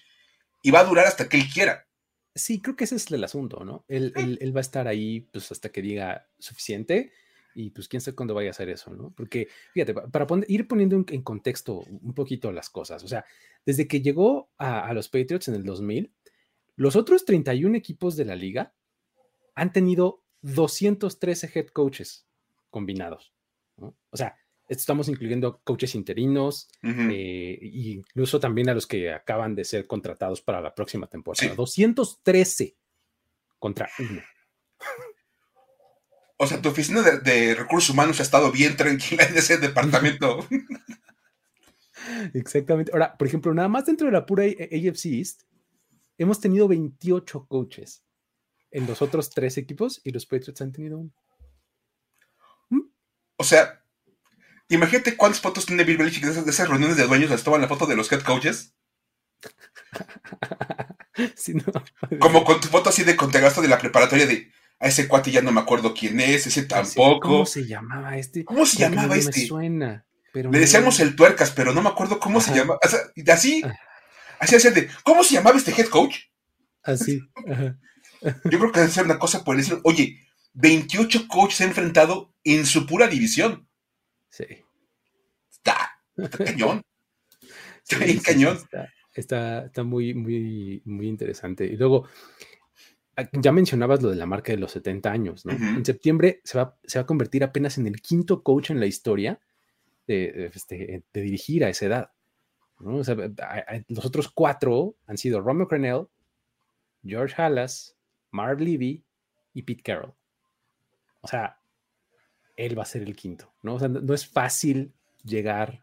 y 0.64 0.72
va 0.72 0.80
a 0.80 0.86
durar 0.86 1.08
hasta 1.08 1.28
que 1.28 1.38
él 1.38 1.50
quiera. 1.52 1.88
Sí, 2.34 2.62
creo 2.62 2.76
que 2.76 2.86
ese 2.86 2.96
es 2.96 3.12
el 3.12 3.24
asunto, 3.24 3.64
¿no? 3.66 3.86
Él, 3.88 4.14
va 4.56 4.60
a 4.60 4.62
estar 4.62 4.88
ahí 4.88 5.22
pues 5.32 5.52
hasta 5.52 5.70
que 5.70 5.82
diga 5.82 6.30
suficiente 6.40 7.12
y 7.54 7.72
pues 7.72 7.90
quién 7.90 8.00
sabe 8.00 8.16
cuándo 8.16 8.34
vaya 8.34 8.50
a 8.50 8.52
hacer 8.52 8.70
eso, 8.70 8.94
¿no? 8.94 9.14
Porque, 9.16 9.50
fíjate, 9.74 9.94
para 9.94 10.26
ir 10.48 10.68
poniendo 10.68 10.96
en, 10.96 11.22
contexto 11.22 11.84
un 11.90 12.14
poquito 12.14 12.52
las 12.52 12.70
cosas, 12.70 13.04
o 13.04 13.08
sea, 13.08 13.26
desde 13.66 13.88
que 13.88 14.02
llegó 14.02 14.50
a, 14.58 14.88
a, 14.88 14.94
los 14.94 15.10
Patriots 15.10 15.50
en 15.50 15.56
el 15.56 15.64
2000, 15.64 16.14
los 16.82 16.96
otros 16.96 17.26
31 17.26 17.78
equipos 17.78 18.16
de 18.16 18.26
la 18.26 18.36
liga 18.36 18.74
han 19.54 19.72
tenido 19.72 20.24
213 20.42 21.52
head 21.54 21.68
coaches 21.68 22.26
combinados, 22.72 23.36
¿no? 23.78 23.96
O 24.10 24.18
sea, 24.18 24.36
estamos 24.68 25.08
incluyendo 25.08 25.62
coaches 25.64 25.94
interinos 25.94 26.70
e 26.82 27.60
incluso 27.62 28.40
también 28.40 28.68
a 28.70 28.74
los 28.74 28.88
que 28.88 29.14
acaban 29.14 29.54
de 29.54 29.64
ser 29.64 29.86
contratados 29.86 30.42
para 30.42 30.60
la 30.60 30.74
próxima 30.74 31.06
temporada. 31.06 31.54
213 31.54 32.76
contra 33.60 33.88
uno. 34.00 34.24
O 36.38 36.48
sea, 36.48 36.64
tu 36.64 36.70
oficina 36.70 37.04
de, 37.04 37.54
recursos 37.54 37.92
humanos 37.92 38.20
ha 38.20 38.24
estado 38.24 38.52
bien 38.52 38.76
tranquila 38.76 39.24
en 39.26 39.38
ese 39.38 39.60
departamento. 39.60 40.48
Exactamente. 42.34 42.92
Ahora, 42.92 43.16
por 43.16 43.28
ejemplo, 43.28 43.54
nada 43.54 43.68
más 43.68 43.86
dentro 43.86 44.08
de 44.08 44.14
la 44.14 44.26
pura 44.26 44.46
AFC 44.46 45.06
East, 45.06 45.44
hemos 46.24 46.40
tenido 46.40 46.68
28 46.68 47.46
coaches 47.48 48.04
en 48.72 48.88
los 48.88 49.02
otros 49.02 49.30
tres 49.30 49.58
equipos 49.58 50.02
y 50.04 50.12
los 50.12 50.26
Patriots 50.26 50.62
han 50.62 50.72
tenido 50.72 51.00
uno. 51.00 51.12
O 53.38 53.44
sea, 53.44 53.82
Imagínate 54.72 55.16
cuántas 55.18 55.42
fotos 55.42 55.66
tiene 55.66 55.84
Bill 55.84 55.98
Belichick 55.98 56.24
de 56.24 56.50
esas, 56.50 56.70
reuniones 56.70 56.96
de 56.96 57.06
dueños 57.06 57.30
donde 57.30 57.44
toman 57.44 57.60
la 57.60 57.68
foto 57.68 57.86
de 57.86 57.98
los 57.98 58.10
head 58.10 58.22
coaches. 58.22 58.74
Como 62.20 62.46
con 62.46 62.62
tu 62.62 62.70
foto 62.70 62.90
así 62.90 63.04
de 63.04 63.18
contegasto 63.18 63.62
de 63.62 63.68
la 63.68 63.78
preparatoria 63.78 64.26
de 64.26 64.50
a 64.80 64.88
ese 64.88 65.10
cuate 65.10 65.30
ya 65.30 65.42
no 65.42 65.52
me 65.52 65.60
acuerdo 65.60 65.94
quién 65.94 66.22
es, 66.22 66.48
ese 66.48 66.64
tampoco. 66.64 67.20
¿Cómo 67.20 67.46
se 67.46 67.68
llamaba 67.68 68.18
este? 68.18 68.46
¿Cómo 68.46 68.66
se 68.66 68.78
llamaba 68.78 69.18
este? 69.18 69.42
Me 69.42 69.48
suena. 69.48 70.06
Pero 70.32 70.50
Le 70.50 70.60
decíamos 70.60 71.02
el 71.02 71.18
tuercas, 71.18 71.52
pero 71.52 71.74
no 71.74 71.82
me 71.82 71.90
acuerdo 71.90 72.18
cómo 72.20 72.40
se 72.40 72.56
llamaba. 72.56 72.80
así, 72.82 72.98
ah. 72.98 73.34
así, 73.34 73.62
así 74.42 74.70
de, 74.70 74.90
¿cómo 75.04 75.24
se 75.24 75.36
llamaba 75.36 75.58
este 75.58 75.72
head 75.72 75.88
coach? 75.88 76.18
Así. 76.84 77.20
Yo 78.22 78.60
creo 78.60 78.72
que 78.72 78.80
debe 78.80 78.92
ser 78.92 79.06
una 79.06 79.20
cosa 79.20 79.44
por 79.44 79.58
decir, 79.58 79.80
oye, 79.84 80.20
28 80.54 81.28
coaches 81.28 81.58
se 81.58 81.64
han 81.64 81.70
enfrentado 81.70 82.34
en 82.44 82.66
su 82.66 82.86
pura 82.86 83.08
división. 83.08 83.68
Sí. 84.30 84.46
Está, 85.52 85.92
cañón. 86.46 86.82
Está 87.88 88.24
cañón. 88.24 88.60
Está, 89.14 89.66
está, 89.66 89.84
muy, 89.84 90.14
muy, 90.14 90.82
muy 90.86 91.08
interesante. 91.08 91.66
Y 91.66 91.76
luego, 91.76 92.08
ah, 93.18 93.28
ya 93.34 93.52
mencionabas 93.52 94.02
lo 94.02 94.10
de 94.10 94.16
la 94.16 94.26
marca 94.26 94.54
de 94.54 94.58
los 94.58 94.72
70 94.72 95.12
años, 95.12 95.46
¿no? 95.46 95.52
En 95.52 95.86
septiembre 95.86 96.42
se 96.44 96.58
va, 96.58 96.78
se 96.84 97.00
va 97.00 97.04
a 97.04 97.06
convertir 97.06 97.44
apenas 97.44 97.78
en 97.78 97.88
el 97.88 98.02
quinto 98.02 98.42
coach 98.42 98.72
en 98.72 98.80
la 98.80 98.86
historia 98.86 99.40
de, 100.08 100.52
este, 100.54 101.04
dirigir 101.14 101.66
a 101.66 101.70
esa 101.70 101.86
edad. 101.86 102.12
Los 102.84 104.06
otros 104.06 104.30
cuatro 104.30 104.96
han 105.08 105.18
sido 105.18 105.42
Romeo 105.42 105.68
Crenell, 105.68 106.08
George 107.04 107.42
Halas, 107.42 107.96
Marv 108.32 108.60
Levy 108.60 109.04
y 109.54 109.64
Pete 109.64 109.84
Carroll. 109.84 110.14
O 111.22 111.28
sea, 111.28 111.60
él 112.56 112.78
va 112.78 112.84
a 112.84 112.88
ser 112.88 113.04
el 113.04 113.16
quinto, 113.16 113.54
¿no? 113.62 113.78
No, 113.78 114.14
es 114.14 114.28
fácil 114.28 114.94
llegar 115.24 115.82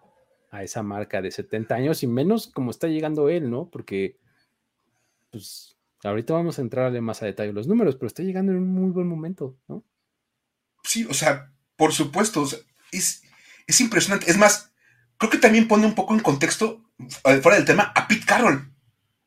a 0.50 0.62
esa 0.62 0.82
marca 0.82 1.20
de 1.22 1.30
70 1.30 1.74
años 1.74 2.02
y 2.02 2.06
menos 2.06 2.48
como 2.48 2.70
está 2.70 2.88
llegando 2.88 3.28
él, 3.28 3.50
¿no? 3.50 3.68
Porque, 3.70 4.18
pues, 5.30 5.76
ahorita 6.02 6.34
vamos 6.34 6.58
a 6.58 6.62
entrarle 6.62 7.00
más 7.00 7.22
a 7.22 7.26
detalle 7.26 7.52
los 7.52 7.68
números, 7.68 7.96
pero 7.96 8.06
está 8.06 8.22
llegando 8.22 8.52
en 8.52 8.58
un 8.58 8.68
muy 8.68 8.90
buen 8.90 9.06
momento, 9.06 9.56
¿no? 9.68 9.84
Sí, 10.84 11.06
o 11.08 11.14
sea, 11.14 11.52
por 11.76 11.92
supuesto, 11.92 12.44
es, 12.92 13.22
es 13.66 13.80
impresionante. 13.80 14.30
Es 14.30 14.38
más, 14.38 14.72
creo 15.18 15.30
que 15.30 15.38
también 15.38 15.68
pone 15.68 15.87
un 15.87 15.94
poco 15.94 16.14
en 16.14 16.20
contexto, 16.20 16.88
fuera 17.22 17.56
del 17.56 17.64
tema, 17.64 17.92
a 17.94 18.06
Pete 18.08 18.26
Carroll. 18.26 18.72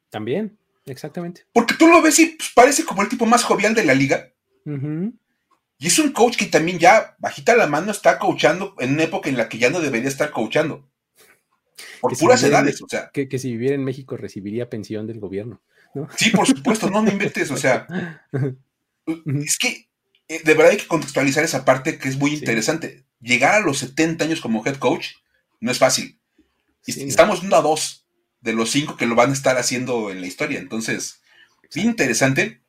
También, 0.09 0.57
exactamente. 0.85 1.45
Porque 1.53 1.75
tú 1.75 1.87
lo 1.87 2.01
ves 2.01 2.19
y 2.19 2.27
pues, 2.27 2.51
parece 2.53 2.85
como 2.85 3.01
el 3.01 3.09
tipo 3.09 3.25
más 3.25 3.43
jovial 3.43 3.73
de 3.73 3.85
la 3.85 3.93
liga. 3.93 4.31
Y 4.65 5.87
es 5.87 5.97
un 5.97 6.11
coach 6.11 6.37
que 6.37 6.45
también 6.45 6.77
ya, 6.77 7.15
bajita 7.17 7.55
la 7.55 7.67
mano, 7.67 7.91
está 7.91 8.19
coachando 8.19 8.75
en 8.79 8.93
una 8.93 9.03
época 9.03 9.29
en 9.29 9.37
la 9.37 9.49
que 9.49 9.57
ya 9.57 9.69
no 9.69 9.79
debería 9.79 10.09
estar 10.09 10.29
coachando. 10.31 10.87
Por 11.99 12.17
puras 12.17 12.43
edades, 12.43 12.81
o 12.81 12.87
sea. 12.87 13.09
Que, 13.11 13.27
si 13.39 13.51
viviera 13.51 13.75
en 13.75 13.83
México 13.83 14.15
recibiría 14.15 14.69
pensión 14.69 15.07
del 15.07 15.19
gobierno, 15.19 15.61
¿no? 15.95 16.07
Sí, 16.17 16.29
por 16.29 16.45
supuesto, 16.45 16.89
no 16.89 17.01
me 17.01 17.11
inventes, 17.11 17.49
o 17.49 17.57
sea. 17.57 17.87
es 19.43 19.57
que 19.57 19.89
eh, 20.27 20.41
de 20.45 20.53
verdad 20.53 20.71
hay 20.71 20.77
que 20.77 20.87
contextualizar 20.87 21.43
esa 21.43 21.65
parte 21.65 21.97
que 21.97 22.07
es 22.07 22.17
muy 22.17 22.33
interesante. 22.35 23.03
Llegar 23.19 23.55
a 23.55 23.59
los 23.59 23.79
70 23.79 24.23
años 24.23 24.39
como 24.39 24.65
head 24.65 24.77
coach 24.77 25.07
no 25.59 25.71
es 25.71 25.79
fácil. 25.79 26.20
Estamos 26.85 27.41
viendo 27.41 27.57
a 27.57 27.61
dos 27.61 28.07
de 28.41 28.53
los 28.53 28.71
cinco 28.71 28.97
que 28.97 29.05
lo 29.05 29.15
van 29.15 29.29
a 29.29 29.33
estar 29.33 29.57
haciendo 29.57 30.09
en 30.09 30.21
la 30.21 30.27
historia. 30.27 30.59
Entonces, 30.59 31.21
bien 31.73 31.87
interesante. 31.87 32.61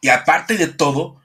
Y 0.00 0.08
aparte 0.08 0.56
de 0.56 0.68
todo, 0.68 1.20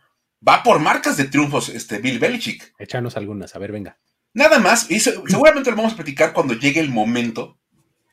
va 0.46 0.64
por 0.64 0.80
marcas 0.80 1.18
de 1.18 1.26
triunfos 1.26 1.70
este 1.70 2.00
Bill 2.00 2.20
Belichick. 2.20 2.74
Échanos 2.78 3.18
algunas, 3.18 3.56
a 3.56 3.60
ver, 3.60 3.72
venga. 3.72 3.98
Nada 4.34 4.60
más, 4.60 4.90
y 4.90 5.00
seguramente 5.00 5.70
lo 5.70 5.76
vamos 5.76 5.94
a 5.94 5.98
platicar 5.98 6.34
cuando 6.34 6.56
llegue 6.56 6.80
el 6.80 6.90
momento, 6.90 7.60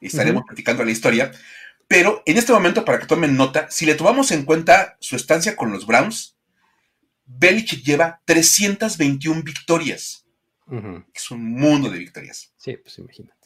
y 0.00 0.07
estaremos 0.07 0.44
platicando 0.46 0.85
la 0.85 0.90
historia, 0.90 1.33
pero 1.88 2.22
en 2.26 2.37
este 2.37 2.53
momento, 2.53 2.85
para 2.85 2.98
que 3.00 3.07
tomen 3.07 3.37
nota, 3.37 3.70
si 3.70 3.87
le 3.87 3.94
tomamos 3.94 4.31
en 4.31 4.44
cuenta 4.44 4.96
su 5.00 5.16
estancia 5.16 5.57
con 5.57 5.72
los 5.72 5.87
Browns, 5.87 6.37
Belichick 7.24 7.83
lleva 7.83 8.20
321 8.26 9.42
victorias. 9.42 10.26
Es 11.12 11.31
un 11.31 11.53
mundo 11.53 11.90
de 11.90 11.98
victorias. 11.98 12.53
Sí, 12.57 12.76
pues 12.76 12.98
imagínate. 12.98 13.39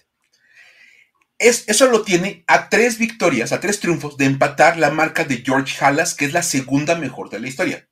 Es, 1.38 1.68
eso 1.68 1.88
lo 1.90 2.02
tiene 2.02 2.44
a 2.46 2.68
tres 2.68 2.98
victorias, 2.98 3.52
a 3.52 3.60
tres 3.60 3.80
triunfos 3.80 4.16
de 4.16 4.26
empatar 4.26 4.78
la 4.78 4.90
marca 4.90 5.24
de 5.24 5.38
George 5.38 5.84
Halas, 5.84 6.14
que 6.14 6.24
es 6.24 6.32
la 6.32 6.42
segunda 6.42 6.94
mejor 6.94 7.30
de 7.30 7.40
la 7.40 7.48
historia. 7.48 7.88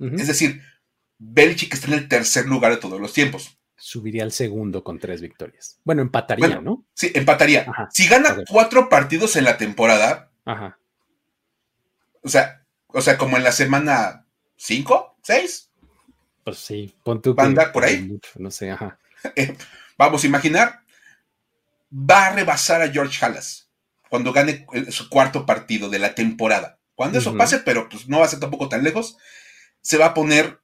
Es 0.00 0.28
decir, 0.28 0.62
Belichick 1.18 1.74
está 1.74 1.88
en 1.88 1.94
el 1.94 2.08
tercer 2.08 2.46
lugar 2.46 2.70
de 2.70 2.78
todos 2.78 3.00
los 3.00 3.12
tiempos. 3.12 3.58
Subiría 3.76 4.22
al 4.22 4.32
segundo 4.32 4.84
con 4.84 4.98
tres 4.98 5.20
victorias. 5.20 5.80
Bueno, 5.84 6.02
empataría, 6.02 6.60
¿no? 6.60 6.84
Sí, 6.94 7.10
empataría. 7.14 7.66
si 7.90 8.06
gana 8.06 8.44
cuatro 8.48 8.88
partidos 8.88 9.34
en 9.36 9.44
la 9.44 9.56
temporada, 9.56 10.28
Ajá. 10.48 10.78
O 12.22 12.28
sea, 12.28 12.64
o 12.86 13.00
sea, 13.02 13.18
como 13.18 13.36
en 13.36 13.44
la 13.44 13.52
semana 13.52 14.24
cinco, 14.56 15.18
seis. 15.22 15.70
Pues 16.42 16.56
sí, 16.58 16.94
pon 17.04 17.20
tu. 17.20 17.34
Va 17.34 17.42
a 17.42 17.46
andar 17.46 17.70
por 17.70 17.84
ahí. 17.84 18.18
no 18.36 18.50
sé, 18.50 18.70
ajá. 18.70 18.98
Eh, 19.34 19.56
vamos 19.98 20.22
a 20.22 20.26
imaginar, 20.28 20.84
va 21.92 22.26
a 22.26 22.32
rebasar 22.32 22.82
a 22.82 22.90
George 22.90 23.24
Halas 23.24 23.70
cuando 24.08 24.32
gane 24.32 24.66
su 24.90 25.08
cuarto 25.08 25.46
partido 25.46 25.88
de 25.88 25.98
la 25.98 26.14
temporada. 26.14 26.78
Cuando 26.94 27.18
eso 27.18 27.36
pase, 27.36 27.58
pero 27.58 27.88
pues 27.88 28.08
no 28.08 28.18
va 28.18 28.24
a 28.24 28.28
ser 28.28 28.40
tampoco 28.40 28.68
tan 28.68 28.82
lejos, 28.82 29.18
se 29.80 29.98
va 29.98 30.06
a 30.06 30.14
poner 30.14 30.60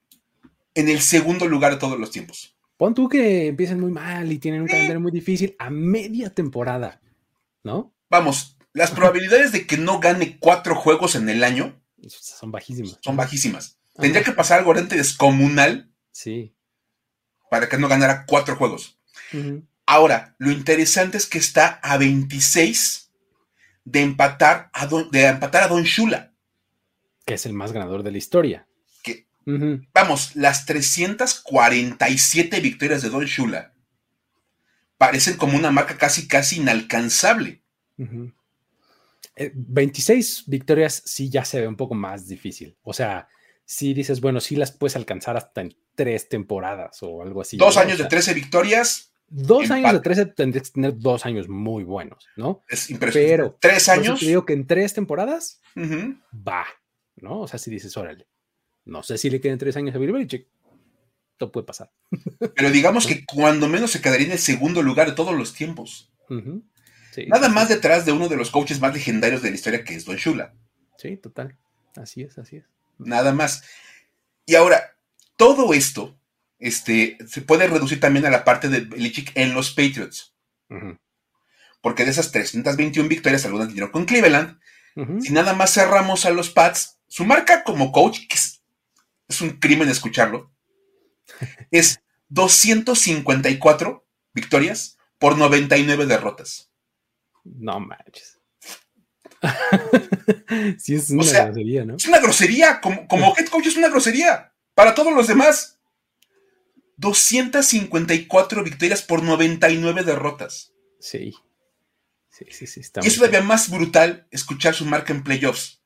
en 0.75 0.89
el 0.89 1.01
segundo 1.01 1.47
lugar 1.47 1.73
de 1.73 1.79
todos 1.79 1.99
los 1.99 2.11
tiempos. 2.11 2.57
Pon 2.77 2.95
tú 2.95 3.09
que 3.09 3.47
empiecen 3.49 3.79
muy 3.79 3.93
mal 3.93 4.33
y 4.33 4.39
tienen 4.39 4.63
un 4.63 4.67
calendario 4.67 5.01
muy 5.01 5.13
difícil 5.13 5.55
a 5.61 5.71
media 5.71 6.31
temporada, 6.31 7.01
¿no? 7.63 7.95
Vamos, 8.11 8.57
las 8.73 8.91
probabilidades 8.91 9.53
de 9.53 9.67
que 9.67 9.77
no 9.77 10.01
gane 10.01 10.39
cuatro 10.41 10.75
juegos 10.75 11.15
en 11.15 11.29
el 11.29 11.45
año 11.45 11.81
son 12.09 12.51
bajísimas. 12.51 12.99
Son 13.01 13.17
bajísimas. 13.17 13.79
Tendría 13.95 14.25
que 14.25 14.33
pasar 14.33 14.59
algo 14.59 14.73
realmente 14.73 14.97
descomunal. 14.97 15.91
Sí. 16.11 16.55
Para 17.49 17.69
que 17.69 17.79
no 17.79 17.89
ganara 17.89 18.27
cuatro 18.27 18.57
juegos. 18.57 18.99
Ahora, 19.87 20.35
lo 20.39 20.51
interesante 20.51 21.17
es 21.17 21.27
que 21.27 21.39
está 21.39 21.81
a 21.83 21.99
26 21.99 23.13
de 23.85 24.01
empatar 24.01 24.71
a 24.73 24.87
Don, 24.87 25.11
de 25.11 25.27
empatar 25.27 25.65
a 25.65 25.69
Don 25.69 25.83
Shula. 25.83 26.33
Que 27.27 27.35
es 27.35 27.47
el 27.47 27.53
más 27.53 27.73
ganador 27.73 28.03
de 28.03 28.13
la 28.13 28.19
historia. 28.19 28.67
Vamos, 29.93 30.37
las 30.37 30.65
347 30.65 32.61
victorias 32.61 33.03
de 33.03 33.11
Don 33.11 33.27
Shula 33.27 33.75
parecen 34.97 35.37
como 35.37 35.59
una 35.59 35.71
marca 35.71 35.99
casi, 35.99 36.27
casi 36.27 36.57
inalcanzable. 36.57 37.63
26 39.37 40.39
eh, 40.39 40.43
victorias 40.47 41.03
sí 41.05 41.29
ya 41.29 41.45
se 41.45 41.61
ve 41.61 41.69
un 41.69 41.77
poco 41.77 41.95
más 41.95 42.27
difícil. 42.27 42.77
O 42.83 42.95
sea, 42.95 43.29
si 43.65 43.93
dices, 43.93 44.21
bueno, 44.21 44.41
sí 44.41 44.57
las 44.57 44.73
puedes 44.73 44.97
alcanzar 44.97 45.37
hasta 45.37 45.61
en 45.61 45.77
tres 45.95 46.29
temporadas 46.29 47.03
o 47.03 47.23
algo 47.23 47.43
así. 47.43 47.57
Dos 47.57 47.77
años 47.77 47.99
de 47.99 48.07
13 48.07 48.35
victorias. 48.35 49.13
Dos 49.37 49.69
años 49.73 49.93
de 49.93 49.99
13 49.99 50.27
tendrías 50.27 50.69
que 50.69 50.75
tener 50.75 50.97
dos 50.97 51.27
años 51.27 51.49
muy 51.49 51.83
buenos, 51.83 52.29
¿no? 52.37 52.63
Es 52.69 52.89
impresionante. 52.89 53.33
Pero 53.33 53.59
tres 53.61 53.89
años. 53.89 54.21
Te 54.21 54.27
digo 54.27 54.47
que 54.47 54.53
en 54.53 54.65
tres 54.65 54.95
temporadas 54.95 55.61
va, 55.77 56.65
¿no? 57.17 57.41
O 57.41 57.49
sea, 57.49 57.59
si 57.59 57.69
dices, 57.69 57.97
órale, 57.97 58.29
no 58.85 59.03
sé 59.03 59.19
si 59.19 59.31
le 59.31 59.41
queden 59.41 59.59
tres 59.59 59.77
años 59.77 59.93
a 59.93 59.99
Bill 59.99 60.13
Belichick. 60.13 60.47
Esto 61.33 61.51
puede 61.51 61.67
pasar. 61.67 61.91
Pero 62.55 62.71
digamos 62.71 63.09
que 63.09 63.25
cuando 63.27 63.69
menos 63.69 63.91
se 63.91 64.01
quedaría 64.01 64.27
en 64.27 64.33
el 64.35 64.39
segundo 64.39 64.83
lugar 64.83 65.09
de 65.09 65.17
todos 65.17 65.35
los 65.35 65.53
tiempos. 65.53 66.13
Nada 67.27 67.49
más 67.49 67.69
detrás 67.69 68.07
de 68.07 68.13
uno 68.13 68.29
de 68.29 68.37
los 68.37 68.53
coaches 68.53 68.81
más 68.81 68.95
legendarios 68.95 69.43
de 69.43 69.51
la 69.51 69.57
historia, 69.57 69.83
que 69.83 69.97
es 69.97 70.05
Don 70.05 70.15
Shula. 70.15 70.55
Sí, 70.97 71.17
total. 71.17 71.57
Así 71.97 72.23
es, 72.23 72.39
así 72.39 72.59
es. 72.59 72.67
Nada 72.99 73.33
más. 73.33 73.65
Y 74.47 74.55
ahora, 74.55 74.97
todo 75.37 75.75
esto 75.75 76.17
este, 76.65 77.19
se 77.29 77.43
puede 77.43 77.67
reducir 77.67 78.01
también 78.01 78.25
a 78.25 78.31
la 78.31 78.43
parte 78.43 78.71
de 78.71 78.81
Belichick 78.81 79.33
en 79.35 79.53
los 79.53 79.71
Patriots. 79.71 80.35
Porque 81.83 82.07
de 82.07 82.11
esas 82.11 82.33
321 82.33 83.07
victorias, 83.07 83.45
algunas 83.45 83.69
vinieron 83.69 83.91
con 83.91 84.07
Cleveland. 84.07 84.59
Si 85.21 85.33
nada 85.33 85.53
más 85.53 85.75
cerramos 85.75 86.25
a 86.25 86.31
los 86.31 86.49
Pats, 86.49 86.99
su 87.07 87.27
marca 87.27 87.65
como 87.65 87.93
coach, 87.93 88.21
que 88.29 88.37
es, 88.37 88.63
es 89.29 89.43
un 89.43 89.59
crimen 89.59 89.91
escucharlo, 89.91 90.53
es 91.71 92.01
254 92.29 94.07
victorias 94.33 94.97
por 95.19 95.37
99 95.37 96.07
derrotas. 96.07 96.71
No 97.45 97.79
manches. 97.79 98.41
sí, 100.79 100.95
es 100.95 101.11
una 101.11 101.45
grosería, 101.45 101.85
¿no? 101.85 101.97
Es 101.97 102.07
una 102.07 102.21
grosería. 102.21 102.81
Como, 102.81 103.07
como 103.07 103.35
head 103.39 103.49
coach 103.49 103.67
es 103.67 103.77
una 103.77 103.91
grosería. 103.91 104.55
Para 104.75 104.95
todos 104.95 105.13
los 105.13 105.27
demás. 105.27 105.74
254 106.97 108.65
victorias 108.65 109.03
por 109.03 109.23
99 109.23 110.05
derrotas. 110.05 110.73
Sí. 111.01 111.35
Sí, 112.31 112.47
sí, 112.51 112.67
sí. 112.67 112.81
y 113.03 113.07
es 113.07 113.17
todavía 113.17 113.43
más 113.43 113.71
brutal 113.71 114.27
escuchar 114.33 114.75
su 114.75 114.85
marca 114.87 115.13
en 115.13 115.23
playoffs. 115.23 115.81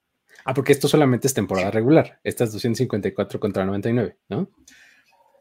Ah, 0.47 0.55
porque 0.55 0.73
esto 0.73 0.89
solamente 0.89 1.27
es 1.27 1.35
temporada 1.35 1.71
regular. 1.71 2.21
Estas 2.25 2.53
254 2.53 3.39
contra 3.39 3.67
99, 3.67 4.17
¿no? 4.31 4.51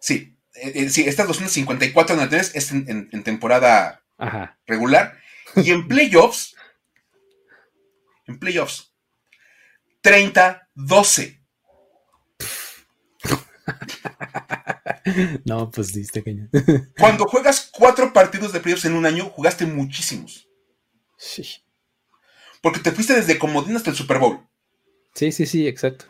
Sí. 0.01 0.37
Eh, 0.55 0.71
eh, 0.75 0.89
sí, 0.89 1.03
estas 1.07 1.27
254 1.27 2.15
99 2.17 2.51
es 2.53 2.71
en, 2.71 3.09
en 3.11 3.23
temporada 3.23 4.03
regular. 4.65 5.17
Y 5.55 5.71
en 5.71 5.87
playoffs, 5.87 6.55
en 8.25 8.37
playoffs, 8.39 8.93
30-12. 10.03 11.41
No, 15.45 15.71
pues 15.71 15.93
diste 15.93 16.23
caña. 16.23 16.49
Cuando 16.99 17.25
juegas 17.25 17.69
cuatro 17.71 18.13
partidos 18.13 18.53
de 18.53 18.59
playoffs 18.59 18.85
en 18.85 18.93
un 18.93 19.05
año, 19.05 19.25
jugaste 19.25 19.65
muchísimos. 19.65 20.47
Sí. 21.17 21.45
Porque 22.61 22.79
te 22.79 22.91
fuiste 22.91 23.15
desde 23.15 23.37
Comodín 23.37 23.75
hasta 23.75 23.89
el 23.89 23.95
Super 23.95 24.19
Bowl. 24.19 24.39
Sí, 25.13 25.31
sí, 25.31 25.45
sí, 25.45 25.67
exacto. 25.67 26.05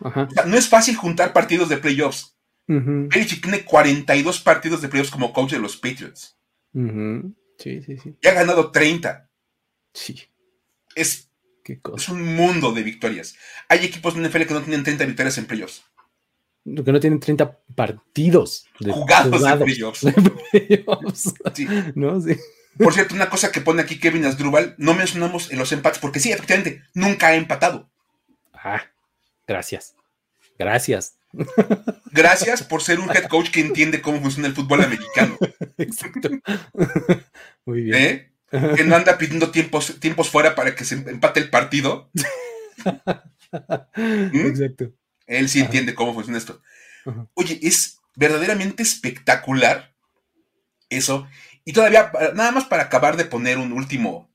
no 0.48 0.58
es 0.58 0.68
fácil 0.68 0.96
juntar 0.96 1.34
partidos 1.34 1.70
de 1.70 1.78
playoffs. 1.78 2.36
Uh 2.68 3.08
tiene 3.10 3.64
42 3.64 4.42
partidos 4.42 4.82
de 4.82 4.90
playoffs 4.90 5.12
como 5.12 5.32
coach 5.32 5.52
de 5.52 5.60
los 5.60 5.78
Patriots. 5.78 6.38
Sí, 6.74 7.82
sí, 7.82 7.98
sí. 7.98 8.18
Y 8.22 8.28
ha 8.28 8.34
ganado 8.34 8.72
30. 8.72 9.30
Sí. 9.94 10.22
Es, 10.96 11.32
es 11.66 12.10
un 12.10 12.36
mundo 12.36 12.74
de 12.74 12.84
victorias. 12.84 13.36
Hay 13.70 13.86
equipos 13.86 14.16
de 14.16 14.28
NFL 14.28 14.44
que 14.44 14.54
no 14.54 14.62
tienen 14.62 14.84
30 14.84 15.06
victorias 15.06 15.38
en 15.38 15.46
playoffs. 15.46 15.84
Que 16.76 16.92
no 16.92 17.00
tienen 17.00 17.20
30 17.20 17.60
partidos 17.76 18.66
de 18.80 18.92
jugados, 18.92 19.42
de 19.42 19.58
playoffs. 19.66 21.34
Sí. 21.54 21.68
¿No? 21.96 22.20
Sí. 22.20 22.36
Por 22.78 22.94
cierto, 22.94 23.16
una 23.16 23.30
cosa 23.30 23.52
que 23.52 23.62
pone 23.62 23.82
aquí 23.82 24.00
Kevin 24.00 24.26
Asdrubal, 24.26 24.76
no 24.78 24.94
mencionamos 24.94 25.52
en 25.52 25.60
los 25.60 25.72
empates, 25.72 26.00
porque 26.00 26.20
sí, 26.20 26.32
efectivamente, 26.32 26.84
nunca 26.94 27.28
ha 27.28 27.36
empatado. 27.36 27.90
Ah, 28.54 28.84
gracias. 29.48 29.96
Gracias. 30.60 31.18
Gracias 32.12 32.64
por 32.64 32.82
ser 32.82 33.00
un 33.00 33.10
head 33.10 33.28
coach 33.30 33.50
que 33.50 33.62
entiende 33.62 34.02
cómo 34.02 34.22
funciona 34.22 34.48
el 34.48 34.56
fútbol 34.56 34.84
americano. 34.84 35.38
Exacto. 35.78 36.30
Muy 37.66 37.82
bien. 37.84 37.96
¿Eh? 37.96 38.32
que 38.50 38.86
no 38.86 38.96
anda 38.96 39.18
pidiendo 39.18 39.52
tiempos, 39.52 40.00
tiempos 40.00 40.30
fuera 40.30 40.56
para 40.56 40.74
que 40.74 40.86
se 40.86 40.96
empate 40.96 41.42
el 41.42 41.50
partido. 41.50 42.10
¿Mm? 43.96 44.46
Exacto. 44.46 44.94
Él 45.28 45.50
sí 45.50 45.60
entiende 45.60 45.94
cómo 45.94 46.14
funciona 46.14 46.38
esto. 46.38 46.62
Oye, 47.36 47.60
es 47.62 48.00
verdaderamente 48.16 48.82
espectacular 48.82 49.96
eso. 50.90 51.28
Y 51.66 51.74
todavía, 51.74 52.12
nada 52.34 52.52
más 52.52 52.66
para 52.66 52.84
acabar 52.84 53.18
de 53.18 53.26
poner 53.26 53.58
un 53.58 53.74
último, 53.74 54.34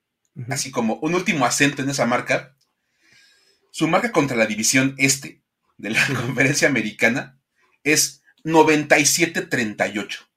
así 0.48 0.70
como 0.70 0.94
un 0.96 1.14
último 1.14 1.46
acento 1.46 1.82
en 1.82 1.90
esa 1.90 2.06
marca, 2.06 2.56
su 3.70 3.88
marca 3.88 4.12
contra 4.12 4.36
la 4.36 4.46
división 4.46 4.94
este 4.98 5.42
de 5.78 5.90
la 5.90 6.06
conferencia 6.06 6.68
americana 6.68 7.40
es 7.82 8.22
97-38. 8.44 10.28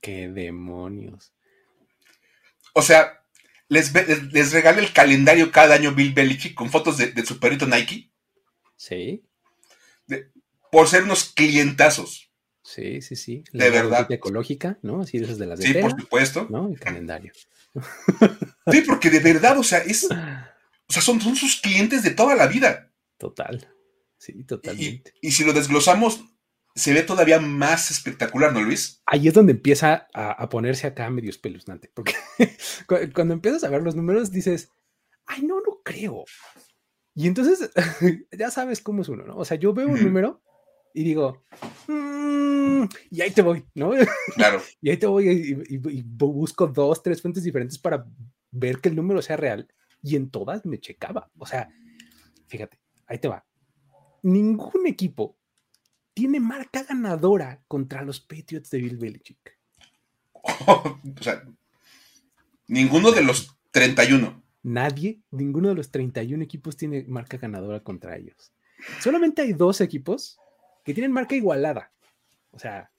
¡Qué 0.00 0.28
demonios! 0.28 1.32
O 2.74 2.82
sea, 2.82 3.23
les, 3.68 3.92
les 4.32 4.52
regala 4.52 4.80
el 4.80 4.92
calendario 4.92 5.50
cada 5.50 5.74
año 5.74 5.94
Bill 5.94 6.12
Belichick 6.12 6.54
con 6.54 6.70
fotos 6.70 6.98
de, 6.98 7.26
su 7.26 7.38
perrito 7.38 7.66
Nike. 7.66 8.10
Sí. 8.76 9.22
por 10.70 10.88
ser 10.88 11.04
unos 11.04 11.24
clientazos. 11.24 12.30
Sí, 12.62 13.02
sí, 13.02 13.14
sí. 13.14 13.44
de 13.52 13.70
verdad. 13.70 14.10
ecológica, 14.10 14.78
¿no? 14.82 15.02
Así 15.02 15.18
de 15.18 15.24
esas 15.26 15.38
de 15.38 15.46
las 15.46 15.58
de 15.58 15.66
Sí, 15.66 15.74
por 15.74 15.98
supuesto. 16.00 16.46
¿No? 16.50 16.68
El 16.68 16.78
calendario. 16.78 17.32
Sí, 18.70 18.80
porque 18.80 19.10
de 19.10 19.20
verdad, 19.20 19.58
o 19.58 19.62
sea, 19.62 19.80
es. 19.80 20.04
O 20.04 20.92
sea, 20.92 21.02
son, 21.02 21.20
son 21.20 21.36
sus 21.36 21.60
clientes 21.60 22.02
de 22.02 22.12
toda 22.12 22.34
la 22.34 22.46
vida. 22.46 22.90
Total. 23.18 23.68
Sí, 24.16 24.42
totalmente. 24.44 25.12
y 25.20 25.32
si 25.32 25.44
lo 25.44 25.52
desglosamos, 25.52 26.24
se 26.74 26.92
ve 26.92 27.02
todavía 27.02 27.38
más 27.40 27.90
espectacular, 27.90 28.52
¿no, 28.52 28.60
Luis? 28.60 29.00
Ahí 29.06 29.28
es 29.28 29.34
donde 29.34 29.52
empieza 29.52 30.08
a, 30.12 30.48
ponerse 30.48 30.86
acá 30.86 31.08
medio 31.08 31.30
espeluznante, 31.30 31.90
porque 31.94 32.14
cuando 33.14 33.34
empiezas 33.34 33.62
a 33.64 33.70
ver 33.70 33.82
los 33.82 33.94
números 33.94 34.32
dices, 34.32 34.70
ay, 35.26 35.42
no, 35.42 35.60
no 35.60 35.80
creo. 35.84 36.24
Y 37.14 37.28
entonces 37.28 37.70
ya 38.32 38.50
sabes 38.50 38.80
cómo 38.80 39.02
es 39.02 39.08
uno, 39.08 39.24
¿no? 39.24 39.36
O 39.36 39.44
sea, 39.44 39.56
yo 39.56 39.72
veo 39.72 39.88
un 39.88 40.02
número 40.02 40.42
y 40.92 41.04
digo, 41.04 41.44
mm", 41.86 42.84
y 43.10 43.20
ahí 43.20 43.30
te 43.30 43.42
voy, 43.42 43.64
¿no? 43.74 43.92
Claro. 44.34 44.60
y 44.80 44.90
ahí 44.90 44.96
te 44.96 45.06
voy 45.06 45.28
y, 45.28 45.74
y, 45.74 46.02
busco 46.02 46.66
dos, 46.66 47.02
tres 47.02 47.22
fuentes 47.22 47.44
diferentes 47.44 47.78
para 47.78 48.04
ver 48.50 48.80
que 48.80 48.88
el 48.88 48.96
número 48.96 49.22
sea 49.22 49.36
real. 49.36 49.68
Y 50.02 50.16
en 50.16 50.28
todas 50.28 50.66
me 50.66 50.78
checaba. 50.80 51.30
O 51.38 51.46
sea, 51.46 51.70
fíjate, 52.46 52.78
ahí 53.06 53.18
te 53.18 53.28
va. 53.28 53.46
Ningún 54.22 54.86
equipo 54.86 55.38
tiene 56.14 56.38
marca 56.38 56.84
ganadora 56.84 57.60
contra 57.66 58.02
los 58.02 58.20
Patriots 58.20 58.70
de 58.70 58.78
Bill 58.78 58.96
Belichick. 58.96 59.58
o 60.66 60.98
sea, 61.20 61.42
ninguno 62.68 63.10
de 63.10 63.24
los 63.24 63.56
31. 63.72 64.42
Nadie, 64.62 65.20
ninguno 65.30 65.68
de 65.68 65.74
los 65.74 65.90
31 65.90 66.42
equipos 66.42 66.76
tiene 66.76 67.04
marca 67.08 67.36
ganadora 67.36 67.80
contra 67.80 68.16
ellos. 68.16 68.52
Solamente 69.00 69.42
hay 69.42 69.52
dos 69.52 69.80
equipos 69.80 70.38
que 70.84 70.94
tienen 70.94 71.12
marca 71.12 71.34
igualada. 71.34 71.92
O 72.52 72.58
sea, 72.58 72.90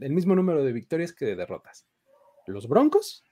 el 0.00 0.12
mismo 0.12 0.34
número 0.34 0.64
de 0.64 0.72
victorias 0.72 1.12
que 1.12 1.26
de 1.26 1.36
derrotas. 1.36 1.86
Los 2.46 2.66
Broncos 2.66 3.24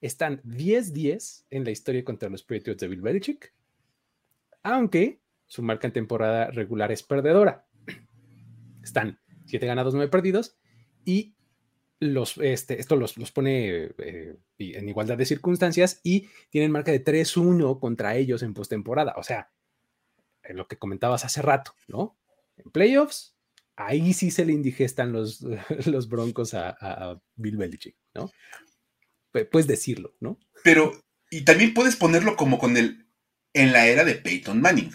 están 0.00 0.42
10-10 0.42 1.44
en 1.50 1.64
la 1.64 1.70
historia 1.70 2.04
contra 2.04 2.28
los 2.28 2.42
Patriots 2.42 2.80
de 2.80 2.88
Bill 2.88 3.00
Belichick, 3.00 3.52
aunque 4.62 5.20
su 5.46 5.62
marca 5.62 5.86
en 5.86 5.92
temporada 5.92 6.50
regular 6.50 6.92
es 6.92 7.02
perdedora 7.02 7.66
están 8.82 9.20
7 9.46 9.66
ganados, 9.66 9.94
9 9.94 10.10
perdidos 10.10 10.56
y 11.04 11.34
los, 12.00 12.36
este, 12.38 12.80
esto 12.80 12.96
los, 12.96 13.16
los 13.16 13.30
pone 13.30 13.90
eh, 13.98 14.36
en 14.58 14.88
igualdad 14.88 15.16
de 15.16 15.24
circunstancias 15.24 16.00
y 16.02 16.28
tienen 16.50 16.72
marca 16.72 16.90
de 16.90 17.04
3-1 17.04 17.78
contra 17.78 18.16
ellos 18.16 18.42
en 18.42 18.54
postemporada. 18.54 19.14
O 19.16 19.22
sea, 19.22 19.52
lo 20.50 20.66
que 20.66 20.78
comentabas 20.78 21.24
hace 21.24 21.42
rato, 21.42 21.74
¿no? 21.86 22.18
En 22.56 22.72
playoffs, 22.72 23.36
ahí 23.76 24.12
sí 24.14 24.30
se 24.30 24.44
le 24.44 24.52
indigestan 24.52 25.12
los, 25.12 25.42
los 25.86 26.08
broncos 26.08 26.54
a, 26.54 27.20
Bill 27.36 27.56
Belichick, 27.56 27.96
¿no? 28.14 28.30
Puedes 29.50 29.66
decirlo, 29.66 30.14
¿no? 30.20 30.38
Pero, 30.62 30.92
y 31.30 31.44
también 31.44 31.72
puedes 31.72 31.96
ponerlo 31.96 32.36
como 32.36 32.58
con 32.58 32.76
el, 32.76 33.06
en 33.54 33.72
la 33.72 33.86
era 33.86 34.04
de 34.04 34.16
Peyton 34.16 34.60
Manning. 34.60 34.92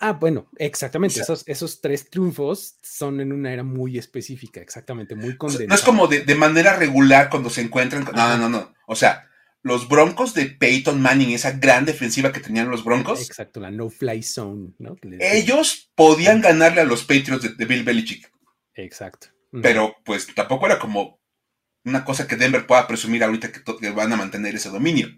Ah, 0.00 0.12
bueno, 0.12 0.48
exactamente. 0.58 1.20
esos, 1.20 1.44
esos 1.46 1.80
tres 1.80 2.10
triunfos 2.10 2.78
son 2.82 3.20
en 3.20 3.32
una 3.32 3.52
era 3.52 3.62
muy 3.62 3.98
específica, 3.98 4.60
exactamente, 4.60 5.14
muy 5.14 5.36
condensada. 5.36 5.68
No 5.68 5.74
es 5.74 5.82
como 5.82 6.06
de, 6.06 6.34
manera 6.34 6.76
regular 6.76 7.30
cuando 7.30 7.50
se 7.50 7.62
encuentran. 7.62 8.04
No, 8.14 8.38
no, 8.38 8.48
no. 8.48 8.74
O 8.86 8.94
sea, 8.94 9.28
los 9.62 9.88
Broncos 9.88 10.34
de 10.34 10.46
Peyton 10.46 11.00
Manning, 11.00 11.30
esa 11.30 11.52
gran 11.52 11.84
defensiva 11.84 12.32
que 12.32 12.40
tenían 12.40 12.70
los 12.70 12.84
Broncos. 12.84 13.20
Exacto, 13.20 13.60
la 13.60 13.70
no-fly 13.70 14.22
zone, 14.22 14.74
¿no? 14.78 14.96
Ellos 15.18 15.90
podían 15.94 16.40
ganarle 16.40 16.82
a 16.82 16.84
los 16.84 17.02
Patriots 17.02 17.56
de, 17.56 17.64
Bill 17.64 17.82
Belichick. 17.82 18.30
Exacto. 18.74 19.28
Pero 19.62 19.96
pues 20.04 20.32
tampoco 20.34 20.66
era 20.66 20.78
como 20.78 21.20
una 21.84 22.04
cosa 22.04 22.26
que 22.26 22.36
Denver 22.36 22.66
pueda 22.66 22.86
presumir 22.86 23.24
ahorita 23.24 23.50
que 23.50 23.90
van 23.90 24.12
a 24.12 24.16
mantener 24.16 24.54
ese 24.54 24.68
dominio. 24.68 25.08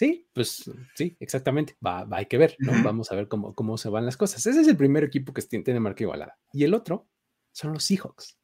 Sí, 0.00 0.26
pues 0.32 0.70
sí, 0.94 1.14
exactamente. 1.20 1.76
Va, 1.86 2.08
hay 2.12 2.24
que 2.24 2.38
ver, 2.38 2.56
¿no? 2.58 2.72
Vamos 2.82 3.12
a 3.12 3.16
ver 3.16 3.28
cómo, 3.28 3.54
cómo 3.54 3.76
se 3.76 3.90
van 3.90 4.06
las 4.06 4.16
cosas. 4.16 4.46
Ese 4.46 4.62
es 4.62 4.66
el 4.66 4.78
primer 4.78 5.04
equipo 5.04 5.34
que 5.34 5.42
tiene 5.42 5.78
marca 5.78 6.02
igualada. 6.02 6.38
Y 6.54 6.64
el 6.64 6.72
otro 6.72 7.06
son 7.52 7.74
los 7.74 7.84
Seahawks. 7.84 8.38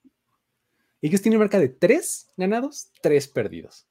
Ellos 1.00 1.22
tienen 1.22 1.40
marca 1.40 1.58
de 1.58 1.70
tres 1.70 2.30
ganados, 2.36 2.90
tres 3.00 3.26
perdidos. 3.26 3.88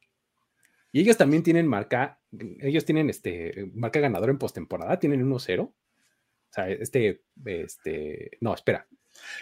Y 0.91 0.99
ellos 0.99 1.17
también 1.17 1.41
tienen 1.41 1.65
marca, 1.65 2.21
ellos 2.60 2.86
tienen 2.86 3.10
este, 3.10 3.71
marca 3.73 3.99
ganadora 3.99 4.32
en 4.32 4.38
postemporada, 4.38 4.99
tienen 4.99 5.28
1-0. 5.28 5.62
O 5.63 5.73
sea, 6.51 6.69
este, 6.69 7.23
este, 7.45 8.38
no, 8.41 8.54
espera, 8.54 8.88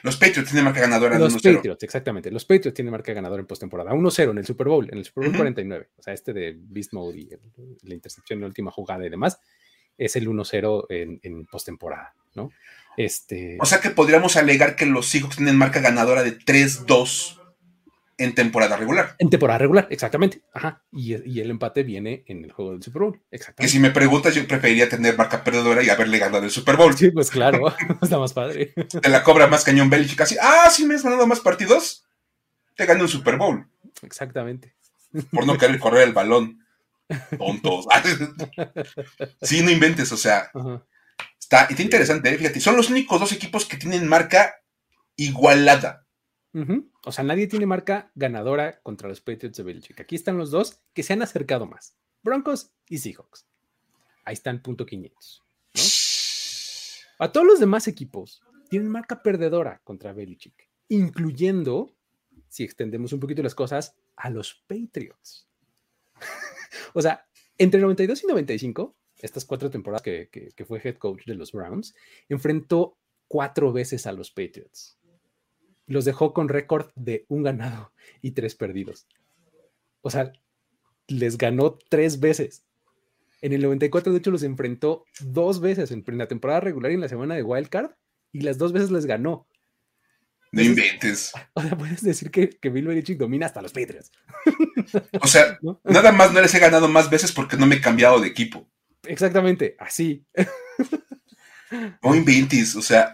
los 0.04 0.18
Patriots 0.18 0.50
tienen 0.50 0.66
marca 0.66 0.82
ganadora. 0.82 1.18
Los 1.18 1.36
Patriots, 1.36 1.84
exactamente. 1.84 2.32
Los 2.32 2.46
Patriots 2.46 2.74
tienen 2.74 2.92
marca 2.92 3.14
ganadora 3.14 3.42
en 3.42 3.48
postemporada. 3.48 3.92
1-0 3.92 4.32
en 4.32 4.38
el 4.38 4.46
Super 4.46 4.68
Bowl, 4.68 4.90
en 4.92 4.98
el 4.98 5.06
Super 5.06 5.26
Bowl 5.26 5.38
49. 5.38 5.90
O 5.98 6.02
sea, 6.02 6.14
este 6.14 6.34
de 6.34 6.56
Beast 6.58 6.94
Mode 6.94 7.18
y 7.18 7.30
la 7.84 7.94
intercepción 7.94 8.38
en 8.38 8.42
la 8.42 8.48
última 8.48 8.72
jugada 8.72 9.06
y 9.06 9.10
demás, 9.10 9.40
es 9.98 10.16
el 10.16 10.28
1-0 10.28 10.86
en, 10.90 11.20
en 11.24 11.46
postemporada, 11.46 12.16
¿no? 12.36 12.52
Este... 12.98 13.58
O 13.60 13.66
sea 13.66 13.80
que 13.80 13.90
podríamos 13.90 14.36
alegar 14.36 14.76
que 14.76 14.86
los 14.86 15.08
Seahawks 15.08 15.38
tienen 15.38 15.58
marca 15.58 15.80
ganadora 15.80 16.24
de 16.24 16.38
3-2 16.38 17.40
en 18.18 18.36
temporada 18.36 18.78
regular. 18.78 19.16
En 19.20 19.30
temporada 19.30 19.58
regular, 19.58 19.88
exactamente. 19.90 20.42
Ajá. 20.54 20.84
Y, 20.92 21.14
el 21.14 21.50
empate 21.50 21.84
viene 21.84 22.24
en 22.28 22.44
el 22.44 22.52
juego 22.52 22.72
del 22.72 22.84
Super 22.84 23.02
Bowl. 23.02 23.22
Exactamente. 23.32 23.62
Que 23.64 23.68
si 23.68 23.80
me 23.80 23.92
preguntas, 23.92 24.36
yo 24.36 24.48
preferiría 24.48 24.90
tener 24.90 25.18
marca 25.18 25.44
perdedora 25.44 25.84
y 25.84 25.90
haberle 25.90 26.20
ganado 26.20 26.44
el 26.44 26.52
Super 26.52 26.78
Bowl. 26.78 26.96
Sí, 26.96 27.12
pues 27.12 27.30
claro. 27.30 27.74
Está 28.02 28.20
más 28.20 28.34
padre. 28.34 28.74
Te 28.74 29.10
la 29.10 29.24
cobra 29.24 29.48
más 29.48 29.64
cañón 29.64 29.90
Belichick. 29.90 30.22
Así, 30.22 30.38
ah, 30.42 30.70
sí 30.72 30.86
me 30.86 30.96
has 30.96 31.04
ganado 31.04 31.26
más 31.28 31.40
partidos. 31.40 32.06
Te 32.76 32.86
gané 32.86 33.02
un 33.02 33.10
Super 33.10 33.38
Bowl. 33.38 33.68
Exactamente. 34.02 34.74
Por 35.32 35.46
no 35.46 35.58
querer 35.58 35.80
correr 35.80 36.08
el 36.08 36.14
balón. 36.14 36.64
Tontos. 37.38 37.86
sí, 39.42 39.62
no 39.62 39.72
inventes, 39.72 40.12
o 40.12 40.18
sea. 40.18 40.52
Está, 41.40 41.66
está 41.66 41.82
interesante, 41.82 42.34
¿eh? 42.34 42.38
fíjate. 42.38 42.60
Son 42.60 42.76
los 42.76 42.90
únicos 42.90 43.20
dos 43.20 43.32
equipos 43.32 43.66
que 43.66 43.78
tienen 43.78 44.08
marca 44.08 44.56
igualada. 45.16 46.03
O 47.06 47.12
sea, 47.12 47.24
nadie 47.24 47.48
tiene 47.48 47.66
marca 47.66 48.12
ganadora 48.14 48.80
contra 48.84 49.10
los 49.10 49.22
Patriots 49.22 49.58
de 49.58 49.64
Belichick. 49.64 50.00
Aquí 50.00 50.16
están 50.16 50.38
los 50.38 50.52
dos 50.52 50.82
que 50.94 51.02
se 51.02 51.14
han 51.14 51.24
acercado 51.24 51.66
más. 51.66 51.96
Broncos 52.22 52.72
y 52.88 53.00
Seahawks. 53.00 53.48
Ahí 54.24 54.34
están 54.34 54.62
punto 54.62 54.86
500. 54.86 55.44
A 57.18 57.32
todos 57.32 57.48
los 57.48 57.60
demás 57.60 57.88
equipos 57.88 58.44
tienen 58.70 58.90
marca 58.90 59.24
perdedora 59.24 59.82
contra 59.84 60.14
Belichick, 60.14 60.70
incluyendo, 60.90 61.96
si 62.50 62.64
extendemos 62.64 63.14
un 63.14 63.20
poquito 63.20 63.42
las 63.42 63.56
cosas, 63.56 63.96
a 64.16 64.30
los 64.30 64.64
Patriots. 64.68 65.48
o 66.94 67.02
sea, 67.02 67.26
entre 67.58 67.82
92 67.82 68.24
y 68.24 68.28
95, 68.28 68.96
estas 69.18 69.46
cuatro 69.46 69.72
temporadas 69.72 70.04
que, 70.04 70.30
que 70.30 70.66
fue 70.66 70.82
head 70.84 70.98
coach 70.98 71.26
de 71.26 71.36
los 71.36 71.52
Browns, 71.52 71.96
enfrentó 72.30 72.98
cuatro 73.28 73.74
veces 73.74 74.06
a 74.06 74.12
los 74.12 74.30
Patriots 74.30 74.98
los 75.88 76.06
dejó 76.06 76.34
con 76.34 76.50
récord 76.50 76.92
de 76.96 77.26
un 77.28 77.44
ganado 77.44 77.92
y 78.22 78.32
tres 78.32 78.56
perdidos. 78.56 79.08
O 80.02 80.10
sea, 80.10 80.32
les 81.08 81.38
ganó 81.38 81.78
tres 81.90 82.20
veces. 82.20 82.66
En 83.42 83.52
el 83.52 83.62
94, 83.62 84.14
de 84.14 84.20
hecho, 84.20 84.32
los 84.32 84.44
enfrentó 84.44 85.06
dos 85.20 85.60
veces 85.60 85.92
en 85.92 86.04
la 86.18 86.28
temporada 86.28 86.62
regular 86.62 86.92
y 86.92 86.96
en 86.96 87.02
la 87.02 87.10
semana 87.10 87.36
de 87.36 87.44
Wildcard, 87.44 87.92
y 88.32 88.42
las 88.42 88.58
dos 88.58 88.72
veces 88.72 88.90
les 88.90 89.06
ganó. 89.06 89.48
No 90.54 90.62
inventes. 90.62 91.34
O 91.56 91.62
sea, 91.62 91.78
puedes 91.78 92.02
decir 92.04 92.32
que, 92.32 92.50
que 92.50 92.70
Bill 92.70 92.88
Belichick 92.88 93.18
domina 93.18 93.48
hasta 93.48 93.62
los 93.62 93.74
Patriots. 93.74 94.12
O 95.22 95.28
sea, 95.28 95.58
nada 95.84 96.12
más 96.12 96.34
no 96.34 96.42
les 96.42 96.54
he 96.54 96.60
ganado 96.60 96.88
más 96.88 97.10
veces 97.10 97.32
porque 97.32 97.58
no 97.58 97.66
me 97.66 97.76
he 97.76 97.82
cambiado 97.82 98.20
de 98.20 98.28
equipo. 98.28 98.70
Exactamente, 99.04 99.76
así. 99.80 100.26
No 102.04 102.14
inventes, 102.14 102.76
o 102.76 102.82
sea, 102.82 103.12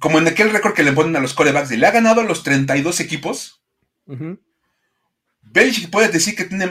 como 0.00 0.18
en 0.18 0.26
aquel 0.26 0.50
récord 0.50 0.74
que 0.74 0.82
le 0.82 0.92
ponen 0.92 1.14
a 1.14 1.20
los 1.20 1.34
corebacks 1.34 1.68
de 1.68 1.76
le 1.76 1.86
ha 1.86 1.92
ganado 1.92 2.22
a 2.22 2.24
los 2.24 2.42
32 2.42 3.00
equipos. 3.00 3.62
Belichick 5.42 5.90
puede 5.90 6.08
decir 6.08 6.34
que 6.34 6.44
tiene 6.44 6.66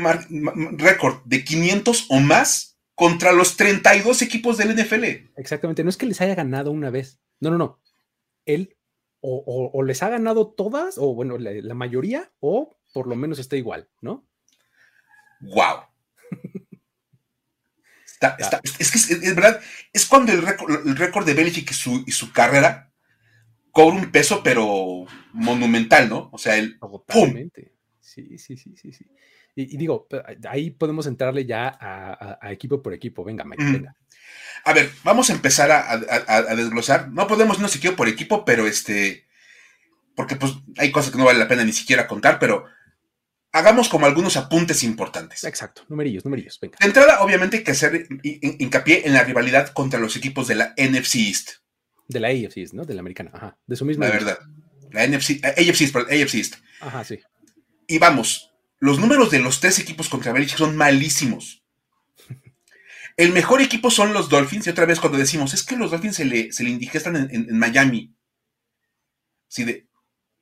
récord 0.74 1.22
de 1.26 1.46
500 1.46 2.08
o 2.10 2.20
más 2.20 2.78
contra 2.96 3.32
los 3.32 3.56
32 3.56 4.24
equipos 4.24 4.58
del 4.58 4.76
NFL. 4.76 5.04
Exactamente, 5.38 5.84
no 5.84 5.90
es 5.90 5.98
que 5.98 6.08
les 6.08 6.20
haya 6.22 6.36
ganado 6.36 6.72
una 6.72 6.90
vez. 6.90 7.20
No, 7.40 7.52
no, 7.52 7.58
no. 7.58 7.80
Él 8.46 8.76
o, 9.22 9.84
les 9.84 10.02
ha 10.02 10.10
ganado 10.10 10.48
todas, 10.48 10.98
o 10.98 11.14
bueno, 11.14 11.38
la, 11.38 11.74
mayoría, 11.76 12.32
o 12.40 12.78
por 12.94 13.08
lo 13.08 13.16
menos 13.16 13.38
está 13.38 13.58
igual, 13.58 13.90
¿no? 14.02 14.26
¡Wow! 15.42 15.84
es 18.80 18.92
que 18.92 18.98
es, 18.98 19.36
verdad, 19.36 19.62
es 19.94 20.06
cuando 20.06 20.32
el 20.32 20.42
récord, 20.42 21.26
de 21.26 21.34
Belichick 21.34 21.72
y 22.06 22.12
su 22.12 22.32
carrera 22.32 22.89
cobra 23.80 23.98
un 23.98 24.12
peso, 24.12 24.42
pero 24.44 25.06
monumental, 25.34 26.10
¿no? 26.10 26.30
O 26.34 26.38
sea, 26.38 26.58
el. 26.58 26.78
Totalmente. 26.80 27.74
Sí, 28.02 28.38
sí, 28.38 28.58
sí, 28.58 28.76
sí, 28.76 28.92
sí. 28.92 29.06
Y, 29.56 29.78
digo, 29.78 30.08
ahí 30.50 30.72
podemos 30.72 31.06
entrarle 31.08 31.46
ya 31.46 31.78
a, 31.80 32.52
equipo 32.52 32.82
por 32.82 32.94
equipo. 32.94 33.24
Venga, 33.24 33.44
Mike, 33.44 33.64
venga. 33.64 33.96
A 34.64 34.74
ver, 34.74 34.92
vamos 35.04 35.30
a 35.30 35.34
empezar 35.34 35.72
a, 35.72 36.56
desglosar. 36.56 37.10
No 37.10 37.28
podemos 37.28 37.58
irnos 37.58 37.76
equipo 37.76 37.96
por 37.96 38.08
equipo, 38.08 38.46
pero 38.46 38.68
este. 38.68 39.26
Porque 40.16 40.36
pues 40.36 40.54
hay 40.78 40.92
cosas 40.92 41.12
que 41.12 41.18
no 41.18 41.26
vale 41.26 41.40
la 41.40 41.48
pena 41.48 41.64
ni 41.64 41.72
siquiera 41.72 42.08
contar, 42.08 42.40
pero 42.40 42.66
hagamos 43.54 43.88
como 43.88 44.06
algunos 44.06 44.36
apuntes 44.36 44.84
importantes. 44.84 45.46
Exacto, 45.46 45.84
numerillos, 45.88 46.26
numerillos, 46.26 46.60
venga. 46.60 46.78
De 46.80 46.88
entrada, 46.88 47.22
obviamente, 47.22 47.58
hay 47.58 47.64
que 47.64 47.72
hacer 47.72 48.08
hincapié 48.24 49.08
en 49.08 49.14
la 49.14 49.24
rivalidad 49.24 49.70
contra 49.70 50.00
los 50.00 50.18
equipos 50.18 50.48
de 50.48 50.56
la 50.56 50.74
NFC 50.78 51.16
East. 51.16 51.50
De 52.10 52.20
la 52.20 52.30
AFC, 52.30 52.74
¿no? 52.74 52.84
De 52.84 52.94
la 52.96 53.00
americana, 53.00 53.32
ajá. 53.34 53.58
De 53.66 53.76
su 53.76 53.86
misma. 53.86 54.08
La 54.08 54.12
verdad. 54.12 54.40
La 54.92 55.08
NFC, 55.08 55.46
AFC, 55.46 55.96
eh, 56.10 56.24
AFC 56.24 56.34
East. 56.36 56.56
Ajá, 56.82 57.04
sí. 57.04 57.20
Y 57.88 58.00
vamos, 58.00 58.52
los 58.80 59.00
números 59.00 59.30
de 59.30 59.40
los 59.40 59.60
tres 59.60 59.80
equipos 59.80 60.10
contra 60.10 60.34
Belichick 60.34 60.58
son 60.58 60.76
malísimos. 60.76 61.64
El 63.16 63.32
mejor 63.32 63.62
equipo 63.62 63.92
son 63.92 64.14
los 64.14 64.30
Dolphins, 64.30 64.66
y 64.66 64.70
otra 64.70 64.86
vez 64.86 65.00
cuando 65.00 65.18
decimos, 65.18 65.54
es 65.54 65.64
que 65.64 65.76
los 65.76 65.92
Dolphins 65.92 66.16
se 66.16 66.26
le, 66.26 66.52
se 66.52 66.64
le 66.64 66.72
indigestan 66.72 67.30
en, 67.32 67.58
Miami. 67.58 68.16
Sí, 69.48 69.66
de, 69.66 69.88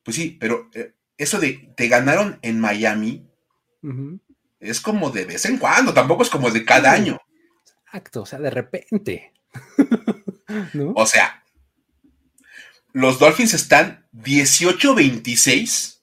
pues 0.04 0.16
sí, 0.16 0.38
pero 0.40 0.70
eh, 0.74 0.94
eso 1.18 1.40
de 1.40 1.74
te 1.76 1.88
ganaron 1.88 2.40
en 2.44 2.60
Miami 2.60 3.28
es 4.60 4.80
como 4.80 5.10
de 5.10 5.26
vez 5.26 5.46
en 5.46 5.58
cuando, 5.58 5.94
tampoco 5.94 6.24
es 6.24 6.30
como 6.30 6.50
de 6.50 6.64
cada 6.64 6.92
año. 6.92 7.20
Exacto, 7.88 8.22
o 8.22 8.26
sea, 8.26 8.40
de 8.40 8.50
repente. 8.52 9.34
O 10.96 11.06
sea, 11.06 11.44
los 12.98 13.20
Dolphins 13.20 13.54
están 13.54 14.08
18-26. 14.14 16.00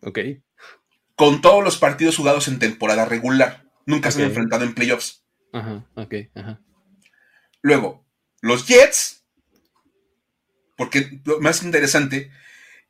Ok. 0.00 0.18
Con 1.14 1.40
todos 1.40 1.62
los 1.62 1.76
partidos 1.76 2.16
jugados 2.16 2.48
en 2.48 2.58
temporada 2.58 3.04
regular. 3.04 3.64
Nunca 3.86 4.10
se 4.10 4.20
han 4.20 4.28
enfrentado 4.28 4.64
en 4.64 4.74
playoffs. 4.74 5.24
Ajá, 5.52 5.86
ok, 5.94 6.14
ajá. 6.34 6.60
Luego, 7.60 8.04
los 8.40 8.66
Jets. 8.66 9.24
Porque 10.76 11.20
lo 11.24 11.38
más 11.40 11.62
interesante 11.62 12.32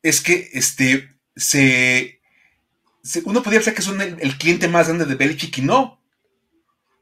es 0.01 0.19
que 0.21 0.49
este 0.53 1.15
se, 1.35 2.19
uno 3.25 3.43
podría 3.43 3.59
pensar 3.59 3.75
que 3.75 3.83
son 3.83 4.01
el, 4.01 4.37
cliente 4.39 4.67
más 4.67 4.87
grande 4.87 5.05
de 5.05 5.13
Belichick 5.13 5.59
y 5.59 5.61
no. 5.61 6.01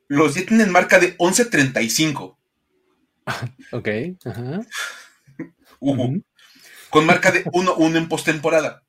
Los 0.10 0.36
Jets 0.36 0.48
tienen 0.48 0.72
marca 0.72 1.00
de 1.00 1.18
11.35. 1.18 2.38
Ok, 3.72 3.88
ajá. 4.26 4.62
Con 5.82 7.06
marca 7.06 7.32
de 7.32 7.44
1-1 7.46 7.98
en 7.98 8.08
postemporada. 8.08 8.84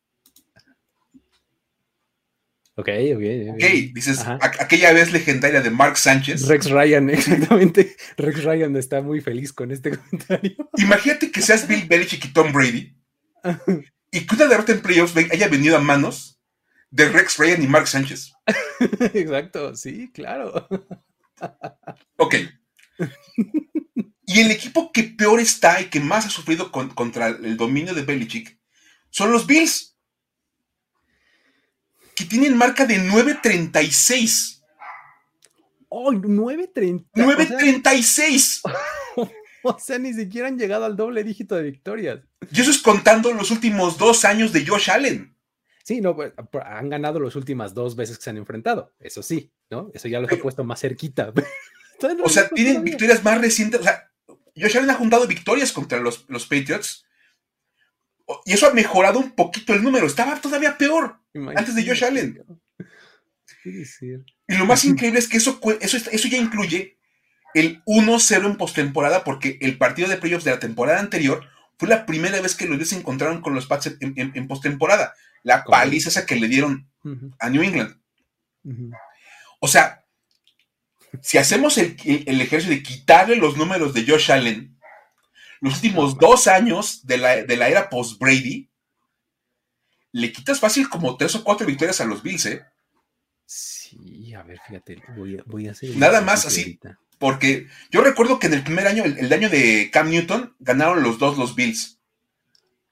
Ok, 2.74 2.88
ok. 3.14 3.54
Ok, 3.54 3.64
dices, 3.92 4.24
aquella 4.26 4.92
vez 4.92 5.12
legendaria 5.12 5.60
de 5.60 5.70
Mark 5.70 5.98
Sánchez. 5.98 6.46
Rex 6.46 6.70
Ryan, 6.70 7.10
exactamente. 7.10 7.96
Rex 8.16 8.44
Ryan 8.44 8.76
está 8.76 9.02
muy 9.02 9.20
feliz 9.20 9.52
con 9.52 9.70
este 9.70 9.90
comentario. 9.96 10.70
Imagínate 10.78 11.30
que 11.30 11.42
seas 11.42 11.68
Bill 11.68 11.86
Belichick 11.86 12.24
y 12.24 12.32
Tom 12.32 12.52
Brady 12.52 12.96
y 14.10 14.26
que 14.26 14.34
una 14.34 14.46
derrota 14.46 14.72
en 14.72 14.80
playoffs 14.80 15.16
haya 15.16 15.48
venido 15.48 15.76
a 15.76 15.80
manos 15.80 16.40
de 16.90 17.08
Rex 17.08 17.38
Ryan 17.38 17.62
y 17.62 17.66
Mark 17.66 17.88
Sánchez. 17.88 18.32
Exacto, 19.14 19.74
sí, 19.76 20.10
claro. 20.12 20.66
Ok. 22.16 22.36
Y 24.26 24.40
el 24.40 24.50
equipo 24.50 24.92
que 24.92 25.02
peor 25.04 25.40
está 25.40 25.80
y 25.80 25.86
que 25.90 26.00
más 26.00 26.26
ha 26.26 26.30
sufrido 26.30 26.70
contra 26.72 27.28
el 27.28 27.56
dominio 27.56 27.92
de 27.94 28.02
Belichick 28.02 28.58
son 29.10 29.30
los 29.30 29.46
Bills, 29.46 29.96
que 32.14 32.24
tienen 32.24 32.56
marca 32.56 32.86
de 32.86 32.98
9.36. 32.98 34.62
¡Oh, 35.88 36.12
9.36! 36.12 37.04
9.36. 37.14 38.62
O 39.64 39.78
sea, 39.78 39.98
ni 39.98 40.12
siquiera 40.12 40.48
han 40.48 40.58
llegado 40.58 40.84
al 40.84 40.96
doble 40.96 41.22
dígito 41.22 41.54
de 41.54 41.62
victorias. 41.62 42.20
Y 42.50 42.60
eso 42.60 42.70
es 42.70 42.78
contando 42.78 43.32
los 43.32 43.50
últimos 43.50 43.96
dos 43.96 44.24
años 44.24 44.52
de 44.52 44.66
Josh 44.66 44.90
Allen. 44.90 45.36
Sí, 45.84 46.00
no, 46.00 46.16
pues, 46.16 46.32
han 46.64 46.88
ganado 46.88 47.20
las 47.20 47.36
últimas 47.36 47.74
dos 47.74 47.94
veces 47.94 48.16
que 48.16 48.24
se 48.24 48.30
han 48.30 48.38
enfrentado. 48.38 48.92
Eso 48.98 49.22
sí, 49.22 49.52
¿no? 49.70 49.90
Eso 49.94 50.08
ya 50.08 50.20
los 50.20 50.32
ha 50.32 50.36
puesto 50.36 50.64
más 50.64 50.80
cerquita. 50.80 51.32
o 52.22 52.28
sea, 52.28 52.48
tienen 52.48 52.84
victorias 52.84 53.22
más 53.22 53.40
recientes. 53.40 53.80
O 53.80 53.84
sea, 53.84 54.10
Josh 54.56 54.76
Allen 54.76 54.90
ha 54.90 54.94
juntado 54.94 55.26
victorias 55.26 55.72
contra 55.72 55.98
los, 55.98 56.24
los 56.28 56.46
Patriots. 56.46 57.06
Y 58.44 58.52
eso 58.52 58.66
ha 58.66 58.72
mejorado 58.72 59.18
un 59.18 59.32
poquito 59.32 59.74
el 59.74 59.82
número. 59.82 60.06
Estaba 60.06 60.40
todavía 60.40 60.78
peor 60.78 61.20
antes 61.54 61.74
de 61.74 61.86
Josh 61.86 62.04
Allen. 62.04 62.42
Y 63.64 64.56
lo 64.56 64.66
más 64.66 64.84
increíble 64.84 65.18
es 65.18 65.28
que 65.28 65.36
eso, 65.36 65.60
eso, 65.80 65.96
eso 65.96 66.28
ya 66.28 66.38
incluye 66.38 66.98
el 67.54 67.82
1-0 67.84 68.46
en 68.46 68.56
postemporada, 68.56 69.24
porque 69.24 69.58
el 69.60 69.76
partido 69.76 70.08
de 70.08 70.16
playoffs 70.16 70.44
de 70.44 70.52
la 70.52 70.60
temporada 70.60 71.00
anterior 71.00 71.46
fue 71.78 71.88
la 71.88 72.06
primera 72.06 72.40
vez 72.40 72.54
que 72.54 72.66
los 72.66 72.78
Bills 72.78 72.90
se 72.90 72.96
encontraron 72.96 73.40
con 73.40 73.54
los 73.54 73.66
Pats 73.66 73.96
en, 74.00 74.48
postemporada. 74.48 75.14
La 75.42 75.64
paliza 75.64 76.08
esa 76.08 76.26
que 76.26 76.36
le 76.36 76.48
dieron 76.48 76.88
a 77.38 77.50
New 77.50 77.62
England. 77.62 77.98
O 79.60 79.68
sea, 79.68 80.01
si 81.20 81.38
hacemos 81.38 81.78
el, 81.78 81.96
ejercicio 82.04 82.74
de 82.74 82.82
quitarle 82.82 83.36
los 83.36 83.56
números 83.56 83.92
de 83.92 84.06
Josh 84.06 84.32
Allen, 84.32 84.78
los 85.60 85.74
últimos 85.74 86.18
dos 86.18 86.46
años 86.46 87.06
de 87.06 87.18
la, 87.18 87.68
era 87.68 87.90
post-Brady, 87.90 88.70
le 90.12 90.32
quitas 90.32 90.60
fácil 90.60 90.88
como 90.88 91.16
tres 91.16 91.34
o 91.34 91.44
cuatro 91.44 91.66
victorias 91.66 92.00
a 92.00 92.04
los 92.04 92.22
Bills, 92.22 92.46
¿eh? 92.46 92.62
Sí, 93.44 94.32
a 94.34 94.42
ver, 94.42 94.58
fíjate, 94.66 95.02
voy 95.46 95.68
a, 95.68 95.72
hacer. 95.72 95.96
Nada 95.96 96.20
más 96.20 96.46
así. 96.46 96.78
Porque 97.18 97.68
yo 97.90 98.02
recuerdo 98.02 98.38
que 98.38 98.48
en 98.48 98.54
el 98.54 98.64
primer 98.64 98.86
año, 98.86 99.04
el, 99.04 99.32
año 99.32 99.48
de 99.48 99.90
Cam 99.92 100.10
Newton, 100.10 100.56
ganaron 100.58 101.02
los 101.02 101.18
dos 101.18 101.38
los 101.38 101.54
Bills. 101.54 102.00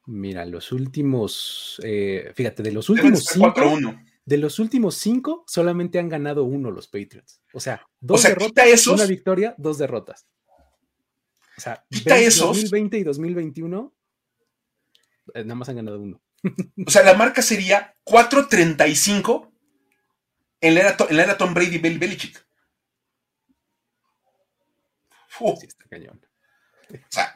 Mira, 0.07 0.45
los 0.45 0.73
últimos, 0.73 1.81
eh, 1.83 2.33
fíjate, 2.35 2.63
de 2.63 2.73
los 2.73 2.89
últimos 2.91 3.25
cinco, 3.25 3.53
de 4.25 4.39
los 4.39 4.59
últimos 4.59 4.97
cinco, 4.97 5.45
solamente 5.47 5.99
han 5.99 6.09
ganado 6.09 6.45
uno 6.45 6.71
los 6.71 6.87
Patriots. 6.87 7.41
O 7.53 7.61
sea, 7.61 7.87
dos 8.01 8.23
derrotas, 8.23 8.87
una 8.87 9.07
victoria, 9.07 9.55
dos 9.59 9.79
derrotas. 9.79 10.27
O 11.57 11.61
sea, 11.61 11.85
quita 11.91 12.19
esos. 12.19 12.49
2020 12.49 12.99
y 12.99 13.05
2021, 13.05 13.95
eh, 15.35 15.45
nada 15.45 15.55
más 15.55 15.69
han 15.69 15.77
ganado 15.77 16.01
uno. 16.01 16.23
o 16.87 16.91
sea, 16.91 17.03
la 17.03 17.15
marca 17.15 17.43
sería 17.43 17.97
4.35 18.05 19.51
en 20.61 20.75
la 20.75 20.81
era, 20.81 20.97
en 21.09 21.17
la 21.17 21.23
era 21.25 21.39
Tom 21.39 21.55
Brady 21.55 21.79
Bill 21.79 21.99
Belichick. 21.99 22.47
O 26.93 26.99
sea, 27.09 27.33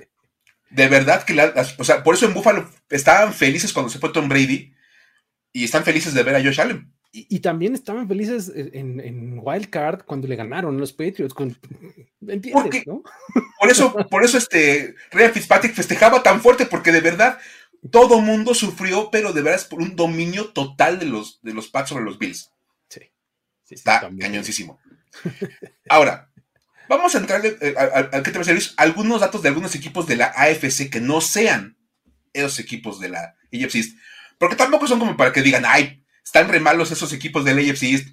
de 0.71 0.89
verdad 0.89 1.25
que, 1.25 1.39
o 1.79 1.85
sea, 1.85 2.03
por 2.03 2.15
eso 2.15 2.27
en 2.27 2.35
Buffalo 2.35 2.71
estaban 2.91 3.33
felices 3.33 3.73
cuando 3.73 3.91
se 3.91 3.99
fue 3.99 4.13
Tom 4.13 4.29
Brady 4.29 4.74
y 5.55 5.65
están 5.65 5.85
felices 5.85 6.13
de 6.13 6.23
ver 6.23 6.35
a 6.35 6.43
Josh 6.43 6.61
Allen. 6.61 6.93
Y, 7.17 7.39
también 7.39 7.75
estaban 7.75 8.09
felices 8.09 8.51
en, 8.53 8.99
en, 8.99 9.39
Wild 9.41 9.71
Card 9.71 10.03
cuando 10.05 10.27
le 10.27 10.35
ganaron 10.35 10.79
los 10.79 10.93
Patriots. 10.93 11.33
Con, 11.33 11.57
¿Entiendes, 12.27 12.85
Por 12.85 13.71
eso, 13.71 13.95
por 14.11 14.25
eso 14.25 14.37
este 14.37 14.97
Ryan 15.13 15.33
Fitzpatrick 15.33 15.75
festejaba 15.75 16.25
tan 16.25 16.41
fuerte, 16.41 16.67
porque 16.67 16.91
de 16.91 17.01
verdad 17.01 17.39
todo 17.93 18.21
mundo 18.21 18.53
sufrió, 18.53 19.11
pero 19.13 19.33
de 19.33 19.43
verdad 19.43 19.61
es 19.61 19.65
por 19.65 19.81
un 19.81 19.95
dominio 19.95 20.49
total 20.49 20.99
de 20.99 21.07
los, 21.07 21.41
de 21.43 21.55
los 21.55 21.69
Pats 21.69 21.91
sobre 21.91 22.03
los 22.03 22.19
Bills. 22.19 22.51
Sí. 22.89 23.03
Está 23.71 24.01
cañoncísimo. 24.19 24.81
Ahora, 25.89 26.33
Vamos 26.89 27.15
a 27.15 27.19
entrar 27.19 27.41
eh, 27.47 27.75
al 27.79 28.23
que 28.23 28.31
te 28.31 28.39
va 28.39 28.45
a 28.45 28.83
algunos 28.83 29.21
datos 29.21 29.43
de 29.43 29.49
algunos 29.49 29.75
equipos 29.75 30.07
de 30.07 30.17
la 30.17 30.27
AFC 30.27 30.91
que 30.91 31.01
no 31.01 31.21
sean 31.21 31.79
esos 32.33 32.59
equipos 32.59 33.01
de 33.01 33.09
la 33.09 33.37
East. 33.51 33.97
Porque 34.39 34.57
tampoco 34.57 34.87
son 34.87 34.99
como 34.99 35.17
para 35.17 35.33
que 35.33 35.43
digan, 35.43 35.65
ay, 35.67 36.03
están 36.25 36.49
re 36.49 36.61
malos 36.61 36.91
esos 36.91 37.13
equipos 37.13 37.45
del 37.45 37.59
AFC 37.59 37.83
East. 37.85 38.09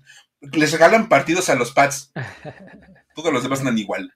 Les 0.54 0.72
regalan 0.72 1.10
partidos 1.10 1.50
a 1.50 1.56
los 1.56 1.72
Pats. 1.72 2.12
Todos 3.16 3.34
los 3.34 3.44
demás 3.44 3.60
andan 3.60 3.78
igual. 3.78 4.14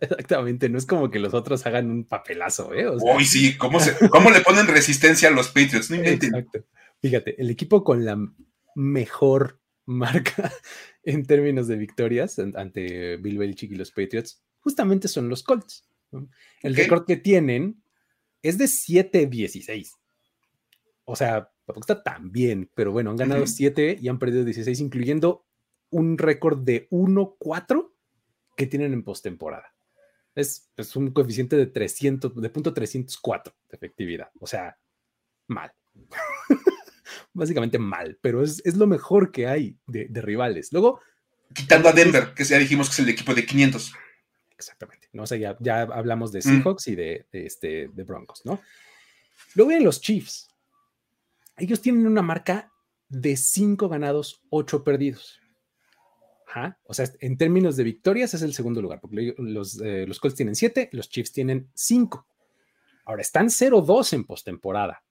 Exactamente, 0.00 0.68
no 0.68 0.78
es 0.78 0.86
como 0.86 1.10
que 1.10 1.18
los 1.18 1.34
otros 1.34 1.66
hagan 1.66 1.90
un 1.90 2.04
papelazo, 2.04 2.74
¿eh? 2.74 2.86
Uy, 2.88 3.24
sí, 3.24 3.56
¿cómo, 3.56 3.78
le 3.78 4.40
ponen 4.40 4.66
resistencia 4.66 5.28
a 5.28 5.32
los 5.32 5.48
Patriots? 5.48 5.90
No 5.90 5.96
inventen. 5.96 6.34
Exacto. 6.34 6.64
Fíjate, 7.00 7.40
el 7.40 7.50
equipo 7.50 7.82
con 7.82 8.04
la 8.04 8.16
mejor 8.74 9.60
marca 9.86 10.52
en 11.04 11.24
términos 11.24 11.68
de 11.68 11.76
victorias 11.76 12.38
ante 12.38 13.16
Bill 13.16 13.38
Belichick 13.38 13.72
y 13.72 13.76
los 13.76 13.90
Patriots, 13.90 14.42
justamente 14.60 15.08
son 15.08 15.28
los 15.28 15.42
Colts. 15.42 15.88
El 16.62 16.76
récord 16.76 17.06
que 17.06 17.16
tienen 17.16 17.82
es 18.42 18.58
de 18.58 18.66
7-16. 18.66 19.92
O 21.04 21.16
sea, 21.16 21.50
tan 22.04 22.32
bien, 22.32 22.70
pero 22.74 22.92
bueno, 22.92 23.10
han 23.10 23.16
ganado 23.16 23.46
7 23.46 23.98
y 24.00 24.08
han 24.08 24.18
perdido 24.18 24.44
16, 24.44 24.80
incluyendo 24.80 25.46
un 25.90 26.18
récord 26.18 26.58
de 26.58 26.88
1-4 26.90 27.92
que 28.56 28.66
tienen 28.66 28.92
en 28.92 29.02
postemporada. 29.02 29.74
Es, 30.34 30.70
es 30.76 30.96
un 30.96 31.10
coeficiente 31.10 31.56
de 31.56 31.66
300, 31.66 32.34
de 32.34 32.50
punto 32.50 32.72
304 32.72 33.54
de 33.68 33.76
efectividad. 33.76 34.30
O 34.40 34.46
sea, 34.46 34.78
mal. 35.48 35.72
básicamente 37.32 37.78
mal, 37.78 38.18
pero 38.20 38.42
es, 38.42 38.76
lo 38.76 38.86
mejor 38.86 39.32
que 39.32 39.46
hay 39.46 39.76
de, 39.86 40.08
rivales. 40.20 40.72
Luego. 40.72 41.00
Quitando 41.54 41.88
a 41.88 41.92
Denver, 41.92 42.32
que 42.34 42.44
ya 42.44 42.58
dijimos 42.58 42.88
que 42.88 42.94
es 42.94 42.98
el 43.00 43.08
equipo 43.08 43.34
de 43.34 43.44
500. 43.44 43.92
Exactamente. 44.52 45.08
¿no? 45.12 45.26
sé 45.26 45.40
ya, 45.40 45.82
hablamos 45.82 46.32
de 46.32 46.38
mm. 46.38 46.42
Seahawks 46.42 46.88
y 46.88 46.94
de, 46.94 47.26
este, 47.32 47.88
de 47.92 48.04
Broncos, 48.04 48.42
¿no? 48.44 48.60
Luego 49.54 49.68
vienen 49.68 49.84
los 49.84 50.00
Chiefs. 50.00 50.48
Ellos 51.56 51.80
tienen 51.80 52.06
una 52.06 52.22
marca 52.22 52.72
de 53.08 53.36
5 53.36 53.88
ganados, 53.88 54.42
8 54.50 54.84
perdidos. 54.84 55.40
O 56.84 56.94
sea, 56.94 57.06
en 57.20 57.38
términos 57.38 57.76
de 57.76 57.84
victorias 57.84 58.34
es 58.34 58.42
el 58.42 58.52
segundo 58.52 58.82
lugar, 58.82 59.00
porque 59.00 59.34
los, 59.38 59.80
eh, 59.80 60.06
los 60.06 60.20
Colts 60.20 60.36
tienen 60.36 60.54
7, 60.54 60.90
los 60.92 61.08
Chiefs 61.08 61.32
tienen 61.32 61.70
5. 61.74 62.26
Ahora 63.06 63.22
están 63.22 63.48
0-2 63.48 64.12
en 64.12 64.24
postemporada. 64.24 65.02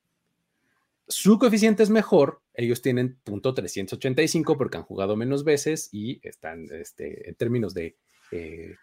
Su 1.07 1.39
coeficiente 1.39 1.83
es 1.83 1.89
mejor, 1.89 2.41
ellos 2.53 2.81
tienen 2.81 3.17
punto 3.23 3.53
385 3.53 4.57
porque 4.57 4.77
han 4.77 4.83
jugado 4.83 5.15
menos 5.15 5.43
veces 5.43 5.89
y 5.91 6.25
están 6.25 6.67
este, 6.71 7.27
en 7.27 7.35
términos 7.35 7.73
de, 7.73 7.97
eh, 8.31 8.75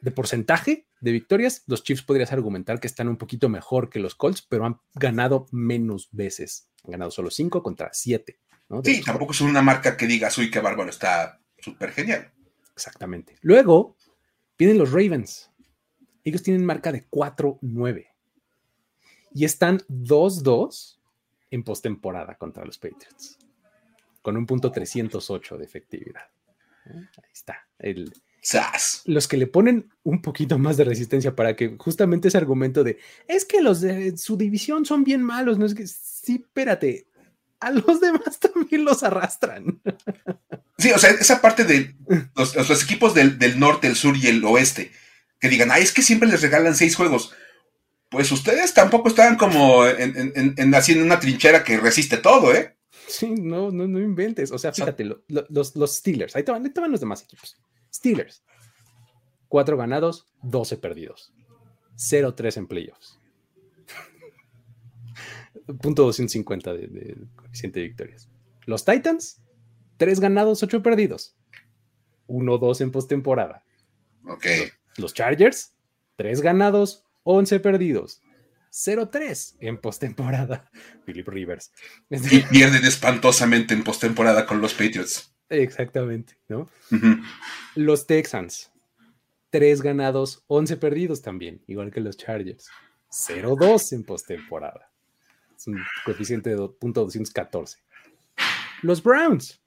de 0.00 0.10
porcentaje 0.10 0.86
de 1.00 1.12
victorias, 1.12 1.64
los 1.66 1.82
Chiefs 1.82 2.02
podrías 2.02 2.32
argumentar 2.32 2.80
que 2.80 2.86
están 2.86 3.08
un 3.08 3.16
poquito 3.16 3.48
mejor 3.48 3.90
que 3.90 4.00
los 4.00 4.14
Colts, 4.14 4.42
pero 4.42 4.66
han 4.66 4.80
ganado 4.94 5.46
menos 5.50 6.08
veces. 6.12 6.68
Han 6.84 6.92
ganado 6.92 7.10
solo 7.10 7.30
5 7.30 7.62
contra 7.62 7.90
7. 7.92 8.38
Sí, 8.84 9.02
tampoco 9.02 9.32
es 9.32 9.40
una 9.40 9.62
marca 9.62 9.96
que 9.96 10.06
digas, 10.06 10.36
uy, 10.38 10.50
qué 10.50 10.60
bárbaro, 10.60 10.90
está 10.90 11.40
súper 11.58 11.92
genial. 11.92 12.30
Exactamente. 12.72 13.36
Luego 13.40 13.96
vienen 14.56 14.78
los 14.78 14.92
Ravens. 14.92 15.50
Ellos 16.22 16.42
tienen 16.42 16.64
marca 16.64 16.92
de 16.92 17.08
4-9 17.08 18.08
y 19.34 19.44
están 19.44 19.78
2-2 19.88 20.98
en 21.50 21.64
postemporada 21.64 22.36
contra 22.36 22.64
los 22.64 22.78
Patriots, 22.78 23.38
con 24.22 24.36
un 24.36 24.46
punto 24.46 24.70
308 24.70 25.58
de 25.58 25.64
efectividad. 25.64 26.28
Ahí 26.84 27.32
está. 27.32 27.66
El, 27.78 28.12
los 29.04 29.28
que 29.28 29.36
le 29.36 29.46
ponen 29.46 29.90
un 30.02 30.22
poquito 30.22 30.58
más 30.58 30.76
de 30.76 30.84
resistencia 30.84 31.36
para 31.36 31.56
que 31.56 31.76
justamente 31.78 32.28
ese 32.28 32.38
argumento 32.38 32.84
de 32.84 32.98
es 33.28 33.44
que 33.44 33.60
los 33.60 33.80
de 33.80 34.16
su 34.16 34.36
división 34.36 34.84
son 34.84 35.04
bien 35.04 35.22
malos, 35.22 35.58
no 35.58 35.66
es 35.66 35.74
que 35.74 35.86
sí, 35.86 36.42
espérate, 36.42 37.06
a 37.60 37.70
los 37.70 38.00
demás 38.00 38.38
también 38.40 38.84
los 38.84 39.02
arrastran. 39.02 39.80
Sí, 40.78 40.90
o 40.92 40.98
sea, 40.98 41.10
esa 41.10 41.42
parte 41.42 41.64
de 41.64 41.94
los, 42.34 42.82
equipos 42.82 43.14
del, 43.14 43.38
del, 43.38 43.60
norte, 43.60 43.86
el 43.86 43.96
sur 43.96 44.16
y 44.16 44.28
el 44.28 44.42
oeste, 44.44 44.90
que 45.38 45.48
digan, 45.48 45.70
ay, 45.70 45.82
es 45.82 45.92
que 45.92 46.02
siempre 46.02 46.28
les 46.28 46.40
regalan 46.40 46.74
seis 46.74 46.96
juegos 46.96 47.34
pues 48.10 48.30
ustedes 48.32 48.74
tampoco 48.74 49.08
estaban 49.08 49.36
como 49.36 49.86
en, 49.86 50.32
en, 50.34 50.54
en, 50.56 51.02
una 51.02 51.20
trinchera 51.20 51.62
que 51.62 51.78
resiste 51.78 52.16
todo, 52.16 52.52
¿eh? 52.52 52.76
Sí, 53.06 53.30
no, 53.30 53.70
no, 53.70 53.86
no 53.86 54.00
inventes. 54.00 54.50
O 54.50 54.58
sea, 54.58 54.72
fíjate, 54.72 55.04
los, 55.04 55.76
los, 55.76 55.96
Steelers, 55.96 56.34
ahí 56.34 56.42
te, 56.42 56.50
van, 56.50 56.90
los 56.90 57.00
demás 57.00 57.22
equipos. 57.22 57.56
Steelers, 57.92 58.42
cuatro 59.48 59.76
ganados, 59.76 60.26
12 60.42 60.76
perdidos. 60.78 61.32
0-3 61.96 62.56
en 62.56 62.66
playoffs. 62.66 63.18
Punto 65.80 66.04
250 66.04 66.72
de, 66.72 66.86
de, 66.86 67.16
coeficiente 67.36 67.80
de 67.80 67.86
victorias. 67.86 68.28
Los 68.66 68.84
Titans, 68.84 69.42
tres 69.96 70.20
ganados, 70.20 70.62
8 70.62 70.82
perdidos. 70.82 71.36
1-2 72.28 72.80
en 72.80 72.90
postemporada. 72.90 73.64
Ok. 74.26 74.46
los 74.96 75.14
Chargers, 75.14 75.74
3 76.16 76.40
ganados, 76.40 77.04
11 77.24 77.60
perdidos. 77.60 78.22
0-3 78.72 79.56
en 79.60 79.78
postemporada. 79.78 80.70
Philip 81.04 81.26
Rivers. 81.28 81.72
Y 82.08 82.40
pierden 82.42 82.84
espantosamente 82.84 83.74
en 83.74 83.82
postemporada 83.82 84.46
con 84.46 84.60
los 84.60 84.74
Patriots. 84.74 85.29
Exactamente, 85.50 86.36
¿no? 86.48 86.68
Los 87.74 88.06
Texans. 88.06 88.72
3 89.50 89.82
ganados, 89.82 90.44
11 90.46 90.76
perdidos 90.76 91.22
también, 91.22 91.60
igual 91.66 91.90
que 91.90 92.00
los 92.00 92.16
Chargers. 92.16 92.68
0-2 93.10 93.92
en 93.92 94.04
postemporada. 94.04 94.90
Es 95.56 95.66
un 95.66 95.78
coeficiente 96.04 96.50
de 96.50 96.56
.214. 96.56 97.76
Los 98.82 99.02
Browns. 99.02 99.60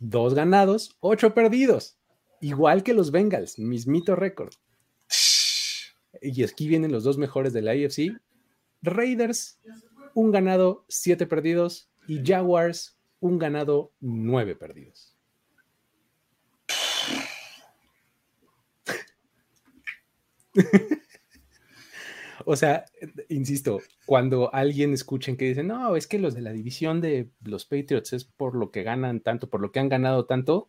2 0.00 0.34
ganados, 0.34 0.96
8 1.00 1.32
perdidos. 1.32 1.96
Igual 2.42 2.82
que 2.82 2.92
los 2.92 3.10
Bengals, 3.10 3.58
mismito 3.58 4.14
récord. 4.14 4.52
Y 6.20 6.44
aquí 6.44 6.68
vienen 6.68 6.92
los 6.92 7.04
dos 7.04 7.16
mejores 7.16 7.52
de 7.52 7.62
la 7.62 7.72
AFC. 7.72 8.20
Raiders, 8.82 9.58
un 10.14 10.30
ganado, 10.32 10.84
siete 10.88 11.26
perdidos. 11.26 11.88
Y 12.06 12.20
Jaguars, 12.24 12.98
un 13.22 13.38
ganado, 13.38 13.92
nueve 14.00 14.56
perdidos. 14.56 15.16
o 22.44 22.56
sea, 22.56 22.84
insisto, 23.28 23.80
cuando 24.06 24.52
alguien 24.52 24.92
escuchen 24.92 25.36
que 25.36 25.44
dicen, 25.44 25.68
no, 25.68 25.94
es 25.94 26.08
que 26.08 26.18
los 26.18 26.34
de 26.34 26.42
la 26.42 26.52
división 26.52 27.00
de 27.00 27.30
los 27.44 27.64
Patriots 27.64 28.12
es 28.12 28.24
por 28.24 28.56
lo 28.56 28.72
que 28.72 28.82
ganan 28.82 29.20
tanto, 29.20 29.48
por 29.48 29.60
lo 29.60 29.70
que 29.70 29.78
han 29.78 29.88
ganado 29.88 30.26
tanto, 30.26 30.68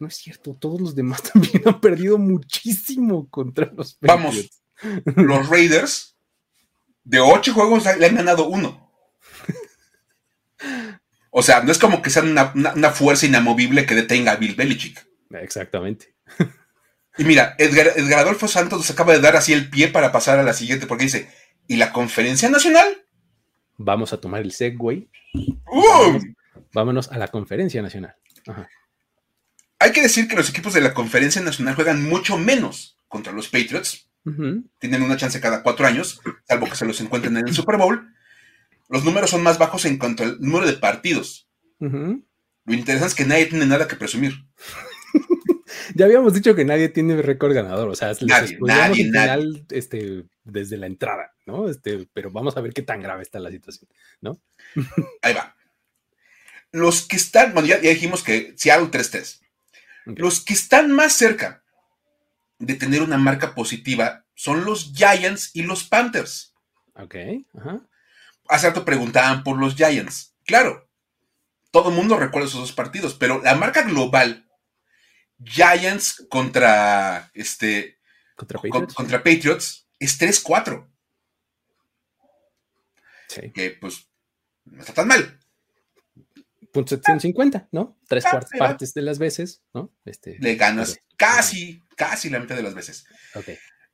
no 0.00 0.06
es 0.06 0.16
cierto, 0.16 0.54
todos 0.54 0.82
los 0.82 0.94
demás 0.94 1.22
también 1.32 1.62
han 1.64 1.80
perdido 1.80 2.18
muchísimo 2.18 3.26
contra 3.30 3.72
los 3.72 3.94
Patriots. 3.94 4.62
Vamos, 4.82 5.26
los 5.28 5.48
Raiders 5.48 6.14
de 7.04 7.20
ocho 7.20 7.54
juegos 7.54 7.86
le 7.98 8.04
han 8.04 8.16
ganado 8.16 8.48
uno. 8.48 8.87
O 11.38 11.42
sea, 11.44 11.62
no 11.62 11.70
es 11.70 11.78
como 11.78 12.02
que 12.02 12.10
sean 12.10 12.30
una, 12.32 12.90
fuerza 12.90 13.24
inamovible 13.24 13.86
que 13.86 13.94
detenga 13.94 14.32
a 14.32 14.36
Bill 14.36 14.56
Belichick. 14.56 15.06
Exactamente. 15.30 16.12
Y 17.16 17.22
mira, 17.22 17.54
Edgar, 17.58 17.92
Adolfo 18.18 18.48
Santos 18.48 18.78
nos 18.78 18.90
acaba 18.90 19.12
de 19.12 19.20
dar 19.20 19.36
así 19.36 19.52
el 19.52 19.70
pie 19.70 19.86
para 19.86 20.10
pasar 20.10 20.40
a 20.40 20.42
la 20.42 20.52
siguiente, 20.52 20.88
porque 20.88 21.04
dice, 21.04 21.30
¿y 21.68 21.76
la 21.76 21.92
conferencia 21.92 22.48
nacional? 22.48 22.86
Vamos 23.76 24.12
a 24.12 24.20
tomar 24.20 24.42
el 24.42 24.50
segway. 24.50 25.08
Vámonos, 26.72 27.08
a 27.12 27.18
la 27.18 27.28
conferencia 27.28 27.82
nacional. 27.82 28.16
Ajá. 28.48 28.68
Hay 29.78 29.92
que 29.92 30.02
decir 30.02 30.26
que 30.26 30.34
los 30.34 30.50
equipos 30.50 30.74
de 30.74 30.80
la 30.80 30.92
Conferencia 30.92 31.40
Nacional 31.40 31.76
juegan 31.76 32.02
mucho 32.02 32.36
menos 32.36 32.96
contra 33.06 33.32
los 33.32 33.46
Patriots. 33.46 34.08
Tienen 34.80 35.02
una 35.02 35.16
chance 35.16 35.40
cada 35.40 35.62
cuatro 35.62 35.86
años, 35.86 36.20
salvo 36.48 36.68
que 36.68 36.74
se 36.74 36.84
los 36.84 37.00
encuentren 37.00 37.36
en 37.36 37.46
el 37.46 37.54
Super 37.54 37.76
Bowl. 37.76 38.12
Los 38.88 39.04
números 39.04 39.30
son 39.30 39.42
más 39.42 39.58
bajos 39.58 39.84
en 39.84 39.98
cuanto 39.98 40.22
al 40.22 40.40
número 40.40 40.66
de 40.66 40.74
partidos. 40.74 41.48
Lo 41.78 42.74
interesante 42.74 43.08
es 43.08 43.14
que 43.14 43.24
nadie 43.24 43.46
tiene 43.46 43.66
nada 43.66 43.86
que 43.86 43.96
presumir. 43.96 44.34
ya 45.94 46.06
habíamos 46.06 46.34
dicho 46.34 46.54
que 46.54 46.64
nadie 46.64 46.88
tiene 46.88 47.20
récord 47.22 47.54
ganador, 47.54 47.88
o 47.88 47.94
sea, 47.94 48.12
nadie, 48.22 48.58
nadie, 48.60 49.10
nadie. 49.10 49.64
Este, 49.70 50.24
desde 50.44 50.76
la 50.76 50.86
entrada, 50.86 51.34
¿no? 51.46 51.68
Este, 51.68 52.08
pero 52.12 52.30
vamos 52.30 52.56
a 52.56 52.60
ver 52.60 52.72
qué 52.72 52.82
tan 52.82 53.00
grave 53.02 53.22
está 53.22 53.38
la 53.38 53.50
situación, 53.50 53.88
¿no? 54.20 54.40
Ahí 55.22 55.34
va. 55.34 55.54
Los 56.72 57.06
que 57.06 57.16
están, 57.16 57.54
bueno, 57.54 57.68
ya, 57.68 57.78
dijimos 57.78 58.22
que 58.22 58.54
Seattle 58.56 58.88
3-3. 58.88 59.40
Los 60.16 60.44
que 60.44 60.54
están 60.54 60.90
más 60.90 61.12
cerca 61.12 61.62
de 62.58 62.74
tener 62.74 63.02
una 63.02 63.18
marca 63.18 63.54
positiva 63.54 64.24
son 64.34 64.64
los 64.64 64.92
Giants 64.94 65.50
y 65.54 65.62
los 65.62 65.84
Panthers. 65.84 66.54
Ok. 66.94 67.16
Ajá. 67.54 67.86
Hace 68.48 68.68
rato 68.68 68.84
preguntaban 68.84 69.44
por 69.44 69.58
los 69.58 69.76
Giants. 69.76 70.34
Claro, 70.44 70.90
todo 71.70 71.90
el 71.90 71.94
mundo 71.94 72.18
recuerda 72.18 72.48
esos 72.48 72.60
dos 72.60 72.72
partidos, 72.72 73.14
pero 73.14 73.42
la 73.42 73.54
marca 73.54 73.82
global, 73.82 74.48
Giants 75.44 76.26
contra 76.28 77.30
este 77.34 77.98
contra 78.34 78.60
Patriots, 78.60 78.94
contra 78.94 79.18
Patriots 79.18 79.88
es 79.98 80.18
3-4. 80.20 80.88
Sí. 83.28 83.52
Que 83.52 83.70
pues 83.70 84.08
no 84.64 84.80
está 84.80 84.94
tan 84.94 85.08
mal. 85.08 85.38
750, 86.72 87.68
¿no? 87.72 87.98
Tres 88.06 88.24
ah, 88.26 88.30
cuartas 88.30 88.58
partes 88.58 88.94
de 88.94 89.02
las 89.02 89.18
veces, 89.18 89.62
¿no? 89.74 89.92
Este, 90.04 90.36
Le 90.38 90.54
ganas 90.56 90.98
casi, 91.16 91.82
casi 91.96 92.30
la 92.30 92.38
mitad 92.38 92.56
de 92.56 92.62
las 92.62 92.74
veces. 92.74 93.06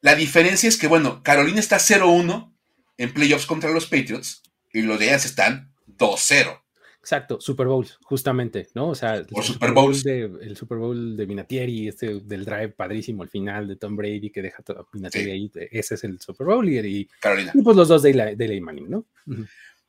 La 0.00 0.14
diferencia 0.14 0.68
es 0.68 0.76
que, 0.76 0.86
bueno, 0.86 1.22
Carolina 1.22 1.61
está 1.61 1.78
0-1 1.78 2.53
en 2.99 3.12
playoffs 3.12 3.47
contra 3.47 3.70
los 3.70 3.86
Patriots 3.86 4.42
y 4.72 4.82
los 4.82 5.01
ellas 5.01 5.24
están 5.24 5.72
2-0. 5.86 6.61
Exacto, 7.05 7.38
Super 7.38 7.66
Bowls, 7.66 7.99
justamente, 8.03 8.66
¿no? 8.74 8.88
O 8.88 8.95
sea, 8.95 9.16
el 9.16 9.26
Super, 9.42 9.72
Bowl 9.72 10.03
de, 10.03 10.22
el 10.40 10.57
Super 10.57 10.78
Bowl 10.78 11.18
de 11.18 11.26
Vinatieri, 11.26 11.88
este 11.88 12.20
del 12.20 12.47
drive 12.47 12.70
padrísimo 12.70 13.22
al 13.22 13.28
final 13.28 13.68
de 13.68 13.76
Tom 13.76 13.95
Brady 13.95 14.30
que 14.30 14.40
deja 14.40 14.62
a 14.66 14.86
Vinatieri 14.90 15.30
ahí, 15.30 15.53
ese 15.70 15.97
es 15.97 16.05
el 16.05 16.18
Super 16.18 16.47
Bowl 16.47 16.66
y, 16.66 17.07
Carolina. 17.20 17.53
y 17.55 17.61
pues 17.61 17.76
los 17.76 17.88
dos 17.88 18.03
de, 18.03 18.14
la, 18.14 18.34
de 18.34 18.59
Manning, 18.59 18.88
¿no? 18.88 19.07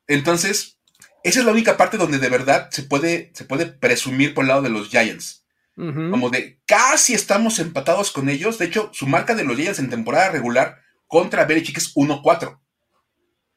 Entonces, 0.07 0.77
esa 1.23 1.39
es 1.39 1.45
la 1.45 1.53
única 1.53 1.77
parte 1.77 1.97
donde 1.97 2.19
de 2.19 2.27
verdad 2.27 2.67
se 2.69 2.83
puede, 2.83 3.31
se 3.33 3.45
puede 3.45 3.67
presumir 3.67 4.33
por 4.33 4.43
el 4.43 4.49
lado 4.49 4.61
de 4.61 4.69
los 4.69 4.89
Giants. 4.89 5.45
Como 5.75 6.29
de 6.29 6.59
casi 6.65 7.13
estamos 7.13 7.59
empatados 7.59 8.11
con 8.11 8.29
ellos. 8.29 8.57
De 8.57 8.65
hecho, 8.65 8.89
su 8.93 9.07
marca 9.07 9.35
de 9.35 9.43
los 9.43 9.57
Giants 9.57 9.79
en 9.79 9.89
temporada 9.89 10.31
regular 10.31 10.79
contra 11.07 11.45
Belichick 11.45 11.77
es 11.77 11.93
1-4. 11.95 12.59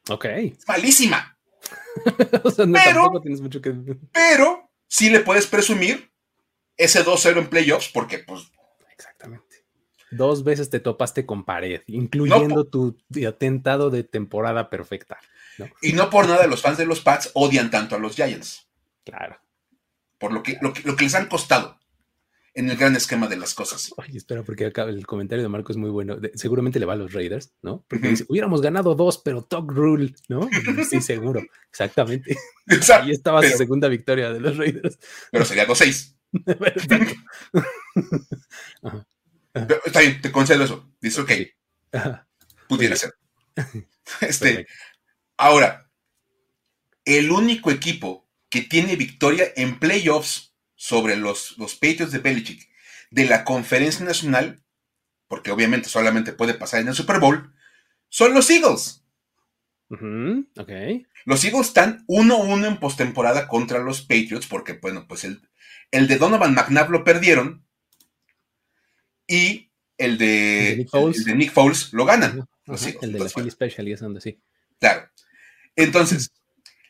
Ok. 0.09 0.25
Es 0.25 0.67
malísima. 0.67 1.39
pero, 2.57 3.13
mucho 3.41 3.61
que... 3.61 3.75
pero 4.13 4.71
sí 4.87 5.11
le 5.11 5.21
puedes 5.21 5.47
presumir 5.47 6.11
ese 6.77 7.05
2-0 7.05 7.39
en 7.39 7.49
playoffs 7.49 7.91
porque 7.93 8.21
pues... 8.21 8.51
Exactamente. 8.91 9.47
Dos 10.11 10.43
veces 10.43 10.71
te 10.71 10.81
topaste 10.81 11.27
con 11.27 11.45
pared, 11.45 11.83
incluyendo 11.87 12.67
tu 12.67 12.97
atentado 13.27 13.91
de 13.91 14.05
temporada 14.05 14.71
perfecta. 14.71 15.19
Y 15.83 15.93
no 15.93 16.09
por 16.09 16.27
nada 16.27 16.47
los 16.47 16.63
fans 16.63 16.79
de 16.79 16.87
los 16.87 17.01
Pats 17.01 17.31
odian 17.35 17.71
tanto 17.71 17.97
a 17.97 17.99
los 17.99 18.15
Giants. 18.15 18.69
Claro. 19.05 19.39
Por 20.19 20.33
lo 20.33 20.43
que, 20.43 20.59
lo 20.61 20.73
que, 20.73 21.05
les 21.05 21.15
han 21.15 21.27
costado 21.27 21.78
en 22.55 22.71
el 22.71 22.77
gran 22.77 22.97
esquema 22.97 23.29
de 23.29 23.37
las 23.37 23.55
cosas. 23.55 23.93
Oye, 23.97 24.17
espera, 24.17 24.43
porque 24.43 24.67
acá 24.67 24.85
el 24.85 25.07
comentario 25.07 25.43
de 25.43 25.49
Marco 25.49 25.73
es 25.73 25.79
muy 25.79 25.91
bueno. 25.91 26.19
seguramente 26.35 26.81
le 26.81 26.87
va 26.87 26.95
a 26.95 26.97
los 26.97 27.13
Raiders, 27.13 27.53
¿no? 27.63 27.85
Porque 27.89 28.09
dice, 28.09 28.25
hubiéramos 28.29 28.61
ganado 28.61 28.95
dos, 28.95 29.19
pero 29.19 29.45
Talk 29.45 29.71
Rule, 29.71 30.15
¿no? 30.29 30.49
sí, 30.91 31.01
seguro. 31.01 31.43
Exactamente. 31.71 32.37
Exacto, 32.67 33.07
Ahí 33.07 33.13
estaba 33.13 33.43
su 33.43 33.57
segunda 33.57 33.89
victoria 33.89 34.33
de 34.33 34.41
los 34.41 34.57
Raiders. 34.57 34.99
Pero 35.31 35.45
sería 35.45 35.67
2-6. 35.67 36.15
Está 39.85 40.01
bien, 40.01 40.21
te 40.21 40.31
concedo 40.31 40.65
eso. 40.65 40.91
Dice, 41.01 41.21
ok. 41.21 41.33
Pudiera 42.69 42.97
ser. 42.97 43.15
Este, 44.21 44.67
Ahora, 45.39 45.89
el 47.05 47.31
único 47.31 47.71
equipo 47.71 48.29
que 48.51 48.63
tiene 48.63 48.97
victoria 48.97 49.47
en 49.55 49.79
playoffs 49.79 50.48
sobre 50.79 51.17
los, 51.17 51.59
los 51.59 51.75
Patriots 51.75 52.13
de 52.13 52.21
Belichick 52.21 52.69
de 53.11 53.25
la 53.27 53.45
conferencia 53.45 54.07
nacional, 54.07 54.63
porque 55.27 55.51
obviamente 55.51 55.89
solamente 55.89 56.33
puede 56.33 56.55
pasar 56.55 56.81
en 56.81 56.89
el 56.89 56.95
Super 56.95 57.19
Bowl, 57.19 57.53
son 58.09 58.33
los 58.33 58.49
Eagles. 58.49 59.05
Los 61.25 61.45
Eagles 61.45 61.67
están 61.67 62.07
1-1 62.07 62.67
en 62.67 62.79
postemporada 62.79 63.49
contra 63.49 63.81
los 63.81 64.03
Patriots, 64.03 64.47
porque, 64.47 64.75
bueno, 64.75 65.07
pues 65.09 65.25
el, 65.25 65.43
el 65.91 66.07
de 66.07 66.17
Donovan 66.17 66.55
McNabb 66.55 66.91
lo 66.91 67.05
perdieron 67.05 67.67
y 69.27 69.73
el 69.97 70.17
de, 70.17 70.87
Nick, 71.35 71.53
Foles. 71.53 71.93
lo 71.93 72.05
ganan. 72.05 72.49
el 73.03 73.13
de 73.13 73.19
la 73.19 73.29
Philly 73.29 73.51
Special 73.51 73.89
y 73.89 73.93
es 73.93 74.01
donde 74.01 74.21
sí. 74.21 74.41
Claro. 74.79 75.11
Entonces, 75.75 76.31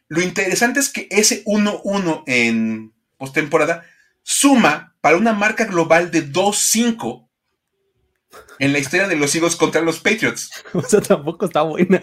lo 0.08 0.20
interesante 0.20 0.80
es 0.80 0.90
que 0.90 1.08
ese 1.10 1.42
1-1 1.44 2.24
en 2.26 2.92
postemporada 3.18 3.84
suma 4.22 4.96
para 5.00 5.16
una 5.16 5.32
marca 5.32 5.64
global 5.64 6.10
de 6.10 6.30
2-5 6.30 7.28
en 8.58 8.72
la 8.72 8.78
historia 8.78 9.08
de 9.08 9.16
los 9.16 9.34
Eagles 9.34 9.56
contra 9.56 9.80
los 9.80 10.00
Patriots. 10.00 10.50
O 10.72 10.82
sea, 10.82 11.00
tampoco 11.00 11.46
está 11.46 11.62
buena. 11.62 12.00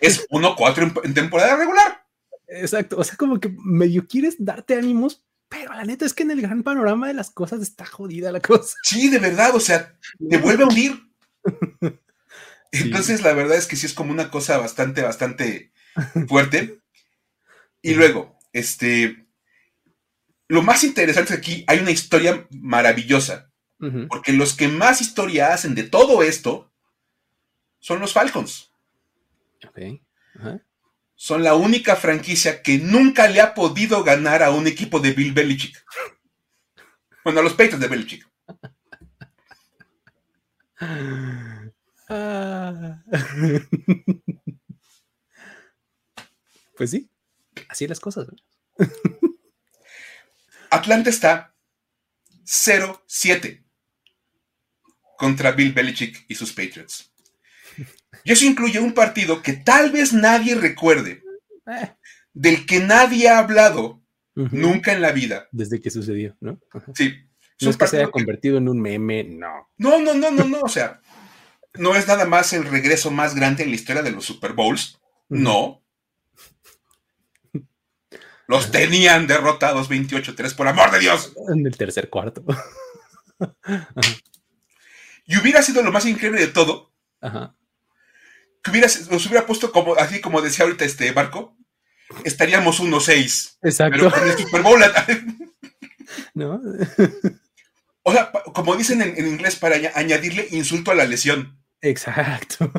Es 0.00 0.28
1-4 0.28 1.04
en, 1.04 1.14
temporada 1.14 1.56
regular. 1.56 2.04
Exacto. 2.48 2.96
O 2.98 3.04
sea, 3.04 3.16
como 3.16 3.40
que 3.40 3.54
medio 3.64 4.06
quieres 4.06 4.36
darte 4.38 4.74
ánimos, 4.74 5.24
pero 5.48 5.72
la 5.72 5.84
neta 5.84 6.04
es 6.04 6.14
que 6.14 6.24
en 6.24 6.32
el 6.32 6.42
gran 6.42 6.62
panorama 6.62 7.08
de 7.08 7.14
las 7.14 7.30
cosas 7.30 7.62
está 7.62 7.86
jodida 7.86 8.32
la 8.32 8.40
cosa. 8.40 8.76
Sí, 8.82 9.08
de 9.08 9.18
verdad. 9.18 9.54
O 9.54 9.60
sea, 9.60 9.96
te 10.28 10.38
vuelve 10.38 10.64
a 10.64 10.68
unir. 10.68 11.00
Entonces, 12.72 13.22
la 13.22 13.32
verdad 13.32 13.56
es 13.56 13.66
que 13.66 13.76
sí 13.76 13.86
es 13.86 13.94
como 13.94 14.10
una 14.10 14.30
cosa 14.30 14.58
bastante, 14.58 15.02
bastante 15.02 15.72
fuerte. 16.28 16.80
Y 17.82 17.94
luego, 17.94 18.38
este, 18.52 19.25
lo 20.48 20.62
más 20.62 20.84
interesante 20.84 21.34
aquí, 21.34 21.64
hay 21.66 21.80
una 21.80 21.90
historia 21.90 22.46
maravillosa 22.50 23.50
Porque 24.08 24.32
los 24.32 24.54
que 24.54 24.68
más 24.68 25.00
historia 25.00 25.52
hacen 25.52 25.74
de 25.74 25.82
todo 25.82 26.22
esto 26.22 26.72
son 27.78 28.00
los 28.00 28.12
Falcons. 28.12 28.72
Son 31.14 31.42
la 31.42 31.54
única 31.54 31.96
franquicia 31.96 32.62
que 32.62 32.78
nunca 32.78 33.28
le 33.28 33.40
ha 33.40 33.54
podido 33.54 34.02
ganar 34.02 34.42
a 34.42 34.50
un 34.50 34.66
equipo 34.66 34.98
de 35.00 35.12
Bill 35.12 35.32
Belichick. 35.32 35.84
Bueno, 37.24 37.40
a 37.40 37.42
los 37.42 37.52
Patriots 37.52 37.80
de 37.80 37.88
Belichick. 37.88 38.26
Ah. 42.08 43.02
pues 46.76 46.90
sí, 46.90 47.10
así 47.68 47.86
las 47.88 48.00
cosas. 48.00 48.28
Atlanta 50.70 51.10
está 51.10 51.54
0-7 52.44 53.64
contra 55.16 55.52
Bill 55.52 55.72
Belichick 55.72 56.24
y 56.28 56.34
sus 56.34 56.52
Patriots. 56.52 57.12
Y 58.24 58.32
eso 58.32 58.44
incluye 58.44 58.80
un 58.80 58.92
partido 58.92 59.42
que 59.42 59.52
tal 59.52 59.90
vez 59.90 60.12
nadie 60.12 60.54
recuerde, 60.54 61.22
eh. 61.66 61.92
del 62.32 62.66
que 62.66 62.80
nadie 62.80 63.28
ha 63.28 63.38
hablado 63.38 64.02
nunca 64.34 64.92
en 64.92 65.00
la 65.00 65.12
vida. 65.12 65.48
Desde 65.52 65.80
que 65.80 65.90
sucedió, 65.90 66.36
¿no? 66.40 66.60
Sí. 66.94 67.14
No 67.60 67.70
es 67.70 67.76
que 67.76 67.86
se 67.86 67.98
haya 67.98 68.10
convertido 68.10 68.58
en 68.58 68.68
un 68.68 68.80
meme, 68.80 69.24
no. 69.24 69.70
No, 69.78 69.98
no, 70.00 70.12
no, 70.12 70.30
no, 70.30 70.44
no. 70.44 70.60
O 70.60 70.68
sea, 70.68 71.00
no 71.74 71.94
es 71.94 72.06
nada 72.06 72.26
más 72.26 72.52
el 72.52 72.64
regreso 72.64 73.10
más 73.10 73.34
grande 73.34 73.62
en 73.62 73.70
la 73.70 73.76
historia 73.76 74.02
de 74.02 74.10
los 74.10 74.24
Super 74.24 74.52
Bowls. 74.52 75.00
No. 75.28 75.82
Los 78.48 78.70
tenían 78.70 79.26
derrotados 79.26 79.90
28-3, 79.90 80.54
por 80.54 80.68
amor 80.68 80.90
de 80.92 81.00
Dios. 81.00 81.32
En 81.48 81.66
el 81.66 81.76
tercer 81.76 82.08
cuarto. 82.08 82.44
Y 85.26 85.36
hubiera 85.36 85.62
sido 85.62 85.82
lo 85.82 85.92
más 85.92 86.06
increíble 86.06 86.40
de 86.40 86.46
todo. 86.48 86.92
Que 88.62 88.70
hubiera, 88.70 88.88
nos 89.10 89.26
hubiera 89.26 89.46
puesto 89.46 89.72
como, 89.72 89.96
así 89.96 90.20
como 90.20 90.40
decía 90.40 90.64
ahorita 90.64 90.84
este 90.84 91.10
barco, 91.12 91.56
estaríamos 92.24 92.80
1-6. 92.80 93.58
Exacto. 93.62 93.98
Pero 93.98 94.12
con 94.12 94.28
el 94.28 94.38
Super 94.38 94.62
Bowl. 94.62 94.80
¿No? 96.34 96.60
o 98.02 98.12
sea, 98.12 98.30
como 98.54 98.76
dicen 98.76 99.02
en, 99.02 99.26
inglés, 99.26 99.56
para 99.56 99.76
añadirle 99.94 100.46
insulto 100.52 100.92
a 100.92 100.94
la 100.94 101.04
lesión. 101.04 101.60
Exacto. 101.80 102.70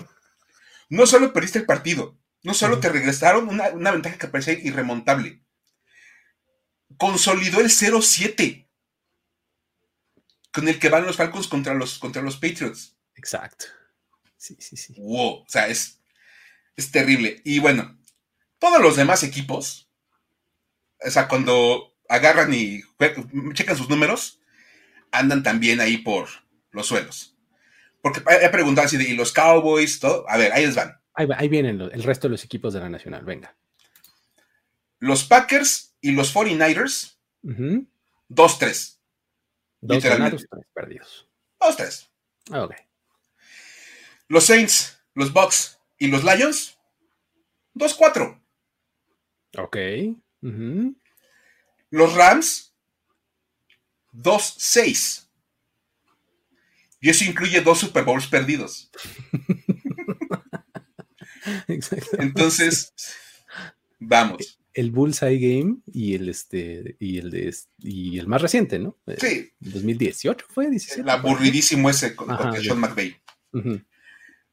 No 0.90 1.06
solo 1.06 1.34
perdiste 1.34 1.60
el 1.60 1.66
partido, 1.66 2.18
no 2.44 2.54
solo 2.54 2.80
te 2.80 2.88
regresaron 2.88 3.50
una, 3.50 3.70
una 3.70 3.92
ventaja 3.92 4.18
que 4.18 4.28
parecía 4.28 4.54
irremontable, 4.54 5.42
consolidó 6.98 7.60
el 7.62 7.68
0-7 7.68 8.68
con 10.52 10.68
el 10.68 10.80
que 10.80 10.90
van 10.90 11.06
los 11.06 11.16
Falcons 11.16 11.48
contra 11.48 11.74
los, 11.74 12.00
contra 12.00 12.22
los 12.22 12.38
Patriots. 12.38 12.96
Exacto. 13.16 13.66
Sí, 14.38 14.56
sí, 14.60 14.78
sí. 14.78 14.96
Wow, 14.98 15.44
o 15.44 15.46
sea, 15.48 15.68
es, 15.68 16.00
es 16.76 16.92
terrible. 16.92 17.42
Y 17.44 17.60
bueno, 17.60 17.98
todos 18.60 18.82
los 18.82 18.96
demás 18.96 19.24
equipos, 19.24 19.90
o 21.06 21.10
sea, 21.10 21.28
cuando 21.28 21.96
agarran 22.10 22.54
y 22.54 22.82
checan 23.54 23.78
sus 23.78 23.90
números, 23.90 24.40
andan 25.12 25.44
también 25.44 25.80
ahí 25.80 25.98
por 25.98 26.28
los 26.72 26.88
suelos. 26.88 27.36
Porque 28.02 28.22
he 28.42 28.50
preguntado 28.50 28.86
así 28.86 28.98
de, 28.98 29.04
¿y 29.04 29.16
los 29.16 29.34
Cowboys? 29.34 30.00
Todo? 30.00 30.26
A 30.30 30.38
ver, 30.38 30.54
ahí 30.54 30.66
les 30.66 30.76
van. 30.76 31.00
Ahí, 31.14 31.48
vienen 31.50 31.82
el 31.82 32.04
resto 32.04 32.28
de 32.28 32.34
los 32.34 32.44
equipos 32.44 32.74
de 32.74 32.80
la 32.80 32.90
Nacional, 32.90 33.26
venga. 33.26 33.56
Los 35.00 35.24
Packers 35.24 35.87
y 36.02 36.12
los 36.12 36.34
49ers, 36.34 37.18
2-3. 37.44 38.98
Dos 39.82 40.04
ganados, 40.04 40.46
tres 40.50 40.66
perdidos. 40.74 41.30
Dos, 41.60 41.78
tres. 41.78 42.10
Ok. 42.52 42.74
Los 44.28 44.46
Saints, 44.46 45.00
los 45.14 45.32
Bucks 45.32 45.80
y 45.98 46.08
los 46.08 46.24
Lions, 46.24 46.78
dos, 47.74 47.94
cuatro. 47.94 48.42
Ok. 49.58 49.78
Los 51.90 52.14
Rams, 52.14 52.74
dos, 54.12 54.56
seis. 54.58 55.30
Y 57.00 57.10
eso 57.10 57.24
incluye 57.24 57.62
dos 57.62 57.80
Super 57.80 58.04
Bowls 58.04 58.28
perdidos. 58.28 58.92
Entonces, 62.18 62.94
vamos 64.00 64.60
el 64.78 64.92
Bullseye 64.92 65.40
Game 65.40 65.78
y 65.92 66.14
el 66.14 66.30
este 66.30 66.96
y 67.00 67.18
el 67.18 67.32
de 67.32 67.54
y 67.80 68.20
el 68.20 68.28
más 68.28 68.44
reciente, 68.44 68.78
¿no? 68.78 68.96
Eh, 69.08 69.18
sí. 69.20 69.52
2018 69.60 70.46
fue 70.48 70.70
17. 70.70 71.02
El 71.02 71.10
aburridísimo 71.10 71.90
ese 71.90 72.16
con, 72.16 72.28
Sean 72.62 72.80
McVay. 72.80 73.20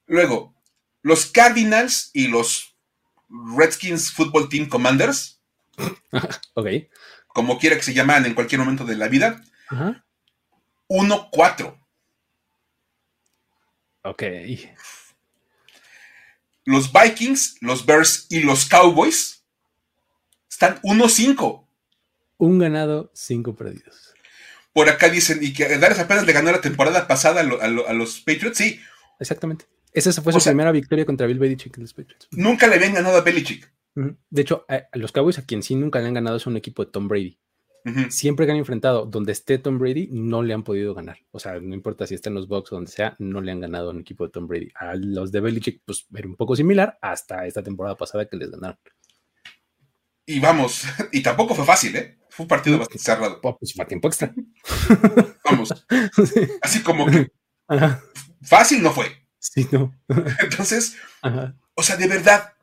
Luego, 0.07 0.55
los 1.03 1.27
Cardinals 1.27 2.09
y 2.15 2.29
los 2.29 2.75
Redskins 3.29 4.13
Football 4.13 4.49
Team 4.49 4.67
Commanders. 4.67 5.43
ok. 6.55 6.69
Como 7.27 7.59
quiera 7.59 7.77
que 7.77 7.83
se 7.83 7.93
llaman 7.93 8.25
en 8.25 8.33
cualquier 8.33 8.61
momento 8.61 8.87
de 8.87 8.97
la 8.97 9.09
vida. 9.09 9.45
1-4. 10.89 11.79
Ok. 14.05 14.23
Los 16.65 16.91
Vikings, 16.91 17.59
los 17.61 17.85
Bears 17.85 18.27
y 18.31 18.41
los 18.41 18.65
Cowboys 18.65 19.34
están 20.55 20.81
1-5. 20.83 21.67
Un 22.39 22.59
ganado, 22.59 23.11
cinco 23.13 23.55
perdidos. 23.55 24.15
Por 24.73 24.89
acá 24.89 25.09
dicen, 25.09 25.39
y 25.43 25.53
que 25.53 25.79
Dallas 25.79 25.99
apenas 25.99 26.27
le 26.27 26.33
ganó 26.33 26.51
la 26.53 26.61
temporada 26.61 27.07
pasada 27.07 27.41
a, 27.41 27.93
los 27.95 28.21
Patriots, 28.21 28.59
sí. 28.59 28.81
Exactamente. 29.19 29.67
Esa 29.93 30.13
fue 30.23 30.33
su 30.33 30.41
primera 30.41 30.73
victoria 30.73 31.05
contra 31.05 31.27
Bill 31.27 31.39
Belichick 31.39 31.77
y 31.79 31.81
los 31.81 31.93
Patriots. 31.93 32.29
Nunca 32.33 32.67
le 32.67 32.77
habían 32.77 32.95
ganado 32.95 33.17
a 33.17 33.21
Belichick. 33.21 33.73
De 33.95 34.43
hecho, 34.43 34.65
a, 34.69 34.89
los 34.97 35.13
Cowboys 35.13 35.39
a 35.39 35.45
quien 35.45 35.63
sí 35.63 35.75
nunca 35.77 36.01
le 36.01 36.07
han 36.07 36.15
ganado 36.15 36.37
es 36.37 36.47
un 36.47 36.57
equipo 36.57 36.85
de 36.85 36.91
Tom 36.91 37.09
Brady. 37.09 37.39
Siempre 38.09 38.47
que 38.47 38.53
han 38.53 38.59
enfrentado 38.59 39.05
donde 39.05 39.33
esté 39.33 39.59
Tom 39.59 39.79
Brady, 39.79 40.09
no 40.11 40.43
le 40.43 40.55
han 40.55 40.63
podido 40.63 40.95
ganar. 40.95 41.19
O 41.33 41.39
sea, 41.39 41.61
no 41.61 41.75
importa 41.75 42.07
si 42.07 42.15
está 42.15 42.31
en 42.31 42.35
los 42.35 42.49
Bucks 42.49 42.73
o 42.73 42.77
donde 42.77 42.91
sea, 42.91 43.15
no 43.19 43.41
le 43.41 43.53
han 43.53 43.61
ganado 43.61 43.89
a 43.89 43.93
un 43.93 44.01
equipo 44.01 44.25
de 44.25 44.31
Tom 44.31 44.47
Brady. 44.47 44.71
A 44.75 44.95
los 44.95 45.31
de 45.33 45.41
Belichick, 45.41 45.83
pues 45.85 46.07
era 46.15 46.27
un 46.27 46.37
poco 46.37 46.57
similar 46.57 46.97
hasta 47.03 47.47
esta 47.47 47.63
temporada 47.63 47.97
pasada 47.97 48.27
que 48.27 48.37
les 48.37 48.51
ganaron. 48.51 48.79
Y 50.27 50.41
vamos, 50.41 50.85
y 51.13 51.23
tampoco 51.23 51.55
fue 51.55 51.65
fácil, 51.65 51.97
¿eh? 51.97 52.19
Fue 52.31 52.45
un 52.45 52.49
partido 52.49 52.79
bastante 52.79 53.03
cerrado. 53.03 53.41
Pues 53.41 53.75
fue 53.75 53.85
tiempo 53.87 54.09
extra. 54.09 54.33
Vamos. 55.45 55.73
Así 56.63 56.83
como 56.83 57.07
que 57.07 57.31
fácil 58.43 58.83
no 58.83 58.93
fue. 58.93 59.25
Sí, 59.39 59.69
no. 59.71 59.95
Entonces, 60.41 60.97
o 61.75 61.83
sea, 61.83 61.97
de 61.97 62.09
verdad, 62.09 62.55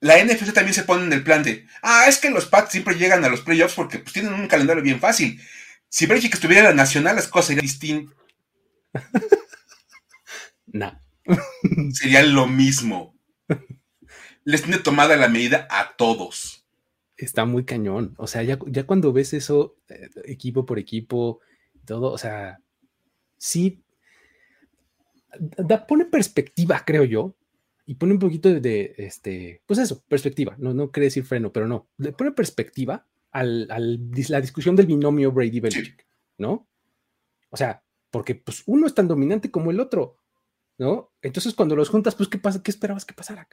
la 0.00 0.22
NFC 0.22 0.52
también 0.52 0.74
se 0.74 0.82
pone 0.82 1.04
en 1.04 1.12
el 1.14 1.22
plan 1.22 1.42
de, 1.42 1.66
ah, 1.82 2.06
es 2.08 2.18
que 2.18 2.30
los 2.30 2.46
Pats 2.46 2.72
siempre 2.72 2.96
llegan 2.96 3.24
a 3.24 3.30
los 3.30 3.40
playoffs 3.40 3.74
porque 3.74 4.00
pues, 4.00 4.12
tienen 4.12 4.34
un 4.34 4.48
calendario 4.48 4.82
bien 4.82 5.00
fácil. 5.00 5.40
Si 5.88 6.06
que 6.06 6.14
estuviera 6.14 6.60
en 6.60 6.76
la 6.76 6.82
nacional, 6.82 7.16
las 7.16 7.28
cosas 7.28 7.46
serían 7.48 7.64
distintas. 7.64 8.14
no. 10.66 11.00
Sería 11.92 12.22
lo 12.22 12.46
mismo. 12.46 13.18
Les 14.44 14.62
tiene 14.62 14.78
tomada 14.78 15.16
la 15.16 15.28
medida 15.28 15.66
a 15.70 15.96
todos 15.96 16.59
está 17.24 17.44
muy 17.44 17.64
cañón. 17.64 18.14
O 18.18 18.26
sea, 18.26 18.42
ya, 18.42 18.58
ya 18.66 18.86
cuando 18.86 19.12
ves 19.12 19.32
eso, 19.34 19.76
eh, 19.88 20.08
equipo 20.24 20.64
por 20.66 20.78
equipo, 20.78 21.40
todo, 21.84 22.12
o 22.12 22.18
sea, 22.18 22.60
sí, 23.36 23.82
da, 25.38 25.86
pone 25.86 26.04
perspectiva, 26.06 26.82
creo 26.84 27.04
yo, 27.04 27.34
y 27.86 27.94
pone 27.94 28.12
un 28.12 28.18
poquito 28.18 28.48
de, 28.48 28.94
este, 28.98 29.62
pues 29.66 29.78
eso, 29.78 30.02
perspectiva, 30.08 30.54
no, 30.58 30.72
no 30.74 30.90
quiere 30.90 31.06
decir 31.06 31.24
freno, 31.24 31.52
pero 31.52 31.66
no, 31.66 31.88
le 31.98 32.12
pone 32.12 32.32
perspectiva 32.32 33.06
a 33.32 33.44
la 33.44 34.40
discusión 34.40 34.76
del 34.76 34.86
binomio 34.86 35.32
Brady-Belichick, 35.32 36.06
¿no? 36.38 36.68
O 37.50 37.56
sea, 37.56 37.82
porque 38.10 38.34
pues 38.34 38.62
uno 38.66 38.86
es 38.86 38.94
tan 38.94 39.08
dominante 39.08 39.50
como 39.50 39.70
el 39.70 39.80
otro, 39.80 40.16
¿no? 40.78 41.12
Entonces 41.22 41.54
cuando 41.54 41.76
los 41.76 41.88
juntas, 41.88 42.14
pues 42.14 42.28
¿qué 42.28 42.38
pasa? 42.38 42.62
¿Qué 42.62 42.70
esperabas 42.70 43.04
que 43.04 43.14
pasara? 43.14 43.48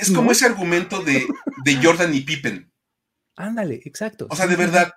Es 0.00 0.10
como 0.10 0.32
ese 0.32 0.46
argumento 0.46 1.02
de, 1.02 1.26
Jordan 1.82 2.14
y 2.14 2.20
Pippen. 2.20 2.72
Ándale, 3.36 3.80
exacto. 3.84 4.26
O 4.30 4.36
sea, 4.36 4.46
de 4.46 4.56
verdad. 4.56 4.94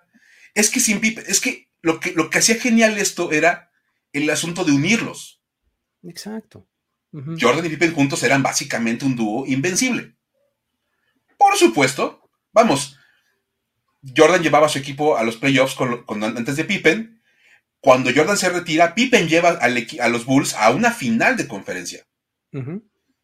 Es 0.54 0.70
que 0.70 0.80
sin 0.80 1.00
Pippen, 1.00 1.24
es 1.28 1.40
que 1.40 1.70
lo 1.82 2.00
que, 2.00 2.14
lo 2.14 2.30
que 2.30 2.38
hacía 2.38 2.56
genial 2.56 2.98
esto 2.98 3.32
era 3.32 3.72
el 4.12 4.30
asunto 4.30 4.64
de 4.64 4.72
unirlos. 4.72 5.42
Exacto. 6.04 6.68
Jordan 7.12 7.66
y 7.66 7.70
Pippen 7.70 7.94
juntos 7.94 8.24
eran 8.24 8.42
básicamente 8.42 9.06
un 9.06 9.16
dúo 9.16 9.46
invencible. 9.46 10.16
Por 11.38 11.56
supuesto, 11.58 12.30
vamos, 12.52 12.98
Jordan 14.16 14.42
llevaba 14.42 14.66
a 14.66 14.70
su 14.70 14.80
equipo 14.80 15.18
a 15.18 15.24
los 15.24 15.38
playoffs 15.38 15.76
con, 15.76 16.24
antes 16.24 16.56
de 16.56 16.66
Pippen. 16.66 17.22
Cuando 17.80 18.12
Jordan 18.16 18.38
se 18.38 18.50
retira, 18.50 18.96
Pippen 18.96 19.28
lleva 19.28 19.50
a 19.50 20.10
los 20.10 20.26
Bulls 20.26 20.56
a 20.56 20.72
una 20.72 20.92
final 20.92 21.38
de 21.38 21.48
conferencia. 21.48 22.06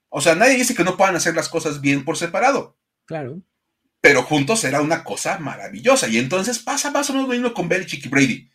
O 0.09 0.21
sea, 0.21 0.35
nadie 0.35 0.55
dice 0.55 0.75
que 0.75 0.83
no 0.83 0.97
puedan 0.97 1.15
hacer 1.15 1.35
las 1.35 1.49
cosas 1.49 1.81
bien 1.81 2.03
por 2.03 2.17
separado. 2.17 2.77
Claro. 3.05 3.41
Pero 4.01 4.23
juntos 4.23 4.59
será 4.59 4.81
una 4.81 5.03
cosa 5.03 5.39
maravillosa. 5.39 6.07
Y 6.07 6.17
entonces 6.17 6.59
pasa 6.59 6.91
más 6.91 7.09
o 7.09 7.13
menos 7.13 7.27
lo 7.27 7.33
mismo 7.33 7.53
con 7.53 7.69
Belichick 7.69 8.05
y 8.05 8.09
Brady. 8.09 8.49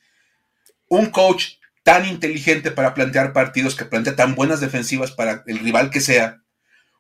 un 0.89 1.07
coach 1.07 1.55
tan 1.83 2.07
inteligente 2.07 2.71
para 2.71 2.95
plantear 2.95 3.33
partidos, 3.33 3.77
que 3.77 3.85
plantea 3.85 4.17
tan 4.17 4.35
buenas 4.35 4.61
defensivas 4.61 5.13
para 5.13 5.45
el 5.47 5.59
rival 5.59 5.91
que 5.91 6.01
sea, 6.01 6.43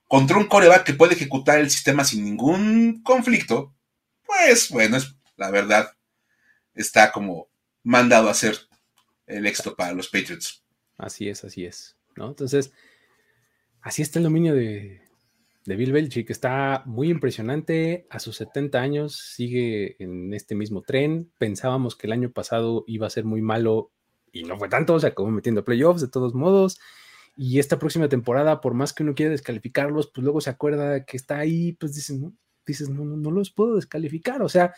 contra 0.07 0.37
un 0.37 0.47
coreback 0.47 0.85
que 0.85 0.95
puede 0.95 1.15
ejecutar 1.15 1.59
el 1.59 1.71
sistema 1.71 2.05
sin 2.05 2.25
ningún 2.25 3.03
conflicto, 3.03 3.75
pues 4.27 4.69
bueno, 4.69 4.99
es 4.99 5.15
la 5.37 5.51
verdad, 5.51 5.97
está 6.75 7.13
como 7.13 7.49
mandado 7.83 8.29
a 8.29 8.33
hacer 8.33 8.59
el 9.27 9.47
éxito 9.47 9.75
para 9.75 9.93
los 9.93 10.09
Patriots. 10.09 10.63
Así 10.99 11.29
es, 11.29 11.45
así 11.45 11.65
es, 11.65 11.97
¿no? 12.15 12.29
Entonces, 12.29 12.73
así 13.85 14.03
está 14.03 14.19
el 14.19 14.25
dominio 14.25 14.55
de, 14.55 15.03
de 15.67 15.77
Bill 15.77 15.93
Belichick. 15.93 16.31
Está 16.31 16.83
muy 16.87 17.11
impresionante. 17.11 18.07
A 18.11 18.19
sus 18.19 18.37
70 18.37 18.81
años 18.81 19.17
sigue 19.17 20.03
en 20.03 20.33
este 20.35 20.55
mismo 20.55 20.83
tren. 20.83 21.31
Pensábamos 21.39 21.95
que 21.95 22.07
el 22.07 22.15
año 22.15 22.33
pasado 22.33 22.85
iba 22.87 23.07
a 23.07 23.11
ser 23.11 23.25
muy 23.25 23.43
malo 23.43 23.93
y 24.33 24.45
no 24.45 24.59
fue 24.59 24.69
tanto. 24.69 24.95
O 24.95 25.01
sea, 25.01 25.15
como 25.15 25.31
metiendo 25.31 25.65
playoffs 25.65 26.01
de 26.01 26.09
todos 26.09 26.35
modos. 26.35 26.81
Y 27.37 27.59
esta 27.59 27.79
próxima 27.79 28.09
temporada, 28.09 28.61
por 28.61 28.75
más 28.75 28.93
que 28.93 29.03
uno 29.03 29.15
quiera 29.15 29.33
descalificarlos, 29.33 30.11
pues 30.13 30.25
luego 30.25 30.41
se 30.41 30.51
acuerda 30.51 31.05
que 31.05 31.17
está 31.17 31.39
ahí, 31.39 31.73
pues 31.73 31.95
dicen, 31.95 32.39
dices, 32.65 32.89
no, 32.89 33.05
no 33.05 33.31
los 33.31 33.51
puedo 33.51 33.77
descalificar. 33.77 34.41
O 34.43 34.49
sea, 34.49 34.73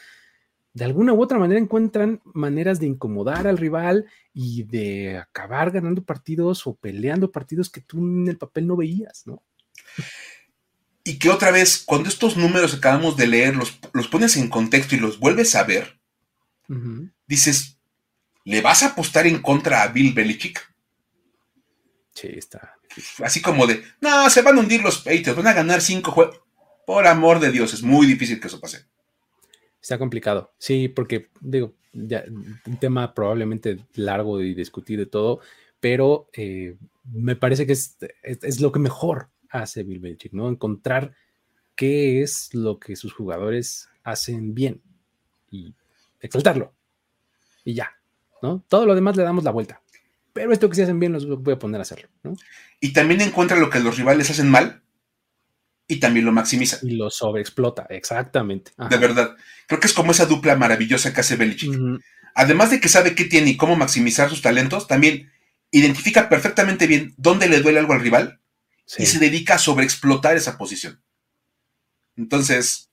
de 0.76 0.84
alguna 0.84 1.14
u 1.14 1.22
otra 1.22 1.38
manera 1.38 1.58
encuentran 1.58 2.20
maneras 2.34 2.78
de 2.78 2.86
incomodar 2.86 3.46
al 3.46 3.56
rival 3.56 4.04
y 4.34 4.64
de 4.64 5.16
acabar 5.16 5.70
ganando 5.70 6.04
partidos 6.04 6.66
o 6.66 6.74
peleando 6.74 7.32
partidos 7.32 7.70
que 7.70 7.80
tú 7.80 7.96
en 7.96 8.28
el 8.28 8.36
papel 8.36 8.66
no 8.66 8.76
veías, 8.76 9.22
¿no? 9.26 9.42
Y 11.02 11.18
que 11.18 11.30
otra 11.30 11.50
vez, 11.50 11.82
cuando 11.86 12.10
estos 12.10 12.36
números 12.36 12.74
acabamos 12.74 13.16
de 13.16 13.26
leer 13.26 13.56
los, 13.56 13.80
los 13.94 14.06
pones 14.08 14.36
en 14.36 14.50
contexto 14.50 14.94
y 14.94 14.98
los 14.98 15.18
vuelves 15.18 15.54
a 15.54 15.64
ver, 15.64 15.98
dices, 17.26 17.78
¿le 18.44 18.60
vas 18.60 18.82
a 18.82 18.88
apostar 18.88 19.26
en 19.26 19.40
contra 19.40 19.82
a 19.82 19.88
Bill 19.88 20.12
Belichick? 20.12 20.60
Sí, 22.12 22.28
está. 22.36 22.74
Así 23.24 23.40
como 23.40 23.66
de, 23.66 23.82
no, 24.02 24.28
se 24.28 24.42
van 24.42 24.58
a 24.58 24.60
hundir 24.60 24.82
los 24.82 24.98
Patriots, 24.98 25.36
van 25.36 25.46
a 25.46 25.54
ganar 25.54 25.80
cinco 25.80 26.10
juegos. 26.10 26.38
Por 26.86 27.06
amor 27.06 27.40
de 27.40 27.50
Dios, 27.50 27.72
es 27.72 27.82
muy 27.82 28.06
difícil 28.06 28.38
que 28.38 28.48
eso 28.48 28.60
pase. 28.60 28.84
Está 29.80 29.98
complicado, 29.98 30.52
sí, 30.58 30.88
porque 30.88 31.30
digo, 31.40 31.74
ya, 31.92 32.24
un 32.66 32.76
tema 32.80 33.14
probablemente 33.14 33.78
largo 33.94 34.40
y 34.40 34.54
discutir 34.54 34.98
de 34.98 35.06
todo, 35.06 35.40
pero 35.80 36.28
eh, 36.32 36.76
me 37.04 37.36
parece 37.36 37.66
que 37.66 37.72
es, 37.72 37.96
es, 38.22 38.60
lo 38.60 38.72
que 38.72 38.78
mejor 38.78 39.28
hace 39.50 39.84
Bill 39.84 40.00
Belichick, 40.00 40.32
¿no? 40.32 40.48
Encontrar 40.48 41.14
qué 41.74 42.22
es 42.22 42.50
lo 42.52 42.78
que 42.78 42.96
sus 42.96 43.12
jugadores 43.12 43.88
hacen 44.02 44.54
bien 44.54 44.82
y 45.50 45.74
exaltarlo. 46.20 46.72
Y 47.64 47.74
ya, 47.74 47.92
¿no? 48.42 48.64
Todo 48.68 48.86
lo 48.86 48.94
demás 48.94 49.16
le 49.16 49.22
damos 49.22 49.44
la 49.44 49.50
vuelta 49.52 49.80
pero 50.36 50.52
esto 50.52 50.68
que 50.68 50.76
se 50.76 50.82
hacen 50.82 51.00
bien 51.00 51.14
los 51.14 51.26
voy 51.26 51.54
a 51.54 51.58
poner 51.58 51.80
a 51.80 51.82
hacerlo. 51.82 52.10
¿no? 52.22 52.36
Y 52.78 52.92
también 52.92 53.22
encuentra 53.22 53.56
lo 53.56 53.70
que 53.70 53.80
los 53.80 53.96
rivales 53.96 54.28
hacen 54.28 54.50
mal 54.50 54.82
y 55.88 56.00
también 56.00 56.26
lo 56.26 56.32
maximiza. 56.32 56.78
Y 56.82 56.96
lo 56.96 57.10
sobreexplota, 57.10 57.86
exactamente. 57.90 58.72
De 58.90 58.96
verdad. 58.96 59.36
Creo 59.66 59.80
que 59.80 59.86
es 59.86 59.92
como 59.92 60.12
esa 60.12 60.26
dupla 60.26 60.56
maravillosa 60.56 61.12
que 61.12 61.20
hace 61.20 61.36
Belichick. 61.36 61.78
Además 62.34 62.70
de 62.70 62.80
que 62.80 62.88
sabe 62.88 63.14
qué 63.14 63.24
tiene 63.24 63.50
y 63.50 63.56
cómo 63.56 63.76
maximizar 63.76 64.28
sus 64.28 64.42
talentos, 64.42 64.86
también 64.86 65.32
identifica 65.70 66.28
perfectamente 66.28 66.86
bien 66.86 67.14
dónde 67.16 67.48
le 67.48 67.60
duele 67.60 67.78
algo 67.78 67.92
al 67.92 68.00
rival 68.00 68.40
y 68.98 69.06
se 69.06 69.18
dedica 69.18 69.54
a 69.54 69.58
sobreexplotar 69.58 70.36
esa 70.36 70.58
posición. 70.58 71.00
Entonces, 72.16 72.90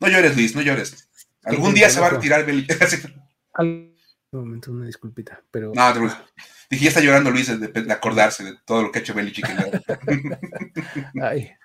no 0.00 0.08
llores, 0.08 0.36
Luis, 0.36 0.54
no 0.54 0.62
llores. 0.62 1.08
Algún 1.44 1.74
día 1.74 1.90
se 1.90 2.00
va 2.00 2.06
a 2.06 2.10
retirar 2.10 2.46
Belichick. 2.46 3.12
momento, 4.32 4.72
una 4.72 4.86
disculpita, 4.86 5.42
pero... 5.50 5.72
No, 5.74 5.94
dije, 6.70 6.84
ya 6.84 6.88
está 6.88 7.00
llorando 7.00 7.30
Luis 7.30 7.46
de, 7.46 7.92
acordarse 7.92 8.42
de 8.42 8.56
todo 8.64 8.82
lo 8.82 8.90
que 8.90 8.98
ha 8.98 9.02
hecho 9.02 9.14
Belichick. 9.14 9.46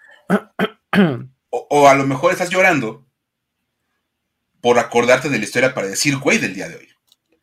o, 1.50 1.68
o, 1.70 1.88
a 1.88 1.96
lo 1.96 2.06
mejor 2.06 2.32
estás 2.32 2.50
llorando 2.50 3.08
por 4.62 4.78
acordarte 4.80 5.30
de 5.30 5.38
la 5.38 5.44
historia 5.44 5.74
para 5.74 5.88
decir 5.88 6.18
güey 6.18 6.38
del 6.38 6.54
día 6.54 6.68
de 6.68 6.76
hoy. 6.76 6.88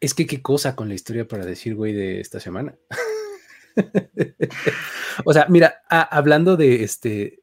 Es 0.00 0.14
que 0.14 0.26
qué 0.26 0.42
cosa 0.42 0.76
con 0.76 0.88
la 0.88 0.94
historia 0.94 1.26
para 1.26 1.44
decir 1.44 1.74
güey 1.74 1.92
de 1.92 2.20
esta 2.20 2.38
semana. 2.40 2.76
o 5.24 5.32
sea, 5.32 5.46
mira, 5.48 5.82
hablando 5.88 6.56
de 6.56 6.84
este, 6.84 7.42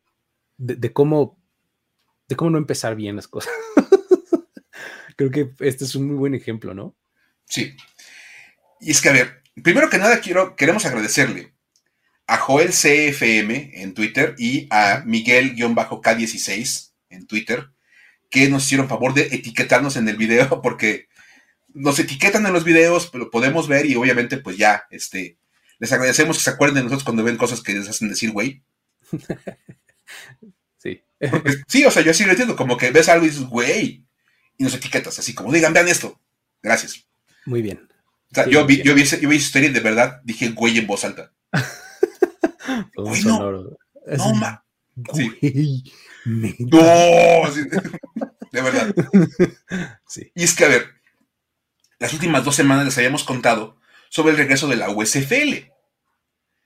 de, 0.58 0.94
cómo, 0.94 1.40
de 2.28 2.36
cómo 2.36 2.52
no 2.52 2.58
empezar 2.58 2.96
bien 2.96 3.16
las 3.16 3.28
cosas. 3.28 3.54
Creo 5.16 5.32
que 5.32 5.52
este 5.60 5.86
es 5.86 5.96
un 5.96 6.08
muy 6.08 6.16
buen 6.16 6.36
ejemplo, 6.36 6.74
¿no? 6.74 6.96
Sí. 7.46 7.76
Y 8.80 8.92
es 8.92 9.02
que, 9.02 9.10
a 9.10 9.14
ver, 9.14 9.44
primero 9.64 9.90
que 9.90 9.98
nada 9.98 10.20
quiero, 10.20 10.56
queremos 10.56 10.86
agradecerle 10.86 11.53
a 12.28 12.38
Joel 12.38 12.70
CFM 12.70 13.72
en 13.82 13.94
Twitter 13.94 14.36
y 14.38 14.68
a 14.70 15.04
Miguel-K16 15.06 16.92
en 17.10 17.28
Twitter, 17.28 17.70
que 18.30 18.50
nos 18.50 18.66
hicieron 18.66 18.90
favor 18.90 19.14
de 19.14 19.28
etiquetarnos 19.32 19.96
en 19.96 20.08
el 20.08 20.18
video, 20.18 20.62
porque 20.64 21.08
nos 21.74 22.00
etiquetan 22.00 22.46
en 22.46 22.54
los 22.54 22.64
videos, 22.64 23.10
pero 23.12 23.32
podemos 23.32 23.68
ver 23.68 23.86
y 23.86 23.96
obviamente 23.96 24.38
pues 24.38 24.58
ya, 24.58 24.84
este, 24.90 25.38
les 25.80 25.92
agradecemos 25.92 26.38
que 26.38 26.44
se 26.44 26.50
acuerden 26.50 26.76
de 26.76 26.84
nosotros 26.84 27.04
cuando 27.04 27.24
ven 27.24 27.38
cosas 27.38 27.62
que 27.62 27.74
les 27.74 27.90
hacen 27.90 28.10
decir, 28.10 28.32
güey. 28.32 28.62
Sí. 30.78 31.02
sí, 31.70 31.86
o 31.86 31.92
sea, 31.92 32.04
yo 32.04 32.12
así 32.12 32.26
lo 32.26 32.32
entiendo, 32.32 32.58
como 32.58 32.76
que 32.76 32.92
ves 32.92 33.08
algo 33.08 33.26
y 33.26 33.30
dices, 33.30 33.46
güey, 33.46 34.04
y 34.58 34.64
nos 34.66 34.74
etiquetas, 34.74 35.18
así 35.18 35.34
como, 35.34 35.50
digan, 35.50 35.72
vean 35.72 35.88
esto. 35.88 36.20
Gracias. 36.62 37.06
Muy 37.46 37.62
bien. 37.62 37.88
yo, 38.50 38.66
vi, 38.66 38.82
yo, 38.82 38.94
vi 38.94 39.02
esa, 39.02 39.16
historia 39.18 39.70
y 39.70 39.74
de 39.74 39.80
verdad 39.80 40.22
dije 40.24 40.50
güey 40.50 40.78
en 40.78 40.88
voz 40.88 41.06
alta. 41.06 41.32
güey, 42.96 43.24
no. 43.24 43.52
No, 44.06 44.34
ma. 44.36 44.66
Sí. 45.14 45.84
No, 46.26 47.52
de 48.52 48.62
verdad. 48.62 48.94
Sí. 50.08 50.32
Y 50.36 50.44
es 50.44 50.56
que, 50.56 50.66
a 50.66 50.70
ver, 50.70 50.88
las 52.00 52.14
últimas 52.14 52.44
dos 52.44 52.56
semanas 52.56 52.86
les 52.86 52.98
habíamos 52.98 53.24
contado 53.24 53.78
sobre 54.10 54.32
el 54.32 54.38
regreso 54.38 54.68
de 54.68 54.76
la 54.76 54.90
USFL. 54.90 55.72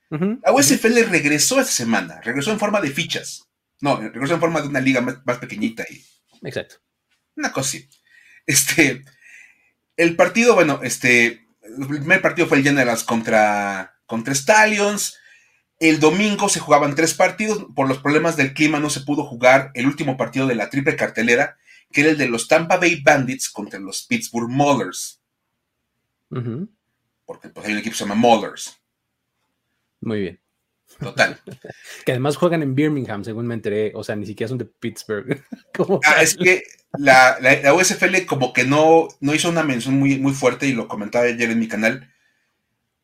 La 0.09 0.53
USFL 0.53 1.09
regresó 1.09 1.59
esta 1.59 1.71
semana, 1.71 2.21
regresó 2.21 2.51
en 2.51 2.59
forma 2.59 2.81
de 2.81 2.91
fichas. 2.91 3.47
No, 3.81 3.97
regresó 3.97 4.35
en 4.35 4.39
forma 4.39 4.61
de 4.61 4.67
una 4.67 4.79
liga 4.79 5.01
más, 5.01 5.17
más 5.25 5.37
pequeñita. 5.37 5.85
Y... 5.89 6.03
Exacto. 6.47 6.77
Una 7.35 7.51
cosa 7.51 7.69
así. 7.69 7.89
Este, 8.45 9.03
el 9.95 10.15
partido, 10.15 10.55
bueno, 10.55 10.79
este, 10.83 11.47
el 11.61 11.87
primer 11.87 12.21
partido 12.21 12.47
fue 12.47 12.57
el 12.57 12.63
Generals 12.63 13.03
contra, 13.03 13.99
contra 14.05 14.33
Stallions. 14.33 15.17
El 15.79 15.99
domingo 15.99 16.49
se 16.49 16.59
jugaban 16.59 16.95
tres 16.95 17.13
partidos. 17.13 17.65
Por 17.75 17.87
los 17.87 17.99
problemas 17.99 18.35
del 18.35 18.53
clima 18.53 18.79
no 18.79 18.89
se 18.89 19.01
pudo 19.01 19.23
jugar 19.23 19.71
el 19.73 19.85
último 19.85 20.17
partido 20.17 20.47
de 20.47 20.55
la 20.55 20.69
triple 20.69 20.95
cartelera, 20.95 21.57
que 21.91 22.01
era 22.01 22.11
el 22.11 22.17
de 22.17 22.27
los 22.27 22.47
Tampa 22.47 22.77
Bay 22.77 23.01
Bandits 23.01 23.49
contra 23.49 23.79
los 23.79 24.03
Pittsburgh 24.03 24.49
Maulers. 24.49 25.21
Porque 26.29 27.49
pues, 27.49 27.65
hay 27.65 27.73
un 27.73 27.79
equipo 27.79 27.93
que 27.93 27.97
se 27.97 28.03
llama 28.05 28.15
Maulers. 28.15 28.79
Muy 30.01 30.21
bien. 30.21 30.39
Total. 30.99 31.39
que 32.05 32.11
además 32.11 32.37
juegan 32.37 32.63
en 32.63 32.75
Birmingham, 32.75 33.23
según 33.23 33.47
me 33.47 33.53
enteré. 33.53 33.91
O 33.95 34.03
sea, 34.03 34.15
ni 34.15 34.25
siquiera 34.25 34.49
son 34.49 34.57
de 34.57 34.65
Pittsburgh. 34.65 35.43
ah, 36.05 36.21
es 36.21 36.35
que 36.35 36.63
la, 36.97 37.37
USFL 37.73 38.25
como 38.25 38.53
que 38.53 38.63
no, 38.63 39.07
no 39.19 39.35
hizo 39.35 39.49
una 39.49 39.63
mención 39.63 39.95
muy, 39.95 40.17
muy 40.17 40.33
fuerte 40.33 40.67
y 40.67 40.73
lo 40.73 40.87
comentaba 40.87 41.25
ayer 41.25 41.51
en 41.51 41.59
mi 41.59 41.67
canal. 41.67 42.11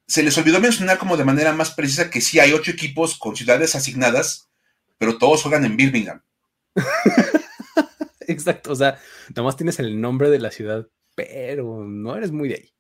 Se 0.07 0.23
les 0.23 0.37
olvidó 0.37 0.59
mencionar 0.59 0.97
como 0.97 1.17
de 1.17 1.25
manera 1.25 1.53
más 1.53 1.71
precisa 1.71 2.09
que 2.09 2.21
sí 2.21 2.39
hay 2.39 2.53
ocho 2.53 2.71
equipos 2.71 3.17
con 3.17 3.35
ciudades 3.35 3.75
asignadas, 3.75 4.49
pero 4.97 5.17
todos 5.17 5.43
juegan 5.43 5.65
en 5.65 5.77
Birmingham. 5.77 6.21
Exacto, 8.27 8.71
o 8.71 8.75
sea, 8.75 8.99
nomás 9.35 9.57
tienes 9.57 9.79
el 9.79 9.99
nombre 9.99 10.29
de 10.29 10.39
la 10.39 10.51
ciudad, 10.51 10.87
pero 11.15 11.83
no 11.83 12.15
eres 12.15 12.31
muy 12.31 12.49
de 12.49 12.55
ahí. 12.55 12.73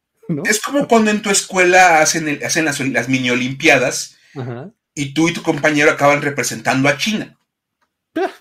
Es 0.45 0.61
como 0.61 0.87
cuando 0.87 1.11
en 1.11 1.21
tu 1.21 1.29
escuela 1.29 1.99
hacen, 1.99 2.39
hacen 2.43 2.65
las, 2.65 2.79
las 2.79 3.09
mini 3.09 3.29
olimpiadas 3.29 4.17
y 4.95 5.13
tú 5.13 5.27
y 5.27 5.33
tu 5.33 5.43
compañero 5.43 5.91
acaban 5.91 6.21
representando 6.21 6.87
a 6.87 6.97
China. 6.97 7.37
Ah, 8.15 8.31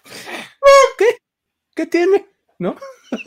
¿Qué? 0.96 1.18
¿Qué 1.74 1.86
tiene? 1.86 2.26
¿no? 2.62 2.76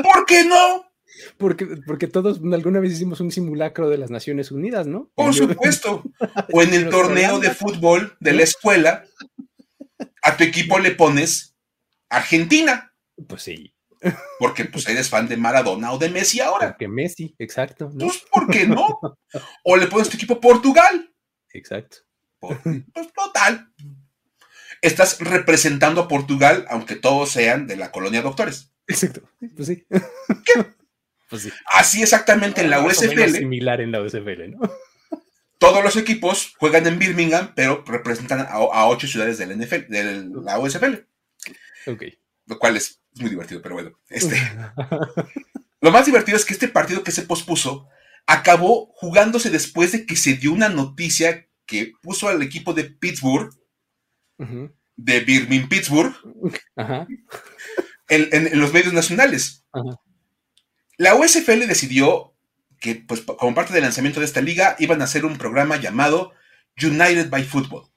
¿Por 0.02 0.26
qué 0.26 0.46
no? 0.46 0.90
Porque, 1.38 1.66
porque 1.86 2.08
todos 2.08 2.40
alguna 2.54 2.80
vez 2.80 2.94
hicimos 2.94 3.20
un 3.20 3.32
simulacro 3.32 3.90
de 3.90 3.98
las 3.98 4.10
Naciones 4.10 4.52
Unidas, 4.52 4.88
¿no? 4.88 5.12
Por 5.16 5.34
supuesto. 5.34 6.04
O 6.54 6.62
en 6.62 6.74
el 6.74 6.90
torneo 6.90 7.40
de 7.40 7.52
fútbol 7.52 8.16
de 8.20 8.34
la 8.34 8.44
escuela, 8.44 9.06
a 10.22 10.38
tu 10.38 10.44
equipo 10.44 10.80
le 10.80 10.92
pones 10.92 11.56
Argentina. 12.10 12.94
Pues 13.28 13.44
sí. 13.44 13.74
Porque 14.40 14.66
pues 14.66 14.88
eres 14.88 15.10
fan 15.10 15.28
de 15.28 15.38
Maradona 15.38 15.92
o 15.92 15.98
de 15.98 16.10
Messi 16.10 16.40
ahora. 16.40 16.70
Porque 16.70 16.88
Messi, 16.88 17.36
exacto. 17.40 17.92
Pues, 17.98 18.24
¿por 18.32 18.50
qué 18.50 18.68
no? 18.68 19.00
O 19.64 19.76
le 19.76 19.88
pones 19.88 20.10
tu 20.10 20.18
equipo 20.18 20.40
Portugal. 20.40 21.14
Exacto. 21.54 21.98
pues 22.40 23.14
total. 23.14 23.72
Estás 24.82 25.20
representando 25.20 26.02
a 26.02 26.08
Portugal, 26.08 26.66
aunque 26.70 26.96
todos 26.96 27.32
sean 27.32 27.66
de 27.68 27.78
la 27.78 27.92
colonia 27.92 28.22
doctores. 28.22 28.72
Exacto, 28.88 29.22
pues 29.56 29.68
sí. 29.68 29.86
Pues 31.30 31.50
Así 31.74 32.02
exactamente 32.02 32.62
en 32.62 32.70
la 32.70 32.82
USFL. 32.82 33.32
Similar 33.32 33.82
en 33.82 33.92
la 33.92 34.02
USFL, 34.02 34.52
¿no? 34.52 34.60
Todos 35.60 35.84
los 35.84 35.96
equipos 35.96 36.54
juegan 36.58 36.86
en 36.86 37.00
Birmingham, 37.00 37.54
pero 37.56 37.84
representan 37.88 38.46
a, 38.48 38.86
ocho 38.88 39.08
ciudades 39.08 39.38
del 39.38 39.58
NFL, 39.58 39.90
de 39.90 40.30
la 40.44 40.60
USFL. 40.60 41.08
Ok. 41.88 42.04
Lo 42.46 42.60
cual 42.60 42.78
es, 42.78 43.02
muy 43.16 43.30
divertido, 43.30 43.62
pero 43.62 43.76
bueno. 43.76 43.98
Este, 44.10 44.36
lo 45.82 45.92
más 45.92 46.06
divertido 46.06 46.38
es 46.38 46.46
que 46.46 46.54
este 46.54 46.68
partido 46.68 47.04
que 47.04 47.12
se 47.12 47.24
pospuso 47.24 47.88
acabó 48.28 48.88
jugándose 48.96 49.50
después 49.50 49.92
de 49.92 50.06
que 50.06 50.16
se 50.16 50.34
dio 50.34 50.52
una 50.52 50.70
noticia 50.70 51.48
que 51.66 51.94
puso 52.02 52.28
al 52.28 52.42
equipo 52.42 52.74
de 52.74 52.86
Pittsburgh, 52.86 53.50
de 54.96 55.20
Birmingham 55.22 55.70
Pittsburgh, 55.70 56.14
En, 58.08 58.60
los 58.60 58.72
medios 58.74 58.94
nacionales. 58.94 59.66
La 60.98 61.16
USFL 61.16 61.68
decidió 61.68 62.34
que, 62.80 62.96
pues, 62.96 63.22
como 63.22 63.56
parte 63.56 63.74
del 63.74 63.84
lanzamiento 63.84 64.20
de 64.20 64.26
esta 64.26 64.42
liga, 64.42 64.76
iban 64.80 65.02
a 65.02 65.06
hacer 65.06 65.26
un 65.26 65.38
programa 65.38 65.78
llamado 65.78 66.34
United 66.82 67.30
by 67.30 67.44
Football, 67.44 67.90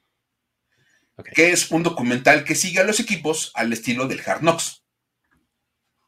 que 1.33 1.51
es 1.51 1.71
un 1.71 1.83
documental 1.83 2.43
que 2.43 2.55
sigue 2.55 2.79
a 2.79 2.83
los 2.83 2.99
equipos 2.99 3.51
al 3.55 3.71
estilo 3.73 4.07
del 4.07 4.21
Hard 4.25 4.41
Knocks. 4.41 4.83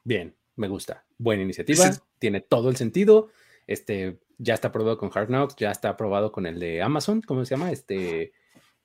Bien, 0.04 0.36
me 0.56 0.68
gusta. 0.68 1.06
Buena 1.18 1.44
iniciativa, 1.44 1.92
tiene 2.18 2.42
todo 2.42 2.70
el 2.70 2.78
sentido. 2.78 3.30
Este 3.68 4.20
ya 4.38 4.56
está 4.56 4.70
aprobado 4.70 4.98
con 4.98 5.12
Hard 5.14 5.28
Knocks, 5.28 5.56
ya 5.58 5.70
está 5.70 5.90
aprobado 5.90 6.32
con 6.32 6.48
el 6.48 6.60
de 6.60 6.82
Amazon, 6.82 7.22
¿cómo 7.22 7.46
se 7.46 7.52
llama? 7.52 7.72
Este, 7.72 8.34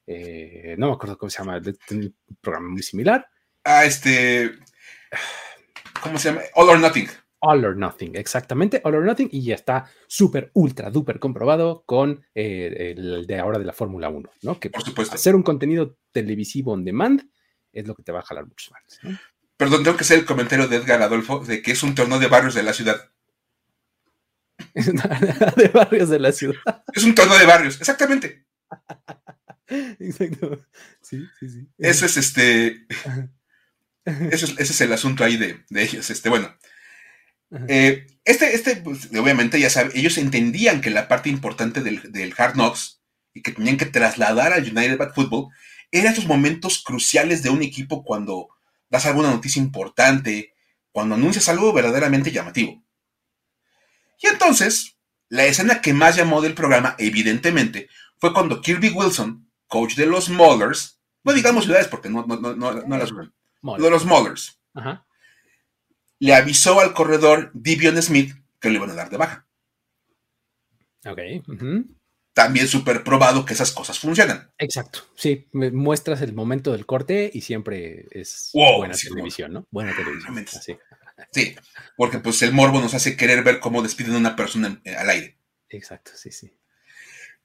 eh, 0.07 0.77
no 0.79 0.89
me 0.89 0.93
acuerdo 0.93 1.17
cómo 1.17 1.31
se 1.31 1.39
llama, 1.39 1.61
un 1.91 2.15
programa 2.43 2.69
muy 2.69 2.83
similar. 2.83 3.27
Ah, 3.65 3.87
este, 3.87 4.53
¿cómo 6.03 6.19
se 6.19 6.29
llama? 6.29 6.43
All 6.55 6.69
or 6.69 6.79
Nothing. 6.79 7.09
All 7.41 7.64
or 7.64 7.76
Nothing, 7.76 8.16
exactamente, 8.16 8.80
All 8.84 8.95
or 8.95 9.05
Nothing, 9.05 9.28
y 9.30 9.45
ya 9.45 9.55
está 9.55 9.91
súper, 10.07 10.51
ultra, 10.55 10.91
duper 10.91 11.18
comprobado 11.18 11.84
con 11.87 12.24
eh, 12.34 12.95
el 12.97 13.26
de 13.26 13.39
ahora 13.39 13.59
de 13.59 13.64
la 13.64 13.72
Fórmula 13.72 14.09
1, 14.09 14.30
¿no? 14.43 14.61
Que 14.61 14.70
por 14.70 14.82
supuesto. 14.82 15.14
Hacer 15.14 15.34
un 15.34 15.43
contenido 15.43 15.99
televisivo 16.12 16.72
on 16.72 16.84
demand 16.84 17.22
es 17.72 17.87
lo 17.87 17.95
que 17.95 18.03
te 18.03 18.12
va 18.12 18.20
a 18.20 18.24
jalar 18.24 18.47
muchos 18.47 18.72
más. 18.72 18.99
¿no? 19.03 19.18
Perdón, 19.57 19.84
tengo 19.84 19.97
que 19.97 20.05
hacer 20.05 20.18
el 20.18 20.26
comentario 20.26 20.68
de 20.68 20.76
Edgar 20.76 21.03
Adolfo 21.03 21.41
de 21.41 21.62
que 21.62 21.72
es 21.72 21.82
un 21.82 21.95
torneo 21.95 22.18
de 22.18 22.26
barrios 22.26 22.55
de 22.55 22.62
la 22.62 22.72
ciudad. 22.72 23.11
de 25.57 25.68
barrios 25.68 26.09
de 26.09 26.18
la 26.18 26.32
ciudad. 26.32 26.84
Es 26.93 27.05
un 27.05 27.14
torneo 27.14 27.39
de 27.39 27.47
barrios, 27.47 27.78
exactamente. 27.78 28.47
Exacto. 29.68 30.66
Sí, 31.01 31.26
sí, 31.39 31.49
sí. 31.49 31.68
Eso 31.78 32.07
es 32.07 32.16
este. 32.16 32.87
ese 34.05 34.62
es 34.62 34.80
el 34.80 34.93
asunto 34.93 35.24
ahí 35.24 35.37
de, 35.37 35.64
ellos. 35.70 36.11
Este, 36.11 36.28
bueno. 36.28 36.55
Eh, 37.68 38.07
este, 38.24 38.55
este, 38.55 38.76
pues, 38.76 39.09
obviamente, 39.12 39.61
ya 39.61 39.70
saben, 39.70 39.92
ellos 39.94 40.18
entendían 40.18 40.80
que 40.80 40.90
la 40.90 41.09
parte 41.09 41.28
importante 41.28 41.80
del, 41.80 42.34
Hard 42.36 42.55
Knocks 42.55 43.01
y 43.32 43.42
que 43.42 43.53
tenían 43.53 43.76
que 43.76 43.86
trasladar 43.86 44.53
al 44.53 44.64
United 44.64 44.99
Bad 44.99 45.14
Football 45.14 45.49
eran 45.92 46.12
esos 46.12 46.26
momentos 46.26 46.82
cruciales 46.84 47.42
de 47.42 47.51
un 47.51 47.62
equipo 47.62 48.03
cuando 48.05 48.49
das 48.90 49.07
alguna 49.07 49.30
noticia 49.30 49.62
importante, 49.62 50.55
cuando 50.90 51.14
anuncias 51.14 51.49
algo 51.49 51.72
verdaderamente 51.72 52.32
llamativo. 52.32 52.82
Y 54.18 54.26
entonces, 54.26 54.97
la 55.28 55.44
escena 55.44 55.80
que 55.80 55.92
más 55.92 56.16
llamó 56.16 56.40
del 56.40 56.55
programa, 56.55 56.97
evidentemente, 56.99 57.88
fue 58.18 58.32
cuando 58.32 58.61
Kirby 58.61 58.90
Wilson, 58.90 59.49
coach 59.66 59.94
de 59.94 60.07
los 60.07 60.28
Maulers, 60.28 60.99
no 61.22 61.32
digamos 61.32 61.64
ciudades 61.64 61.88
porque 61.88 62.09
no, 62.09 62.24
no, 62.26 62.36
no, 62.36 62.55
no 62.55 62.99
las 62.99 63.11
de 63.11 63.90
los 63.90 64.05
Maulers, 64.05 64.59
le 66.19 66.35
avisó 66.35 66.81
al 66.81 66.95
corredor 66.95 67.51
Divion 67.55 68.01
Smith 68.03 68.35
que 68.61 68.71
le 68.71 68.77
iban 68.77 68.91
a 68.91 68.95
dar 68.95 69.11
de 69.11 69.17
baja. 69.17 69.47
Ok. 71.07 71.19
También 72.33 72.69
súper 72.69 73.03
probado 73.03 73.45
que 73.45 73.55
esas 73.55 73.73
cosas 73.73 73.99
funcionan. 73.99 74.51
Exacto. 74.59 75.01
Sí, 75.14 75.47
muestras 75.53 76.21
el 76.21 76.35
momento 76.35 76.73
del 76.73 76.85
corte 76.85 77.31
y 77.33 77.41
siempre 77.41 78.07
es 78.11 78.51
buena 78.53 78.95
televisión, 78.95 79.53
¿no? 79.53 79.67
Buena 79.71 79.95
televisión. 79.97 80.47
Sí. 80.62 80.77
sí, 81.33 81.57
porque 81.97 82.19
pues 82.19 82.43
el 82.43 82.53
morbo 82.53 82.81
nos 82.81 82.95
hace 82.95 83.17
querer 83.17 83.43
ver 83.43 83.61
cómo 83.61 83.83
despiden 83.83 84.14
a 84.14 84.19
una 84.19 84.37
persona 84.37 84.81
eh, 84.85 84.95
al 84.95 85.09
aire. 85.09 85.39
Exacto, 85.71 86.12
sí, 86.14 86.31
sí. 86.31 86.53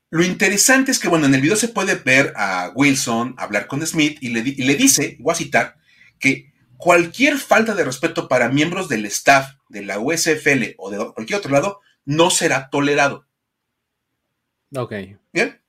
Lo 0.10 0.26
interesante 0.26 0.92
es 0.92 1.00
que, 1.00 1.08
bueno, 1.08 1.26
en 1.26 1.36
el 1.36 1.42
video 1.42 1.56
se 1.56 1.70
puede 1.70 1.96
ver 1.96 2.34
a 2.36 2.72
Wilson 2.76 3.36
hablar 3.38 3.68
con 3.68 3.86
Smith 3.88 4.18
y 4.20 4.30
le, 4.30 4.42
y 4.42 4.64
le 4.64 4.76
dice, 4.76 5.16
voy 5.22 5.32
a 5.32 5.36
citar, 5.36 5.78
que 6.20 6.51
cualquier 6.82 7.38
falta 7.38 7.76
de 7.76 7.86
respeto 7.86 8.28
para 8.28 8.50
miembros 8.50 8.90
del 8.90 9.06
staff 9.06 9.54
de 9.70 9.86
la 9.86 10.00
USFL 10.00 10.74
o 10.78 10.90
de 10.90 11.14
cualquier 11.14 11.38
otro 11.38 11.52
lado 11.52 11.80
no 12.06 12.32
será 12.32 12.70
tolerado. 12.72 13.28
Ok. 14.76 14.94
¿Bien? 15.32 15.62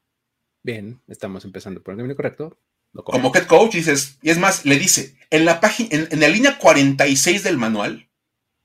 Bien, 0.62 1.02
estamos 1.08 1.44
empezando 1.44 1.82
por 1.82 1.92
el 1.92 1.98
camino 1.98 2.16
correcto. 2.16 2.56
Como 2.94 3.34
head 3.34 3.46
coach 3.46 3.74
dices, 3.74 4.18
y 4.22 4.30
es 4.30 4.38
más, 4.38 4.64
le 4.64 4.78
dice, 4.78 5.16
en 5.30 5.44
la 5.44 5.60
página, 5.60 5.88
en, 5.92 6.20
la 6.20 6.28
línea 6.28 6.58
46 6.58 7.42
del 7.42 7.58
manual, 7.58 8.08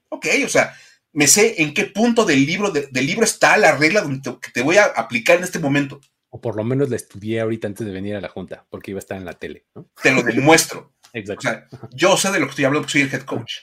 ok, 0.10 0.28
o 0.46 0.50
sea, 0.50 0.74
me 1.12 1.28
sé 1.28 1.62
en 1.62 1.74
qué 1.74 1.86
punto 1.86 2.24
del 2.24 2.46
libro, 2.46 2.72
del 2.72 3.06
libro 3.06 3.26
está 3.26 3.58
la 3.58 3.76
regla 3.76 4.06
que 4.42 4.52
te 4.52 4.62
voy 4.62 4.78
a 4.78 4.86
aplicar 4.86 5.38
en 5.38 5.44
este 5.44 5.60
momento. 5.60 6.00
O 6.30 6.40
por 6.40 6.56
lo 6.56 6.64
menos 6.64 6.90
la 6.90 6.96
estudié 6.96 7.42
ahorita 7.42 7.68
antes 7.68 7.86
de 7.86 7.94
venir 7.94 8.16
a 8.16 8.22
la 8.22 8.30
junta, 8.30 8.66
porque 8.70 8.92
iba 8.92 9.00
a 9.00 9.00
estar 9.00 9.18
en 9.18 9.26
la 9.26 9.34
tele. 9.34 9.66
¿no? 9.76 9.90
Te 10.02 10.12
lo 10.12 10.24
demuestro. 10.24 10.94
Exacto. 11.14 11.90
yo 11.92 12.18
sé 12.18 12.32
de 12.32 12.40
lo 12.40 12.46
que 12.46 12.52
estoy 12.52 12.66
hablando 12.66 12.84
porque 12.84 13.00
soy 13.00 13.02
el 13.02 13.14
head 13.14 13.24
coach. 13.24 13.54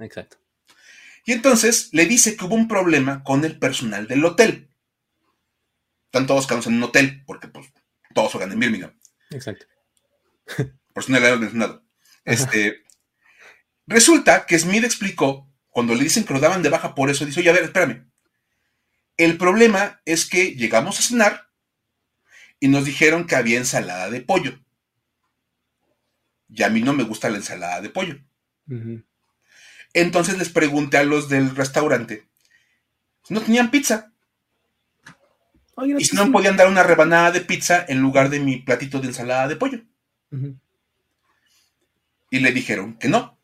Exacto. 0.00 0.38
Y 1.24 1.32
entonces 1.32 1.88
le 1.92 2.06
dice 2.06 2.36
que 2.36 2.44
hubo 2.44 2.54
un 2.54 2.68
problema 2.68 3.22
con 3.22 3.44
el 3.44 3.58
personal 3.58 4.08
del 4.08 4.24
hotel. 4.24 4.70
Están 6.06 6.26
todos 6.26 6.46
quedados 6.46 6.66
en 6.66 6.74
un 6.74 6.82
hotel, 6.82 7.22
porque 7.26 7.48
pues 7.48 7.72
todos 8.14 8.32
juegan 8.32 8.52
en 8.52 8.60
Birmingham. 8.60 8.98
Exacto. 9.30 9.66
Personal 10.94 11.40
mencionado. 11.40 11.84
Este, 12.24 12.82
resulta 13.86 14.46
que 14.46 14.58
Smith 14.58 14.84
explicó, 14.84 15.48
cuando 15.70 15.94
le 15.94 16.04
dicen 16.04 16.24
que 16.24 16.34
lo 16.34 16.40
daban 16.40 16.62
de 16.62 16.68
baja 16.68 16.94
por 16.94 17.08
eso, 17.08 17.24
dice, 17.24 17.40
oye, 17.40 17.50
a 17.50 17.54
ver, 17.54 17.64
espérame. 17.64 18.10
El 19.16 19.38
problema 19.38 20.02
es 20.04 20.26
que 20.28 20.54
llegamos 20.54 20.98
a 20.98 21.02
cenar 21.02 21.48
y 22.60 22.68
nos 22.68 22.84
dijeron 22.84 23.26
que 23.26 23.36
había 23.36 23.58
ensalada 23.58 24.10
de 24.10 24.20
pollo 24.20 24.61
y 26.54 26.62
a 26.62 26.68
mí 26.68 26.82
no 26.82 26.92
me 26.92 27.04
gusta 27.04 27.30
la 27.30 27.38
ensalada 27.38 27.80
de 27.80 27.88
pollo. 27.88 28.18
Entonces 29.94 30.38
les 30.38 30.48
pregunté 30.48 30.98
a 30.98 31.04
los 31.04 31.28
del 31.28 31.54
restaurante, 31.54 32.26
no 33.28 33.40
tenían 33.40 33.70
pizza. 33.70 34.12
y 35.98 36.04
si 36.04 36.16
no 36.16 36.26
me 36.26 36.32
podían 36.32 36.56
dar 36.56 36.68
una 36.68 36.82
rebanada 36.82 37.30
de 37.30 37.40
pizza 37.40 37.84
en 37.88 38.00
lugar 38.00 38.30
de 38.30 38.40
mi 38.40 38.56
platito 38.58 39.00
de 39.00 39.08
ensalada 39.08 39.48
de 39.48 39.56
pollo. 39.56 39.80
Y 42.30 42.40
le 42.40 42.52
dijeron 42.52 42.94
que 42.94 43.08
no. 43.08 43.38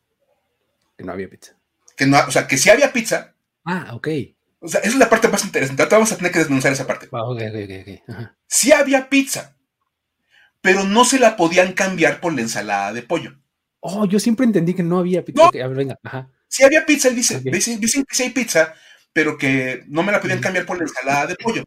Que 0.97 1.03
no 1.03 1.11
había 1.11 1.29
pizza. 1.29 1.55
Que 1.95 2.05
no, 2.05 2.17
o 2.27 2.31
sea, 2.31 2.47
que 2.47 2.57
sí 2.57 2.69
había 2.69 2.91
pizza. 2.91 3.33
Ah, 3.65 3.91
ok. 3.93 4.07
O 4.61 4.67
sea, 4.67 4.81
esa 4.81 4.89
es 4.89 4.95
la 4.97 5.09
parte 5.09 5.27
más 5.27 5.43
interesante. 5.45 5.83
Ahora 5.83 5.97
vamos 5.97 6.11
a 6.11 6.17
tener 6.17 6.31
que 6.31 6.39
desmenuzar 6.39 6.71
esa 6.71 6.87
parte. 6.87 7.07
Ah, 7.11 7.23
ok, 7.23 7.41
ok, 7.49 8.07
ok. 8.07 8.29
Sí 8.47 8.71
había 8.71 9.09
pizza 9.09 9.55
pero 10.61 10.83
no 10.83 11.05
se 11.05 11.19
la 11.19 11.35
podían 11.37 11.73
cambiar 11.73 12.19
por 12.19 12.33
la 12.33 12.41
ensalada 12.41 12.93
de 12.93 13.03
pollo. 13.03 13.39
Oh, 13.79 14.05
yo 14.05 14.19
siempre 14.19 14.45
entendí 14.45 14.73
que 14.73 14.83
no 14.83 14.99
había 14.99 15.23
pizza. 15.23 15.45
A 15.45 15.51
ver, 15.51 15.75
venga, 15.75 15.99
ajá. 16.03 16.29
Sí 16.47 16.63
había 16.63 16.85
pizza, 16.85 17.07
él 17.07 17.15
dice, 17.15 17.39
dicen, 17.39 17.79
que 17.79 18.15
sí 18.15 18.23
hay 18.23 18.31
pizza, 18.31 18.73
pero 19.13 19.37
que 19.37 19.83
no 19.87 20.03
me 20.03 20.11
la 20.11 20.19
podían 20.19 20.41
cambiar 20.41 20.65
por 20.65 20.77
la 20.77 20.83
ensalada 20.83 21.27
de 21.27 21.35
pollo. 21.35 21.63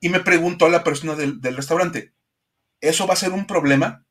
Y 0.00 0.08
me 0.08 0.20
preguntó 0.20 0.68
la 0.68 0.84
persona 0.84 1.14
del, 1.14 1.40
restaurante, 1.40 2.12
¿eso 2.80 3.06
va 3.06 3.14
a 3.14 3.18
ser 3.18 3.30
un 3.30 3.46
problema? 3.46 4.04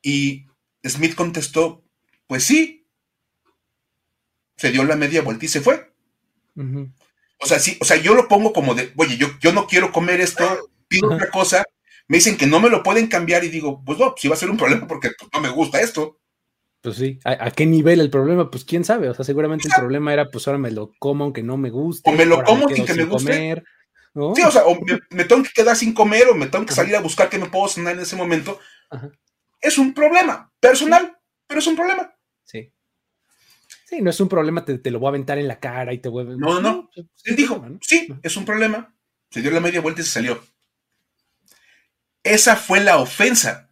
Y 0.00 0.46
Smith 0.86 1.14
contestó, 1.14 1.84
pues 2.26 2.44
sí. 2.44 2.86
Se 4.56 4.70
dio 4.70 4.84
la 4.84 4.96
media 4.96 5.22
vuelta 5.22 5.44
y 5.44 5.48
se 5.48 5.60
fue. 5.60 5.92
O 6.56 7.46
sea, 7.46 7.58
sí, 7.58 7.76
o 7.80 7.84
sea, 7.84 7.96
yo 7.96 8.14
lo 8.14 8.28
pongo 8.28 8.52
como 8.52 8.74
de, 8.74 8.92
oye, 8.96 9.16
yo, 9.16 9.26
yo 9.40 9.52
no 9.52 9.66
quiero 9.66 9.92
comer 9.92 10.20
esto, 10.20 10.70
pido 10.88 11.12
otra 11.12 11.30
cosa, 11.30 11.64
me 12.08 12.18
dicen 12.18 12.36
que 12.36 12.46
no 12.46 12.60
me 12.60 12.70
lo 12.70 12.82
pueden 12.82 13.06
cambiar 13.06 13.44
y 13.44 13.48
digo, 13.48 13.82
pues 13.84 13.98
no, 13.98 14.14
sí 14.16 14.28
va 14.28 14.34
a 14.34 14.38
ser 14.38 14.50
un 14.50 14.56
problema 14.56 14.86
porque 14.86 15.10
pues, 15.18 15.30
no 15.32 15.40
me 15.40 15.50
gusta 15.50 15.80
esto. 15.80 16.20
Pues 16.80 16.96
sí, 16.96 17.18
¿A, 17.24 17.50
qué 17.50 17.64
nivel 17.64 18.00
el 18.00 18.10
problema? 18.10 18.50
Pues 18.50 18.64
quién 18.64 18.84
sabe, 18.84 19.08
o 19.08 19.14
sea, 19.14 19.24
seguramente 19.24 19.68
el 19.68 19.74
problema 19.74 20.12
era, 20.12 20.30
pues 20.30 20.46
ahora 20.46 20.58
me 20.58 20.70
lo 20.70 20.92
como 20.98 21.24
aunque 21.24 21.42
no 21.42 21.56
me 21.56 21.70
guste. 21.70 22.10
O 22.10 22.12
me 22.12 22.26
lo 22.26 22.44
como 22.44 22.68
sin 22.68 22.84
que 22.84 22.92
me 22.92 23.04
guste. 23.04 23.32
Comer, 23.32 23.64
Sí, 24.14 24.42
o 24.42 24.50
sea, 24.50 24.64
o 24.66 24.78
me, 25.10 25.24
tengo 25.24 25.42
que 25.42 25.50
quedar 25.52 25.74
sin 25.74 25.92
comer 25.92 26.28
o 26.28 26.34
me 26.34 26.46
tengo 26.46 26.64
que 26.64 26.72
salir 26.72 26.94
a 26.94 27.00
buscar 27.00 27.28
qué 27.28 27.38
me 27.38 27.46
puedo 27.50 27.66
cenar 27.66 27.94
en 27.94 28.00
ese 28.00 28.14
momento. 28.14 28.60
Es 29.60 29.76
un 29.76 29.92
problema 29.92 30.52
personal, 30.60 31.18
pero 31.48 31.58
es 31.58 31.66
un 31.66 31.74
problema. 31.74 32.14
Sí. 32.44 32.72
Sí, 33.86 34.02
no 34.02 34.10
es 34.10 34.20
un 34.20 34.28
problema, 34.28 34.64
te, 34.64 34.90
lo 34.92 35.00
voy 35.00 35.08
a 35.08 35.10
aventar 35.10 35.38
en 35.38 35.48
la 35.48 35.58
cara 35.58 35.92
y 35.92 35.98
te 35.98 36.08
voy 36.08 36.22
a... 36.22 36.26
No, 36.28 36.36
no, 36.36 36.60
no. 36.60 36.90
Pues, 36.94 37.06
Él 37.24 37.34
dijo, 37.34 37.64
sí, 37.80 38.06
es 38.22 38.36
un 38.36 38.44
problema. 38.44 38.94
Se 39.30 39.42
dio 39.42 39.50
la 39.50 39.60
media 39.60 39.80
vuelta 39.80 40.00
y 40.00 40.04
se 40.04 40.10
salió. 40.10 40.40
Esa 42.24 42.56
fue 42.56 42.80
la 42.80 42.98
ofensa 42.98 43.70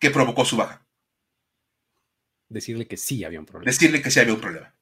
que 0.00 0.10
provocó 0.10 0.44
su 0.44 0.56
baja. 0.56 0.84
Decirle 2.48 2.88
que 2.88 2.96
sí 2.96 3.24
había 3.24 3.40
un 3.40 3.46
problema. 3.46 3.70
Decirle 3.70 4.02
que 4.02 4.10
sí 4.10 4.18
había 4.18 4.34
un 4.34 4.40
problema. 4.40 4.74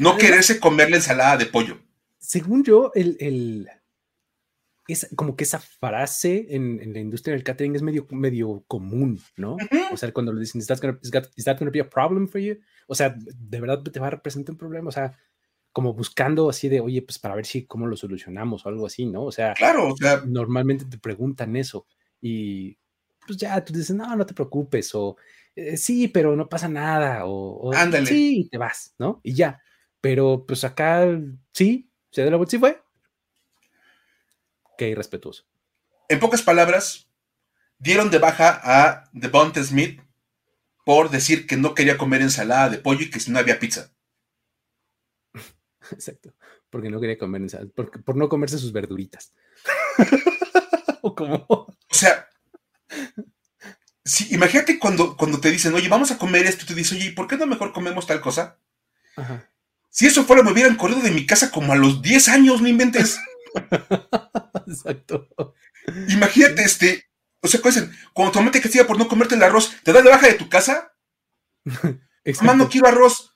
No 0.00 0.18
quererse 0.18 0.58
comer 0.58 0.90
la 0.90 0.96
ensalada 0.96 1.36
de 1.36 1.46
pollo. 1.46 1.80
Según 2.18 2.64
yo, 2.64 2.90
el, 2.94 3.16
el 3.20 3.70
es 4.86 5.08
como 5.16 5.36
que 5.36 5.44
esa 5.44 5.60
frase 5.60 6.46
en, 6.50 6.92
la 6.92 7.00
industria 7.00 7.34
del 7.34 7.44
catering 7.44 7.74
es 7.74 7.82
medio, 7.82 8.06
medio 8.10 8.64
común, 8.66 9.20
¿no? 9.36 9.56
O 9.92 9.96
sea, 9.96 10.12
cuando 10.12 10.32
le 10.32 10.40
dicen, 10.40 10.60
¿Is 10.60 10.66
that, 10.66 10.80
gonna, 10.80 10.98
is, 11.02 11.44
that 11.44 11.58
be 11.70 11.80
a 11.80 11.88
problem 11.88 12.28
for 12.28 12.40
you? 12.40 12.58
O 12.86 12.94
sea, 12.94 13.14
¿de 13.16 13.60
verdad 13.60 13.82
te 13.82 14.00
va 14.00 14.08
a 14.08 14.10
representar 14.10 14.52
un 14.52 14.58
problema? 14.58 14.88
O 14.88 14.92
sea, 14.92 15.16
como 15.74 15.92
buscando 15.92 16.48
así 16.48 16.68
de, 16.68 16.80
oye, 16.80 17.02
pues 17.02 17.18
para 17.18 17.34
ver 17.34 17.44
si 17.44 17.66
cómo 17.66 17.88
lo 17.88 17.96
solucionamos 17.96 18.64
o 18.64 18.68
algo 18.68 18.86
así, 18.86 19.06
¿no? 19.06 19.24
O 19.24 19.32
sea, 19.32 19.54
claro, 19.54 19.92
o 19.92 19.96
sea, 19.96 20.22
normalmente 20.24 20.84
te 20.84 20.98
preguntan 20.98 21.56
eso 21.56 21.88
y 22.20 22.78
pues 23.26 23.36
ya 23.38 23.62
tú 23.64 23.72
dices, 23.72 23.96
no, 23.96 24.14
no 24.14 24.24
te 24.24 24.34
preocupes, 24.34 24.94
o 24.94 25.16
eh, 25.56 25.76
sí, 25.76 26.06
pero 26.06 26.36
no 26.36 26.48
pasa 26.48 26.68
nada, 26.68 27.22
o, 27.24 27.74
Ándale. 27.74 28.06
sí, 28.06 28.42
y 28.42 28.48
te 28.48 28.56
vas, 28.56 28.94
¿no? 28.98 29.20
Y 29.24 29.34
ya. 29.34 29.60
Pero 30.00 30.44
pues 30.46 30.62
acá 30.62 31.08
sí, 31.52 31.90
se 32.12 32.22
dio 32.22 32.30
la 32.30 32.36
vuelta, 32.36 32.52
sí 32.52 32.58
fue, 32.58 32.80
Qué 34.78 34.90
irrespetuoso. 34.90 35.44
En 36.08 36.20
pocas 36.20 36.42
palabras, 36.42 37.08
dieron 37.78 38.10
de 38.10 38.18
baja 38.18 38.60
a 38.62 39.10
Devonta 39.12 39.62
Smith 39.62 40.00
por 40.84 41.10
decir 41.10 41.48
que 41.48 41.56
no 41.56 41.74
quería 41.74 41.98
comer 41.98 42.22
ensalada 42.22 42.68
de 42.68 42.78
pollo 42.78 43.02
y 43.02 43.10
que 43.10 43.18
si 43.18 43.32
no 43.32 43.40
había 43.40 43.58
pizza. 43.58 43.90
Exacto. 45.92 46.34
Porque 46.70 46.90
no 46.90 47.00
quería 47.00 47.18
comer 47.18 47.42
por, 47.74 48.16
no 48.16 48.28
comerse 48.28 48.58
sus 48.58 48.72
verduritas. 48.72 49.32
o 51.02 51.14
como. 51.14 51.46
O 51.48 51.76
sea, 51.90 52.28
imagínate 54.30 54.78
cuando, 54.78 55.16
cuando 55.16 55.40
te 55.40 55.50
dicen, 55.50 55.74
oye, 55.74 55.88
vamos 55.88 56.10
a 56.10 56.18
comer 56.18 56.46
esto, 56.46 56.64
y 56.64 56.68
te 56.68 56.74
dices, 56.74 56.98
oye, 56.98 57.12
¿por 57.12 57.26
qué 57.26 57.36
no 57.36 57.46
mejor 57.46 57.72
comemos 57.72 58.06
tal 58.06 58.20
cosa? 58.20 58.58
Si 59.90 60.06
eso 60.06 60.24
fuera, 60.24 60.42
me 60.42 60.52
hubieran 60.52 60.76
corrido 60.76 61.02
de 61.02 61.12
mi 61.12 61.26
casa 61.26 61.50
como 61.50 61.72
a 61.72 61.76
los 61.76 62.02
10 62.02 62.28
años, 62.28 62.60
no 62.60 62.68
inventes. 62.68 63.18
Exacto. 64.66 65.28
Imagínate, 66.08 66.62
este, 66.62 67.04
o 67.40 67.48
sea, 67.48 67.60
cuando 68.12 68.32
tu 68.32 68.38
mamá 68.38 68.50
te 68.50 68.60
castiga 68.60 68.86
por 68.86 68.98
no 68.98 69.06
comerte 69.06 69.34
el 69.34 69.42
arroz, 69.42 69.76
¿te 69.82 69.92
da 69.92 70.02
de 70.02 70.10
baja 70.10 70.26
de 70.26 70.34
tu 70.34 70.48
casa? 70.48 70.94
Mamá, 72.40 72.54
no 72.54 72.68
quiero 72.68 72.88
arroz. 72.88 73.34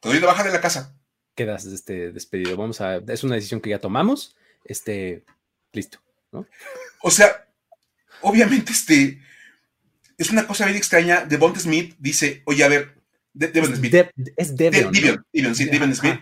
Te 0.00 0.08
doy 0.08 0.20
de 0.20 0.26
baja 0.26 0.44
de 0.44 0.52
la 0.52 0.60
casa. 0.60 0.96
Quedas 1.36 1.64
este, 1.66 2.10
despedido. 2.10 2.56
Vamos 2.56 2.80
a, 2.80 2.96
es 2.96 3.22
una 3.22 3.36
decisión 3.36 3.60
que 3.60 3.70
ya 3.70 3.78
tomamos. 3.78 4.36
Este, 4.64 5.22
listo, 5.72 6.00
¿no? 6.32 6.46
O 7.02 7.10
sea, 7.12 7.48
obviamente, 8.22 8.72
este, 8.72 9.20
es 10.18 10.30
una 10.30 10.46
cosa 10.46 10.64
bien 10.64 10.76
extraña. 10.76 11.24
De 11.24 11.36
Bond 11.36 11.58
Smith 11.58 11.94
dice, 11.98 12.42
oye, 12.46 12.64
a 12.64 12.68
ver, 12.68 12.96
Devon 13.32 13.76
Smith. 13.76 13.94
es 14.36 14.56
Devon. 14.56 14.92
Devon, 14.92 15.54
sí, 15.54 15.66
Devon 15.66 15.94
Smith. 15.94 16.20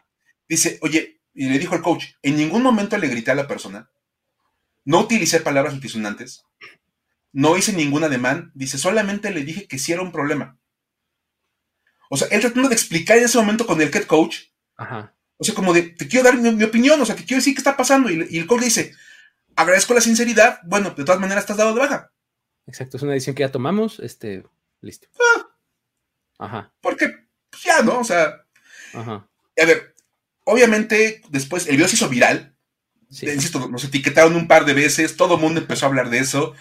Dice, 0.48 0.78
oye, 0.82 1.20
y 1.32 1.48
le 1.48 1.58
dijo 1.58 1.74
al 1.74 1.82
coach, 1.82 2.06
en 2.22 2.36
ningún 2.36 2.62
momento 2.62 2.98
le 2.98 3.08
grité 3.08 3.30
a 3.30 3.36
la 3.36 3.48
persona, 3.48 3.90
no 4.84 5.00
utilicé 5.00 5.40
palabras 5.40 5.74
altisonantes, 5.74 6.44
no 7.32 7.56
hice 7.56 7.72
ningún 7.72 8.04
ademán, 8.04 8.52
dice, 8.54 8.78
solamente 8.78 9.30
le 9.30 9.44
dije 9.44 9.66
que 9.66 9.78
sí 9.78 9.92
era 9.92 10.02
un 10.02 10.12
problema. 10.12 10.58
O 12.10 12.16
sea, 12.16 12.28
él 12.28 12.40
tratando 12.40 12.68
de 12.68 12.74
explicar 12.74 13.18
en 13.18 13.24
ese 13.24 13.38
momento 13.38 13.66
con 13.66 13.80
el 13.80 13.94
head 13.94 14.04
coach, 14.04 14.36
o 14.76 15.44
sea, 15.44 15.54
como 15.54 15.72
de, 15.72 15.82
te 15.82 16.08
quiero 16.08 16.24
dar 16.24 16.36
mi, 16.36 16.64
opinión, 16.64 17.00
o 17.00 17.06
sea, 17.06 17.16
te 17.16 17.24
quiero 17.24 17.38
decir 17.38 17.54
qué 17.54 17.60
está 17.60 17.76
pasando, 17.76 18.10
y, 18.10 18.38
el 18.38 18.46
coach 18.46 18.62
dice, 18.62 18.94
agradezco 19.56 19.94
la 19.94 20.00
sinceridad, 20.00 20.60
bueno, 20.64 20.90
de 20.90 21.04
todas 21.04 21.20
maneras 21.20 21.44
estás 21.44 21.56
dado 21.56 21.74
de 21.74 21.80
baja. 21.80 22.12
Exacto, 22.66 22.96
es 22.96 23.02
una 23.02 23.12
decisión 23.12 23.34
que 23.34 23.42
ya 23.42 23.52
tomamos, 23.52 24.00
este, 24.00 24.44
listo. 24.80 25.08
Ah. 25.18 25.48
Ajá. 26.38 26.72
Porque, 26.80 27.08
pues 27.50 27.62
ya, 27.62 27.82
¿no? 27.82 28.00
O 28.00 28.04
sea, 28.04 28.44
Ajá. 28.92 29.28
a 29.60 29.64
ver, 29.64 29.94
obviamente, 30.44 31.22
después 31.28 31.66
el 31.66 31.76
video 31.76 31.88
se 31.88 31.96
hizo 31.96 32.08
viral. 32.08 32.54
Insisto, 33.10 33.68
nos 33.68 33.84
etiquetaron 33.84 34.34
un 34.34 34.48
par 34.48 34.64
de 34.64 34.74
veces, 34.74 35.16
todo 35.16 35.36
el 35.36 35.40
mundo 35.40 35.60
empezó 35.60 35.86
a 35.86 35.88
hablar 35.88 36.10
de 36.10 36.18
eso. 36.18 36.54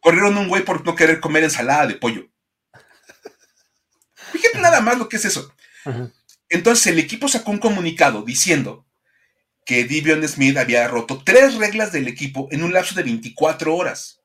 corrieron 0.00 0.38
un 0.38 0.48
güey 0.48 0.64
por 0.64 0.84
no 0.84 0.94
querer 0.94 1.20
comer 1.20 1.44
ensalada 1.44 1.86
de 1.86 1.94
pollo. 1.94 2.28
Fíjate 4.32 4.60
nada 4.60 4.80
más 4.80 4.98
lo 4.98 5.08
que 5.08 5.16
es 5.16 5.26
eso. 5.26 5.52
Entonces 6.48 6.86
el 6.88 6.98
equipo 6.98 7.28
sacó 7.28 7.50
un 7.50 7.58
comunicado 7.58 8.22
diciendo 8.22 8.86
que 9.66 9.84
Divion 9.84 10.26
Smith 10.26 10.56
había 10.56 10.88
roto 10.88 11.22
tres 11.22 11.56
reglas 11.56 11.92
del 11.92 12.08
equipo 12.08 12.48
en 12.50 12.62
un 12.62 12.72
lapso 12.72 12.94
de 12.94 13.02
24 13.02 13.76
horas. 13.76 14.22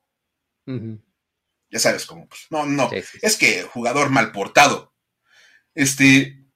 Ya 0.66 1.78
sabes 1.78 2.06
cómo, 2.06 2.26
pues, 2.28 2.46
no, 2.48 2.64
no, 2.64 2.90
es 2.92 3.36
que 3.36 3.62
jugador 3.64 4.08
mal 4.08 4.32
portado. 4.32 4.94
Este, 5.74 6.46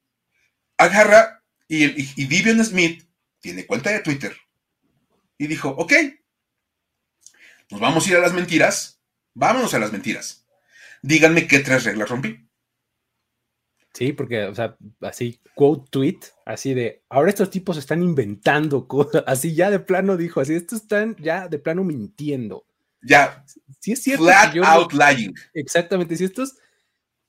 agarra 0.77 1.43
y, 1.67 1.85
y, 2.19 2.25
Vivian 2.25 2.63
Smith 2.65 3.07
tiene 3.39 3.67
cuenta 3.67 3.91
de 3.91 3.99
Twitter 3.99 4.35
y 5.37 5.45
dijo, 5.45 5.69
ok, 5.69 5.93
nos 7.69 7.79
vamos 7.79 8.07
a 8.07 8.09
ir 8.09 8.15
a 8.15 8.21
las 8.21 8.33
mentiras, 8.33 9.01
vámonos 9.35 9.73
a 9.75 9.79
las 9.79 9.91
mentiras. 9.91 10.47
Díganme 11.03 11.47
qué 11.47 11.59
tres 11.59 11.83
reglas 11.83 12.09
rompí. 12.09 12.48
Sí, 13.99 14.13
porque, 14.13 14.45
o 14.45 14.55
sea, 14.55 14.77
así, 15.01 15.41
quote 15.55 15.89
tweet, 15.89 16.19
así 16.45 16.73
de, 16.73 17.03
ahora 17.09 17.31
estos 17.31 17.49
tipos 17.49 17.75
están 17.75 18.01
inventando 18.01 18.87
cosas, 18.87 19.23
así 19.27 19.53
ya 19.53 19.69
de 19.69 19.79
plano 19.79 20.15
dijo, 20.15 20.39
así, 20.39 20.53
estos 20.53 20.83
están 20.83 21.17
ya 21.19 21.49
de 21.49 21.59
plano 21.59 21.83
mintiendo. 21.83 22.65
Ya. 23.01 23.43
Sí 23.81 23.91
es 23.91 24.01
cierto. 24.01 24.23
Flat 24.23 24.55
out 24.63 24.93
lying. 24.93 25.33
Exactamente, 25.53 26.15
si 26.15 26.23
estos 26.23 26.55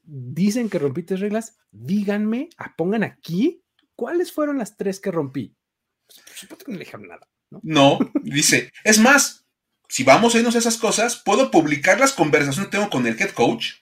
dicen 0.04 0.70
que 0.70 0.78
rompiste 0.78 1.16
reglas, 1.16 1.56
díganme, 1.72 2.50
ah, 2.56 2.72
pongan 2.76 3.02
aquí 3.02 3.64
¿cuáles 3.96 4.30
fueron 4.30 4.58
las 4.58 4.76
tres 4.76 5.00
que 5.00 5.10
rompí? 5.10 5.52
Pues, 6.06 6.20
por 6.20 6.36
supuesto 6.36 6.64
que 6.66 6.70
no 6.70 6.78
le 6.78 6.84
dijeron 6.84 7.08
nada. 7.08 7.28
¿no? 7.50 7.60
no, 7.64 7.98
dice, 8.22 8.72
es 8.84 9.00
más, 9.00 9.44
si 9.88 10.04
vamos 10.04 10.36
a 10.36 10.38
irnos 10.38 10.54
a 10.54 10.60
esas 10.60 10.76
cosas, 10.76 11.16
puedo 11.16 11.50
publicar 11.50 11.98
las 11.98 12.12
conversaciones 12.12 12.70
que 12.70 12.76
tengo 12.76 12.90
con 12.90 13.08
el 13.08 13.20
head 13.20 13.30
coach 13.30 13.72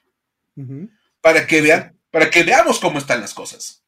para 1.21 1.45
que 1.45 1.61
vean, 1.61 1.98
para 2.11 2.29
que 2.29 2.43
veamos 2.43 2.79
cómo 2.79 2.99
están 2.99 3.21
las 3.21 3.33
cosas. 3.33 3.83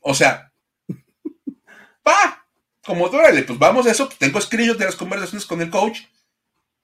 O 0.00 0.14
sea, 0.14 0.52
pa, 2.02 2.46
como 2.82 3.08
duele, 3.08 3.42
pues 3.42 3.58
vamos 3.58 3.86
a 3.86 3.90
eso, 3.90 4.06
pues 4.06 4.18
tengo 4.18 4.38
escritos 4.38 4.78
de 4.78 4.86
las 4.86 4.96
conversaciones 4.96 5.46
con 5.46 5.60
el 5.60 5.70
coach, 5.70 6.00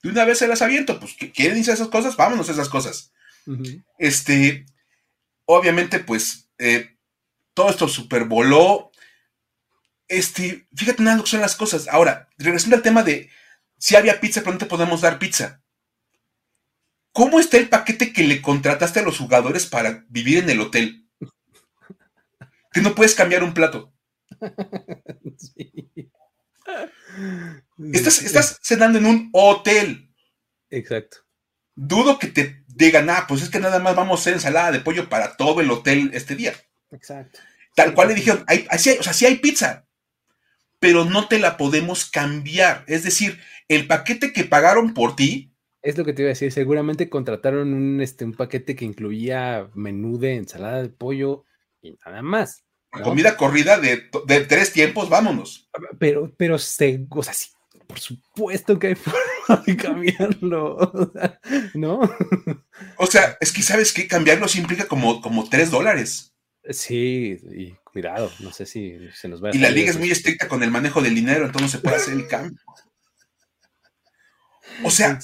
de 0.03 0.11
una 0.11 0.24
vez 0.24 0.39
se 0.39 0.49
las 0.49 0.62
aviento, 0.62 1.01
pues 1.01 1.14
quieren 1.35 1.59
irse 1.59 1.70
a 1.70 1.74
esas 1.74 1.89
cosas, 1.89 2.16
vámonos 2.16 2.49
a 2.49 2.53
esas 2.53 2.68
cosas. 2.68 3.12
Este, 3.99 4.66
obviamente, 5.47 6.01
pues 6.01 6.49
eh, 6.59 6.97
todo 7.55 7.70
esto 7.70 7.89
supervoló. 7.89 8.91
Este, 10.09 10.68
fíjate 10.74 11.03
nada 11.03 11.16
lo 11.16 11.24
que 11.24 11.31
son 11.31 11.41
las 11.41 11.57
cosas. 11.57 11.89
Ahora, 11.89 12.29
regresando 12.39 12.77
al 12.77 12.83
tema 12.83 13.03
de 13.03 13.31
si 13.79 13.97
había 13.97 14.20
pizza, 14.20 14.41
pero 14.41 14.53
no 14.53 14.59
te 14.59 14.66
podemos 14.66 15.01
dar 15.01 15.18
pizza. 15.18 15.62
¿Cómo 17.17 17.41
está 17.41 17.57
el 17.57 17.71
paquete 17.71 18.12
que 18.12 18.25
le 18.25 18.43
contrataste 18.43 19.01
a 19.01 19.03
los 19.03 19.17
jugadores 19.17 19.64
para 19.64 20.05
vivir 20.11 20.37
en 20.37 20.51
el 20.51 20.61
hotel? 20.61 21.09
Que 22.71 22.83
no 22.83 22.95
puedes 22.95 23.14
cambiar 23.14 23.43
un 23.43 23.55
plato. 23.55 23.95
Estás, 27.93 28.21
estás 28.23 28.59
cenando 28.62 28.99
en 28.99 29.07
un 29.07 29.31
hotel. 29.33 30.12
Exacto. 30.69 31.19
Dudo 31.75 32.19
que 32.19 32.27
te 32.27 32.64
digan, 32.67 33.09
ah, 33.09 33.25
pues 33.27 33.41
es 33.41 33.49
que 33.49 33.61
nada 33.61 33.79
más 33.79 33.97
vamos 33.97 34.19
a 34.19 34.21
hacer 34.21 34.35
ensalada 34.35 34.73
de 34.73 34.81
pollo 34.81 35.09
para 35.09 35.37
todo 35.37 35.62
el 35.62 35.71
hotel 35.71 36.11
este 36.12 36.35
día. 36.35 36.53
Exacto. 36.91 37.39
Tal 37.75 37.95
cual 37.95 38.09
le 38.09 38.14
dijeron, 38.14 38.45
hay, 38.47 38.67
o 38.71 39.03
sea, 39.03 39.14
sí 39.14 39.25
hay 39.25 39.37
pizza, 39.37 39.87
pero 40.79 41.07
no 41.07 41.29
te 41.29 41.39
la 41.39 41.57
podemos 41.57 42.05
cambiar. 42.11 42.85
Es 42.89 43.05
decir, 43.05 43.41
el 43.69 43.87
paquete 43.87 44.35
que 44.35 44.45
pagaron 44.45 44.93
por 44.93 45.17
ti. 45.17 45.55
Es 45.87 45.97
lo 45.97 46.05
que 46.05 46.12
te 46.12 46.22
iba 46.22 46.30
a 46.30 46.34
decir, 46.34 46.51
seguramente 46.51 47.09
contrataron 47.09 47.72
un, 47.72 48.01
este, 48.01 48.24
un 48.24 48.32
paquete 48.32 48.74
que 48.74 48.84
incluía 48.84 49.70
menú 49.74 50.18
de 50.18 50.34
ensalada 50.34 50.82
de 50.82 50.89
pollo 50.89 51.45
y 51.80 51.97
nada 52.05 52.22
más. 52.22 52.64
Comida 52.91 53.37
corrida 53.37 53.78
de, 53.78 53.99
tres 54.49 54.72
tiempos, 54.72 55.09
vámonos. 55.09 55.70
Pero, 56.01 56.34
pero 56.37 56.59
se, 56.59 57.07
o 57.09 57.22
sea, 57.22 57.34
sí, 57.34 57.51
por 57.87 58.01
supuesto 58.01 58.80
que 58.80 58.89
hay 58.89 58.95
forma 58.97 59.62
de 59.64 59.76
cambiarlo, 59.76 60.93
¿no? 61.74 62.01
O 62.97 63.07
sea, 63.07 63.37
es 63.41 63.53
que 63.53 63.62
sabes 63.62 63.93
que 63.93 64.09
cambiarlo 64.09 64.49
sí 64.49 64.59
implica 64.59 64.89
como, 64.89 65.20
como 65.20 65.49
3 65.49 65.70
dólares. 65.70 66.34
Sí, 66.68 67.39
y 67.53 67.74
cuidado, 67.84 68.28
no 68.41 68.53
sé 68.53 68.66
si 68.66 68.99
se 69.14 69.28
nos 69.28 69.41
va 69.41 69.51
a... 69.51 69.55
Y 69.55 69.59
la 69.59 69.70
liga 69.70 69.91
es 69.91 70.01
muy 70.01 70.11
estricta 70.11 70.49
con 70.49 70.64
el 70.64 70.72
manejo 70.72 71.01
del 71.01 71.14
dinero, 71.14 71.47
entonces 71.47 71.62
no 71.62 71.68
se 71.68 71.78
puede 71.78 71.97
hacer 71.97 72.14
el 72.14 72.26
cambio. 72.26 72.61
O 74.82 74.91
sea, 74.91 75.18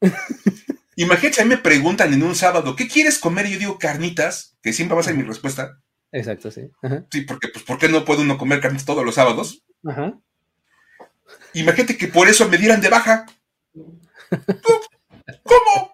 imagínate, 0.96 1.40
a 1.40 1.44
mí 1.44 1.50
me 1.50 1.58
preguntan 1.58 2.12
en 2.12 2.22
un 2.22 2.34
sábado, 2.34 2.76
¿qué 2.76 2.88
quieres 2.88 3.18
comer? 3.18 3.46
Y 3.46 3.52
yo 3.52 3.58
digo 3.58 3.78
carnitas, 3.78 4.56
que 4.62 4.72
siempre 4.72 4.94
va 4.94 5.00
a 5.00 5.04
ser 5.04 5.14
mi 5.14 5.22
respuesta. 5.22 5.80
Exacto, 6.12 6.50
sí. 6.50 6.70
Sí, 7.10 7.22
porque, 7.22 7.48
pues, 7.48 7.64
¿por 7.64 7.78
qué 7.78 7.88
no 7.88 8.04
puede 8.04 8.22
uno 8.22 8.38
comer 8.38 8.60
carnitas 8.60 8.86
todos 8.86 9.04
los 9.04 9.14
sábados? 9.14 9.64
Ajá. 9.84 10.18
Imagínate 11.54 11.96
que 11.96 12.08
por 12.08 12.28
eso 12.28 12.48
me 12.48 12.58
dieran 12.58 12.80
de 12.80 12.88
baja. 12.88 13.26
¿Cómo? 15.42 15.92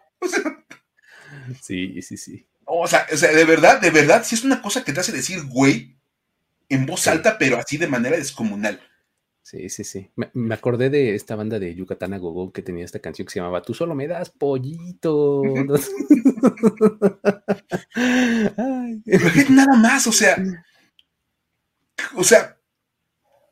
sí, 1.61 2.01
sí, 2.03 2.17
sí. 2.17 2.47
O 2.65 2.87
sea, 2.87 3.07
o 3.13 3.17
sea, 3.17 3.33
de 3.33 3.45
verdad, 3.45 3.81
de 3.81 3.91
verdad, 3.91 4.25
sí 4.25 4.35
es 4.35 4.45
una 4.45 4.63
cosa 4.63 4.85
que 4.85 4.93
te 4.93 5.01
hace 5.01 5.13
decir 5.13 5.43
güey 5.45 5.97
en 6.69 6.87
voz 6.87 7.07
alta, 7.07 7.39
pero 7.39 7.59
así 7.59 7.77
de 7.77 7.87
manera 7.87 8.17
descomunal. 8.17 8.81
Sí, 9.43 9.69
sí, 9.69 9.83
sí. 9.85 10.09
Me, 10.15 10.31
me 10.35 10.55
acordé 10.55 10.89
de 10.89 11.15
esta 11.17 11.35
banda 11.35 11.59
de 11.59 11.75
Yucatán 11.75 12.15
a 12.15 12.19
Gogo 12.19 12.53
que 12.53 12.63
tenía 12.63 12.85
esta 12.85 13.01
canción 13.01 13.27
que 13.27 13.33
se 13.33 13.41
llamaba 13.41 13.61
Tú 13.63 13.75
solo 13.75 13.95
me 13.95 14.07
das 14.07 14.31
pollito. 14.31 15.43
Ay. 17.97 19.03
Nada 19.51 19.77
más, 19.77 20.07
o 20.07 20.13
sea, 20.13 20.37
o 22.17 22.25
sea, 22.25 22.57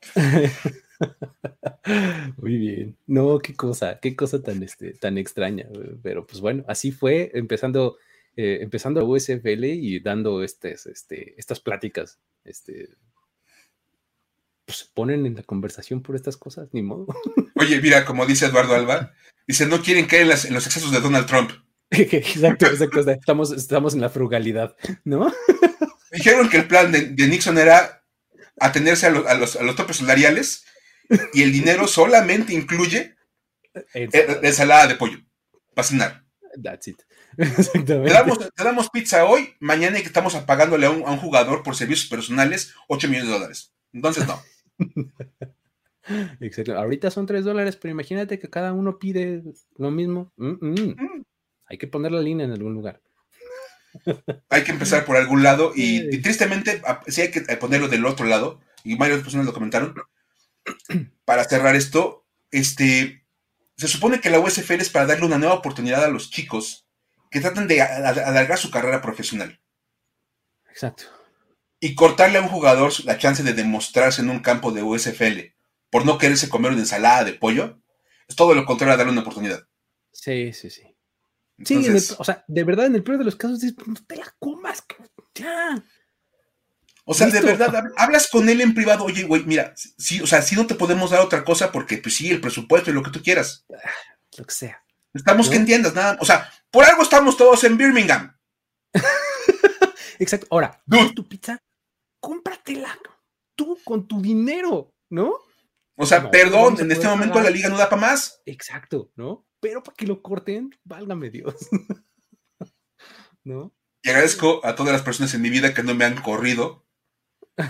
Muy 2.37 2.57
bien. 2.59 2.97
No, 3.07 3.39
qué 3.39 3.55
cosa, 3.55 3.99
qué 4.01 4.15
cosa 4.17 4.43
tan, 4.43 4.63
este, 4.63 4.93
tan 4.95 5.19
extraña. 5.19 5.65
eh, 5.73 5.97
Pero 6.03 6.27
pues 6.27 6.41
bueno, 6.41 6.65
así 6.69 6.93
fue, 6.93 7.31
empezando, 7.35 7.97
eh, 8.37 8.59
empezando 8.61 9.01
la 9.01 9.07
USFL 9.07 9.65
y 9.75 10.01
dando 10.01 10.43
estas, 10.43 10.87
este, 10.87 11.35
estas 11.39 11.61
pláticas. 11.61 12.19
Este, 12.45 12.89
pues 14.71 14.79
se 14.79 14.87
ponen 14.95 15.27
en 15.27 15.35
la 15.35 15.43
conversación 15.43 16.01
por 16.01 16.15
estas 16.15 16.37
cosas, 16.37 16.69
ni 16.73 16.81
modo. 16.83 17.07
oye, 17.57 17.81
mira, 17.81 18.05
como 18.05 18.25
dice 18.25 18.47
Eduardo 18.47 18.77
Alba, 18.77 19.13
dice, 19.49 19.67
no 19.67 19.83
quieren 19.83 20.07
caer 20.07 20.23
en, 20.23 20.29
las- 20.29 20.45
en 20.45 20.55
los 20.55 20.65
excesos 20.67 20.93
de 20.93 21.01
Donald 21.01 21.27
Trump. 21.27 21.51
exacto, 21.91 22.67
exacto. 22.67 23.01
Estamos, 23.11 23.51
estamos 23.51 23.95
en 23.95 24.01
la 24.01 24.09
frugalidad, 24.11 24.77
¿no? 25.05 25.33
Dijeron 26.13 26.49
que 26.49 26.59
el 26.59 26.69
plan 26.69 26.93
de, 26.93 27.01
de 27.07 27.27
Nixon 27.27 27.59
era 27.59 28.05
atenerse 28.61 29.07
a, 29.07 29.11
lo- 29.11 29.27
a 29.29 29.35
los, 29.35 29.57
a 29.57 29.63
los 29.65 29.75
topes 29.75 29.97
salariales 29.97 30.65
y 31.35 31.43
el 31.43 31.51
dinero 31.53 31.89
solamente 31.89 32.53
incluye 32.55 33.17
la 33.75 34.39
ensalada 34.43 34.87
de 34.87 34.95
pollo 34.95 35.19
para 35.75 35.89
cenar. 35.89 36.25
That's 36.63 36.87
it. 36.89 36.99
Te 37.37 37.43
Exactamente. 37.45 38.13
damos, 38.13 38.39
te 38.39 38.65
damos 38.65 38.91
pizza 38.91 39.25
hoy, 39.25 39.55
mañana 39.61 39.99
que 39.99 40.07
estamos 40.07 40.35
pagándole 40.37 40.87
a 40.87 40.91
un, 40.91 41.03
a 41.07 41.11
un 41.13 41.19
jugador 41.19 41.63
por 41.65 41.75
servicios 41.77 42.09
personales 42.09 42.75
8 42.89 43.09
millones 43.09 43.29
de 43.29 43.35
dólares. 43.35 43.73
Entonces, 43.93 44.27
no. 44.27 44.41
Exacto. 46.41 46.77
Ahorita 46.77 47.11
son 47.11 47.27
3 47.27 47.45
dólares, 47.45 47.77
pero 47.77 47.93
imagínate 47.93 48.39
que 48.39 48.51
cada 48.51 48.73
uno 48.73 48.99
pide 48.99 49.43
lo 49.77 49.91
mismo. 49.91 50.33
Mm, 50.37 50.57
mm. 50.61 50.97
Mm. 50.97 51.25
Hay 51.67 51.79
que 51.79 51.87
poner 51.87 52.13
la 52.13 52.21
línea 52.21 52.47
en 52.47 52.53
algún 52.53 52.75
lugar. 52.75 53.01
Hay 54.49 54.65
que 54.65 54.73
empezar 54.73 55.05
por 55.05 55.17
algún 55.17 55.43
lado 55.43 55.73
y, 55.75 56.21
tristemente 56.21 56.81
a- 56.85 57.03
sí 57.09 57.23
hay 57.23 57.31
que 57.33 57.41
ponerlo 57.57 57.89
del 57.89 58.07
otro 58.07 58.25
lado 58.27 58.61
y 58.85 58.97
varias 58.97 59.21
personas 59.21 59.47
lo 59.47 59.53
comentaron. 59.53 59.95
Para 61.25 61.45
cerrar 61.45 61.75
esto, 61.75 62.25
este, 62.53 63.25
se 63.77 63.89
supone 63.89 64.21
que 64.21 64.31
la 64.31 64.39
USFL 64.41 64.81
es 64.81 64.91
para 64.91 65.07
darle 65.07 65.27
una 65.27 65.39
nueva 65.39 65.55
oportunidad 65.55 66.05
a 66.05 66.09
los 66.09 66.31
chicos 66.31 66.87
que 67.31 67.41
tratan 67.41 67.67
de 67.67 67.83
alargar 67.83 68.59
su 68.59 68.71
carrera 68.71 69.01
profesional 69.01 69.61
Exacto. 70.69 71.05
Y 71.81 71.95
cortarle 71.95 72.39
a 72.39 72.43
un 72.43 72.49
jugador 72.49 72.93
la 73.05 73.19
chance 73.19 73.43
de 73.43 73.55
demostrarse 73.55 74.21
en 74.23 74.31
un 74.31 74.41
campo 74.41 74.71
de 74.73 74.83
USFL 74.83 75.55
por 75.91 76.05
no 76.05 76.19
quererse 76.19 76.49
comer 76.49 76.71
una 76.73 76.81
ensalada 76.81 77.25
de 77.25 77.33
pollo. 77.33 77.81
Es 78.29 78.37
todo 78.37 78.55
lo 78.55 78.65
contrario 78.67 78.95
a 78.95 78.97
darle 78.97 79.13
una 79.13 79.23
oportunidad. 79.23 79.67
Sí, 80.13 80.53
sí, 80.53 80.71
sí. 80.71 80.83
Sí, 81.65 81.75
el- 81.87 82.03
o 82.19 82.25
sea, 82.25 82.45
de 82.47 82.65
verdad, 82.65 82.87
en 82.87 82.95
el 82.95 83.03
peor 83.03 83.19
de 83.19 83.25
los 83.25 83.37
casos, 83.37 83.61
dices, 83.61 83.77
no 83.87 83.95
te 84.07 84.17
la 84.17 84.35
comas, 84.39 84.83
que- 84.83 84.97
ya. 85.35 85.83
O 87.05 87.13
sea, 87.15 87.27
de 87.27 87.41
verdad, 87.41 87.75
hab- 87.75 87.93
hablas 87.97 88.29
con 88.29 88.49
él 88.49 88.61
en 88.61 88.73
privado, 88.75 89.05
oye, 89.05 89.25
güey, 89.25 89.43
mira, 89.45 89.75
sí, 89.77 90.21
o 90.21 90.27
sea, 90.27 90.43
sí 90.43 90.55
no 90.55 90.67
te 90.67 90.75
podemos 90.75 91.11
dar 91.11 91.21
otra 91.21 91.45
cosa 91.45 91.73
porque, 91.73 91.99
pues 91.99 92.15
sí, 92.15 92.31
el 92.31 92.41
presupuesto 92.41 92.91
y 92.91 92.95
lo 92.95 93.03
que 93.03 93.11
tú 93.11 93.23
quieras. 93.23 93.65
Lo 94.39 94.45
que 94.45 94.55
sea. 94.55 94.83
Estamos 95.13 95.47
¿No? 95.47 95.53
que 95.53 95.59
entiendas, 95.59 95.95
nada, 95.95 96.17
o 96.21 96.25
sea, 96.25 96.49
por 96.71 96.85
algo 96.85 97.03
estamos 97.03 97.37
todos 97.37 97.65
en 97.65 97.77
Birmingham. 97.77 98.37
Exacto. 100.19 100.47
Ahora. 100.51 100.81
¿quieres 100.89 101.15
tu 101.15 101.27
pizza? 101.29 101.61
Cómpratela 102.21 102.99
tú 103.57 103.79
con 103.85 104.07
tu 104.07 104.21
dinero, 104.21 104.95
¿no? 105.11 105.35
O 105.97 106.07
sea, 106.07 106.21
No, 106.21 106.31
perdón, 106.31 106.77
en 106.81 106.91
este 106.93 107.07
momento 107.07 107.35
pagar. 107.35 107.51
la 107.51 107.57
liga 107.57 107.69
no 107.69 107.77
da 107.77 107.89
para 107.91 108.01
más. 108.01 108.41
Exacto, 108.47 109.13
¿no? 109.17 109.47
Pero 109.61 109.83
para 109.83 109.95
que 109.95 110.07
lo 110.07 110.23
corten, 110.23 110.71
válgame 110.85 111.31
Dios. 111.31 111.55
¿No? 113.45 113.75
Y 114.03 114.09
agradezco 114.09 114.65
a 114.65 114.75
todas 114.75 114.93
las 114.93 115.03
personas 115.03 115.35
en 115.35 115.43
mi 115.43 115.51
vida 115.51 115.75
que 115.75 115.83
no 115.83 115.95
me 115.95 116.05
han 116.07 116.21
corrido 116.23 116.87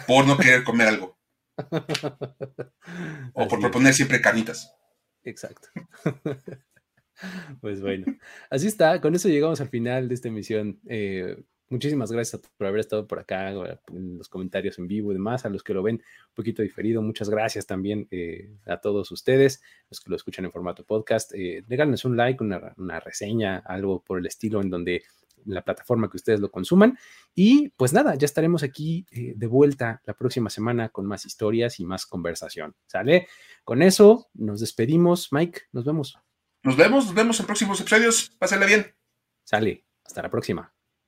por 0.07 0.27
no 0.27 0.37
querer 0.37 0.63
comer 0.63 0.87
algo 0.89 1.19
o 3.35 3.49
por 3.49 3.59
proponer 3.61 3.95
siempre 3.95 4.21
carnitas. 4.21 4.75
Exacto. 5.25 5.69
Pues 7.61 7.83
bueno, 7.83 8.07
así 8.49 8.67
está. 8.67 8.99
Con 9.03 9.15
eso 9.15 9.29
llegamos 9.29 9.61
al 9.61 9.69
final 9.69 10.09
de 10.09 10.15
esta 10.15 10.29
emisión. 10.29 10.81
Eh, 10.89 11.37
muchísimas 11.71 12.13
gracias 12.13 12.43
por 12.57 12.67
haber 12.67 12.81
estado 12.81 13.07
por 13.07 13.19
acá, 13.19 13.51
en 13.51 14.19
los 14.19 14.29
comentarios 14.29 14.79
en 14.79 14.87
vivo 14.87 15.11
y 15.11 15.15
demás, 15.15 15.45
a 15.47 15.49
los 15.49 15.63
que 15.63 15.73
lo 15.73 15.83
ven 15.83 15.97
un 15.97 16.35
poquito 16.35 16.63
diferido. 16.63 17.01
Muchas 17.01 17.31
gracias 17.31 17.67
también 17.67 18.07
eh, 18.11 18.51
a 18.67 18.79
todos 18.79 19.11
ustedes, 19.11 19.63
los 19.89 20.01
que 20.01 20.11
lo 20.11 20.17
escuchan 20.17 20.45
en 20.45 20.53
formato 20.53 20.85
podcast. 20.85 21.33
Eh, 21.35 21.65
regálenos 21.67 22.05
un 22.05 22.17
like, 22.17 22.43
una, 22.43 22.75
una 22.77 23.01
reseña, 23.01 23.59
algo 23.59 24.03
por 24.03 24.19
el 24.19 24.27
estilo 24.27 24.61
en 24.61 24.69
donde 24.69 25.03
la 25.47 25.63
plataforma 25.63 26.11
que 26.11 26.17
ustedes 26.17 26.41
lo 26.41 26.51
consuman. 26.51 26.99
Y 27.35 27.71
pues 27.71 27.93
nada, 27.93 28.15
ya 28.15 28.27
estaremos 28.27 28.63
aquí 28.63 29.07
eh, 29.11 29.35
de 29.37 29.47
vuelta 29.47 30.03
la 30.05 30.15
próxima 30.15 30.51
semana 30.51 30.91
con 30.91 31.07
más 31.07 31.25
historias 31.25 31.81
y 31.81 31.85
más 31.85 32.07
conversación. 32.07 32.75
¿Sale? 32.87 33.29
Con 33.65 33.83
eso 33.83 34.29
nos 34.35 34.61
despedimos. 34.61 35.33
Mike, 35.33 35.63
nos 35.73 35.85
vemos. 35.85 36.19
Nos 36.63 36.77
vemos, 36.77 37.07
nos 37.07 37.15
vemos 37.15 37.41
en 37.41 37.47
próximos 37.47 37.81
episodios. 37.81 38.31
Pásenla 38.39 38.67
bien. 38.67 38.95
Sale. 39.45 39.85
Hasta 40.05 40.23
la 40.23 40.31
próxima. 40.31 40.75